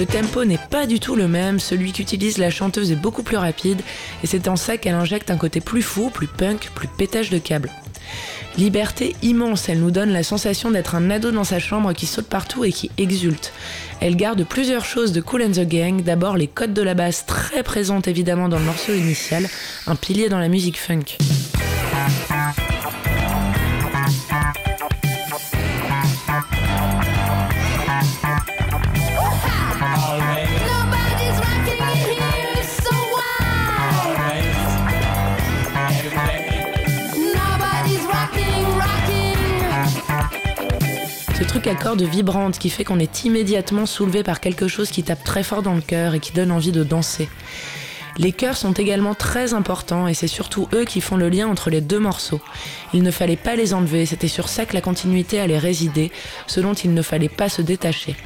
Le 0.00 0.06
tempo 0.06 0.46
n'est 0.46 0.56
pas 0.70 0.86
du 0.86 0.98
tout 0.98 1.14
le 1.14 1.28
même, 1.28 1.60
celui 1.60 1.92
qu'utilise 1.92 2.38
la 2.38 2.48
chanteuse 2.48 2.90
est 2.90 2.96
beaucoup 2.96 3.22
plus 3.22 3.36
rapide, 3.36 3.82
et 4.24 4.26
c'est 4.26 4.48
en 4.48 4.56
ça 4.56 4.78
qu'elle 4.78 4.94
injecte 4.94 5.30
un 5.30 5.36
côté 5.36 5.60
plus 5.60 5.82
fou, 5.82 6.08
plus 6.08 6.26
punk, 6.26 6.70
plus 6.74 6.88
pétage 6.88 7.28
de 7.28 7.36
câble. 7.36 7.70
Liberté 8.56 9.14
immense, 9.20 9.68
elle 9.68 9.80
nous 9.80 9.90
donne 9.90 10.08
la 10.08 10.22
sensation 10.22 10.70
d'être 10.70 10.94
un 10.94 11.10
ado 11.10 11.32
dans 11.32 11.44
sa 11.44 11.58
chambre 11.58 11.92
qui 11.92 12.06
saute 12.06 12.28
partout 12.28 12.64
et 12.64 12.72
qui 12.72 12.90
exulte. 12.96 13.52
Elle 14.00 14.16
garde 14.16 14.42
plusieurs 14.44 14.86
choses 14.86 15.12
de 15.12 15.20
Cool 15.20 15.42
and 15.42 15.52
the 15.52 15.68
Gang, 15.68 16.02
d'abord 16.02 16.38
les 16.38 16.46
codes 16.46 16.72
de 16.72 16.80
la 16.80 16.94
basse 16.94 17.26
très 17.26 17.62
présentes 17.62 18.08
évidemment 18.08 18.48
dans 18.48 18.58
le 18.58 18.64
morceau 18.64 18.94
initial, 18.94 19.46
un 19.86 19.96
pilier 19.96 20.30
dans 20.30 20.38
la 20.38 20.48
musique 20.48 20.80
funk. 20.80 21.18
À 41.70 41.74
cordes 41.76 42.04
qui 42.58 42.68
fait 42.68 42.82
qu'on 42.82 42.98
est 42.98 43.24
immédiatement 43.24 43.86
soulevé 43.86 44.24
par 44.24 44.40
quelque 44.40 44.66
chose 44.66 44.90
qui 44.90 45.04
tape 45.04 45.22
très 45.22 45.44
fort 45.44 45.62
dans 45.62 45.74
le 45.74 45.80
cœur 45.80 46.14
et 46.14 46.20
qui 46.20 46.32
donne 46.32 46.50
envie 46.50 46.72
de 46.72 46.82
danser. 46.82 47.28
Les 48.18 48.32
chœurs 48.32 48.56
sont 48.56 48.72
également 48.72 49.14
très 49.14 49.54
importants 49.54 50.08
et 50.08 50.14
c'est 50.14 50.26
surtout 50.26 50.66
eux 50.74 50.84
qui 50.84 51.00
font 51.00 51.16
le 51.16 51.28
lien 51.28 51.46
entre 51.46 51.70
les 51.70 51.80
deux 51.80 52.00
morceaux. 52.00 52.40
Il 52.92 53.04
ne 53.04 53.12
fallait 53.12 53.36
pas 53.36 53.54
les 53.54 53.72
enlever, 53.72 54.04
c'était 54.04 54.26
sur 54.26 54.48
ça 54.48 54.66
que 54.66 54.74
la 54.74 54.80
continuité 54.80 55.38
allait 55.38 55.58
résider, 55.58 56.10
ce 56.48 56.58
dont 56.58 56.74
il 56.74 56.92
ne 56.92 57.02
fallait 57.02 57.28
pas 57.28 57.48
se 57.48 57.62
détacher. 57.62 58.16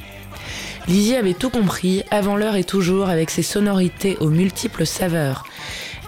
Lizzie 0.87 1.15
avait 1.15 1.35
tout 1.35 1.51
compris, 1.51 2.01
avant 2.09 2.37
l'heure 2.37 2.55
et 2.55 2.63
toujours, 2.63 3.09
avec 3.09 3.29
ses 3.29 3.43
sonorités 3.43 4.17
aux 4.21 4.29
multiples 4.29 4.87
saveurs. 4.87 5.45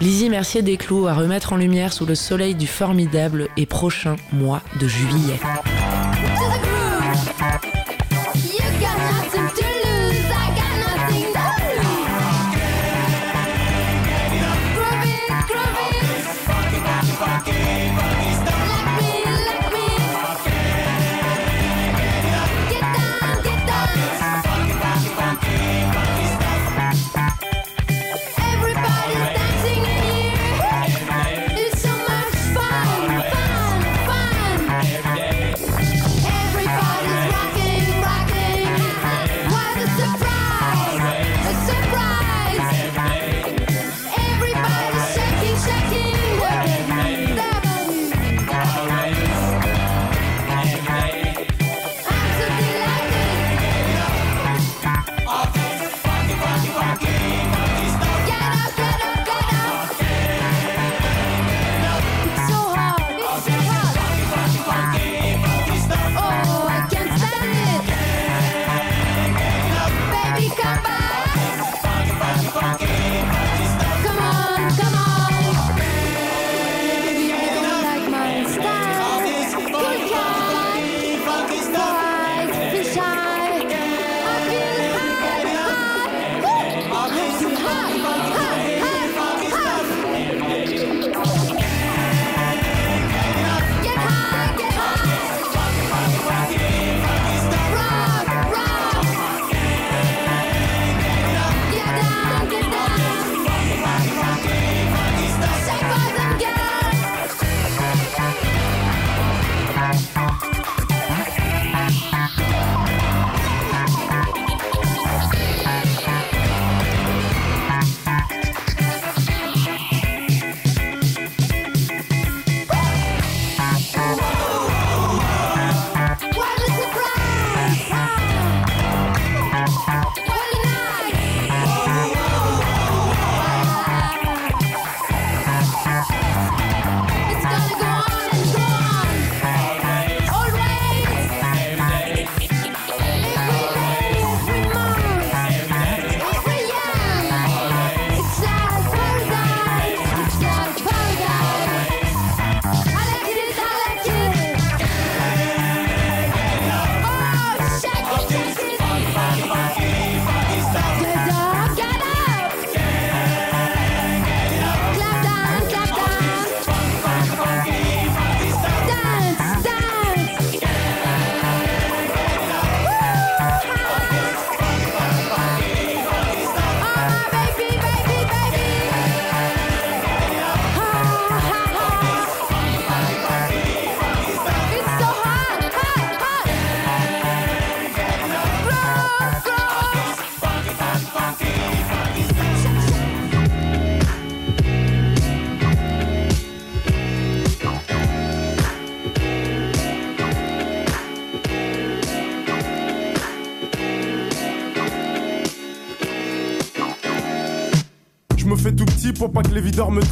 Lizzie 0.00 0.28
Mercier 0.28 0.62
des 0.62 0.76
clous 0.76 1.06
à 1.06 1.14
remettre 1.14 1.52
en 1.52 1.56
lumière 1.56 1.92
sous 1.92 2.06
le 2.06 2.16
soleil 2.16 2.56
du 2.56 2.66
formidable 2.66 3.48
et 3.56 3.66
prochain 3.66 4.16
mois 4.32 4.62
de 4.80 4.88
juillet. 4.88 5.38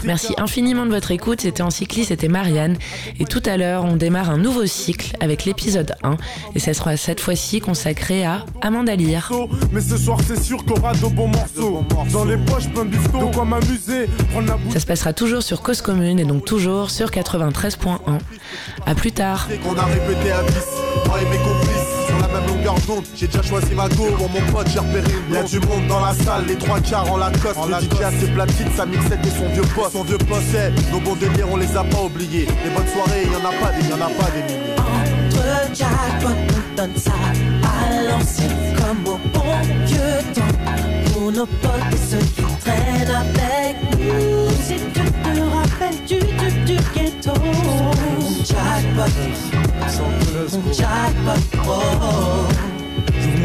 Merci 0.04 0.34
infiniment 0.38 0.86
de 0.86 0.90
votre 0.90 1.10
écoute. 1.10 1.40
C'était 1.42 1.62
en 1.62 1.70
cycliste, 1.70 2.08
c'était 2.08 2.28
Marianne. 2.28 2.76
Et 3.20 3.24
tout 3.24 3.42
à 3.44 3.56
l'heure, 3.56 3.84
on 3.84 3.96
démarre 3.96 4.30
un 4.30 4.38
nouveau 4.38 4.66
cycle 4.66 5.16
avec 5.20 5.44
l'épisode 5.44 5.94
1. 6.02 6.16
Et 6.54 6.58
ça 6.58 6.74
sera 6.74 6.96
cette 6.96 7.20
fois-ci 7.20 7.60
consacré 7.60 8.24
à 8.24 8.44
Amanda 8.62 8.96
Lear. 8.96 9.30
Mais 9.72 9.80
ce 9.80 9.96
soir, 9.96 10.18
c'est 10.26 10.42
sûr 10.42 10.64
qu'on 10.64 10.74
aura 10.74 10.94
de 10.94 11.06
bons 11.06 11.28
morceaux. 11.28 11.84
Dans 12.12 12.24
les 12.24 12.36
poches, 12.36 12.68
plein 12.68 12.84
de 12.84 12.96
de 12.96 13.34
quoi 13.34 13.44
m'amuser. 13.44 14.08
Ça 14.72 14.80
se 14.80 14.86
passera 14.86 15.12
toujours 15.12 15.42
sur 15.42 15.62
Cause 15.62 15.80
Commune 15.80 16.18
et 16.18 16.24
donc 16.24 16.44
toujours 16.44 16.90
sur 16.90 17.10
93.1. 17.10 17.98
A 18.86 18.94
plus 18.94 19.12
tard. 19.12 19.48
On 19.66 19.76
a 19.76 19.84
répété 19.84 20.32
à 20.32 20.42
10, 20.42 20.52
J'ai 23.16 23.26
déjà 23.26 23.42
choisi 23.42 23.74
ma 23.74 23.88
go, 23.88 24.10
bon 24.16 24.28
mon 24.28 24.52
pote 24.52 24.68
j'ai 24.72 24.78
repéré 24.78 25.10
Y'a 25.32 25.42
du 25.42 25.58
monde 25.58 25.88
dans 25.88 25.98
la 25.98 26.14
salle, 26.14 26.44
les 26.46 26.56
trois 26.56 26.78
quarts 26.78 27.10
en 27.10 27.16
la 27.16 27.30
coste. 27.30 27.58
Le 27.66 27.74
DJ 27.74 28.02
a 28.02 28.10
ses 28.12 28.28
platines, 28.28 28.70
sa 28.76 28.86
mixette 28.86 29.26
et 29.26 29.30
son 29.30 29.48
vieux 29.48 29.62
poste. 29.74 29.92
Son 29.92 30.04
vieux 30.04 30.18
poste, 30.18 30.56
nos 30.92 31.00
bons 31.00 31.16
délires 31.16 31.48
on 31.50 31.56
les 31.56 31.76
a 31.76 31.82
pas 31.82 32.02
oubliés. 32.02 32.46
Les 32.64 32.70
bonnes 32.70 32.86
soirées, 32.86 33.26
y'en 33.26 33.48
a 33.48 33.52
pas 33.52 33.72
des, 33.72 33.88
y'en 33.88 33.96
a 33.96 34.08
pas 34.10 34.30
des 34.30 34.42
milliers. 34.42 34.76
Entre 34.78 35.74
jackpot, 35.74 36.28
on 36.28 36.76
donne 36.76 36.96
ça 36.96 37.12
à 37.64 38.02
l'ancienne 38.04 38.76
comme 38.76 39.14
au 39.14 39.18
bon 39.34 39.58
vieux 39.86 40.22
temps. 40.32 41.12
Pour 41.12 41.32
nos 41.32 41.46
potes 41.46 41.92
et 41.92 41.96
ceux 41.96 42.18
qui 42.18 42.42
traînent 42.60 43.10
avec 43.10 43.76
nous. 43.98 44.48
Si 44.64 44.76
tu 44.94 45.00
te 45.00 45.40
rappelles 45.40 46.04
du, 46.06 46.20
du, 46.20 46.48
du 46.64 46.76
ghetto. 46.94 47.32
Jackpot, 48.44 49.10
jackpot, 50.72 51.40
oh. 51.68 52.55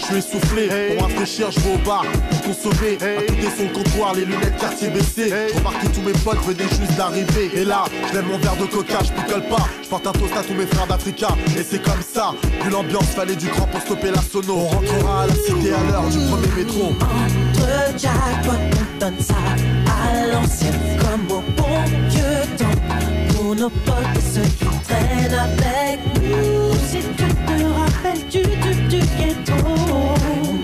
Je 0.00 0.06
suis 0.06 0.16
essoufflé, 0.16 0.68
pour 0.96 1.06
rafraîchir, 1.06 1.50
je 1.50 1.60
vais 1.60 1.74
au 1.74 1.78
bar 1.78 2.04
pour 2.30 2.42
consommer. 2.42 2.96
À 3.00 3.20
côté 3.20 3.48
son 3.56 3.68
comptoir, 3.68 4.14
les 4.14 4.24
lunettes 4.24 4.56
quartier 4.58 4.88
baissées. 4.88 5.32
Je 5.52 5.58
remarque 5.58 5.82
que 5.82 5.88
tous 5.88 6.00
mes 6.00 6.12
potes 6.12 6.42
venaient 6.46 6.68
juste 6.68 6.96
d'arriver. 6.96 7.50
Et 7.54 7.64
là, 7.64 7.84
je 8.12 8.20
mon 8.20 8.38
verre 8.38 8.56
de 8.56 8.66
coca, 8.66 8.98
je 9.04 9.12
picole 9.12 9.42
pas. 9.48 9.68
Je 9.82 9.88
porte 9.88 10.06
un 10.06 10.12
toast 10.12 10.36
à 10.36 10.42
tous 10.42 10.54
mes 10.54 10.66
frères 10.66 10.86
d'Africa. 10.86 11.28
Et 11.58 11.62
c'est 11.62 11.82
comme 11.82 12.02
ça, 12.02 12.34
vu 12.62 12.70
l'ambiance, 12.70 13.06
fallait 13.14 13.36
du 13.36 13.48
cran 13.48 13.66
pour 13.66 13.80
stopper 13.82 14.10
la 14.10 14.22
sono. 14.22 14.56
On 14.56 14.68
rentrera 14.68 15.22
à 15.22 15.26
la 15.26 15.34
cité 15.34 15.72
à 15.72 15.90
l'heure 15.90 16.08
du 16.08 16.18
premier 16.18 16.64
métro. 16.64 16.92
Entre 16.92 18.48
on 18.48 18.98
donne 18.98 19.20
ça 19.20 19.34
à 19.34 20.26
l'ancienne, 20.26 20.98
comme 20.98 21.36
au 21.36 21.42
bon 21.56 21.84
vieux 22.08 22.56
temps. 22.56 23.34
Pour 23.34 23.54
nos 23.54 23.70
potes 23.70 24.16
et 24.16 24.34
ceux 24.34 24.42
qui 24.42 24.66
traînent 24.86 25.34
avec 25.34 26.00
nous. 26.22 26.59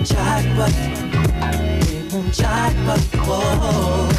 Jackpot, 0.03 0.71
mon 2.11 2.31
jackpot, 2.31 2.99
oh. 3.27 4.16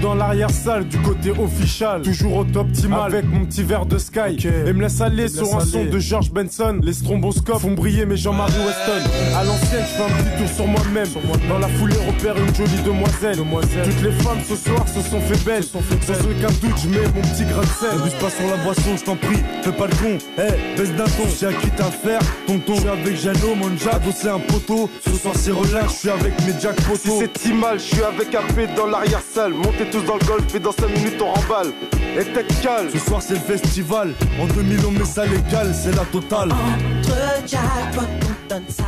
Dans 0.00 0.14
l'arrière-salle 0.14 0.86
du 0.86 0.98
côté 0.98 1.30
official. 1.30 2.02
Toujours 2.02 2.36
au 2.36 2.44
top 2.44 2.68
optimal 2.68 3.12
avec 3.12 3.24
mon 3.26 3.44
petit 3.44 3.62
verre 3.62 3.86
de 3.86 3.98
Sky. 3.98 4.36
Et 4.66 4.72
me 4.72 4.82
laisse 4.82 5.00
aller 5.00 5.28
sur 5.28 5.56
un 5.56 5.64
son 5.64 5.84
de 5.84 5.98
George 5.98 6.30
Benson. 6.30 6.78
Les 6.82 6.92
stromboscopes 6.92 7.60
font 7.60 7.72
briller 7.72 8.06
mes 8.06 8.16
Jean-Marie 8.16 8.52
Weston. 8.52 9.10
À 9.36 9.44
l'ancienne, 9.44 9.82
je 9.82 9.96
fais 9.96 10.02
un 10.02 10.16
petit 10.16 10.38
tour 10.38 10.56
sur 10.56 10.66
moi-même. 10.66 11.08
dans 11.48 11.58
la 11.58 11.68
foulée, 11.68 11.96
repère 12.06 12.36
une 12.36 12.54
jolie 12.54 12.82
demoiselle. 12.84 13.36
Toutes 13.36 14.02
les 14.02 14.12
femmes 14.12 14.38
ce 14.48 14.56
soir 14.56 14.86
se 14.88 15.00
sont 15.02 15.20
fait 15.20 15.44
belles. 15.44 15.64
Sans 15.64 15.78
aucun 15.78 16.52
doute, 16.60 16.78
je 16.82 16.88
mets 16.88 17.06
mon 17.14 17.22
petit 17.22 17.44
grain 17.44 17.62
de 17.62 17.66
sel. 17.66 17.98
N'abuse 17.98 18.14
pas 18.14 18.30
sur 18.30 18.46
la 18.48 18.56
boisson, 18.62 18.96
je 18.96 19.04
t'en 19.04 19.16
prie. 19.16 19.40
Fais 19.62 19.72
pas 19.72 19.86
le 19.86 19.96
con. 19.96 20.18
Eh, 20.38 20.40
hey, 20.40 20.76
baisse 20.76 20.94
d'un 20.94 21.04
ton. 21.04 21.28
J'ai 21.28 21.48
qui 21.48 21.82
à 21.82 21.90
faire. 21.90 22.20
Tonton, 22.46 22.74
je 22.74 22.80
suis 22.80 22.88
avec 22.88 23.16
Jano, 23.16 23.54
mon 23.54 23.76
Jack. 23.76 24.00
c'est 24.14 24.28
un 24.28 24.38
poteau. 24.38 24.88
Ce 25.04 25.10
soir, 25.12 25.34
c'est 25.36 25.52
relax. 25.52 25.92
Je 25.92 25.98
suis 25.98 26.10
avec 26.10 26.32
mes 26.46 26.60
Jack 26.60 26.76
poteaux. 26.76 26.98
Si 26.98 27.18
c'est 27.18 27.38
si 27.38 27.52
mal, 27.52 27.78
je 27.78 27.84
suis 27.84 28.02
avec 28.02 28.34
AP 28.34 28.74
dans 28.76 28.86
l'arrière-salle. 28.86 29.52
Montez 29.54 29.89
tous 29.90 30.02
dans 30.02 30.16
le 30.16 30.24
golf 30.24 30.54
et 30.54 30.60
dans 30.60 30.72
5 30.72 30.88
minutes 30.88 31.20
on 31.20 31.32
remballe. 31.32 31.72
Et 32.18 32.24
tech 32.24 32.46
calme. 32.62 32.88
Ce 32.92 32.98
soir 32.98 33.20
c'est 33.22 33.34
le 33.34 33.40
festival. 33.40 34.14
En 34.40 34.46
2000 34.46 34.86
on 34.86 34.90
met 34.92 35.04
ça 35.04 35.24
légal, 35.26 35.74
c'est 35.74 35.94
la 35.94 36.04
totale. 36.04 36.50
Entre 36.52 37.48
jackpot, 37.48 38.02
on 38.02 38.48
donne 38.48 38.64
ça. 38.68 38.84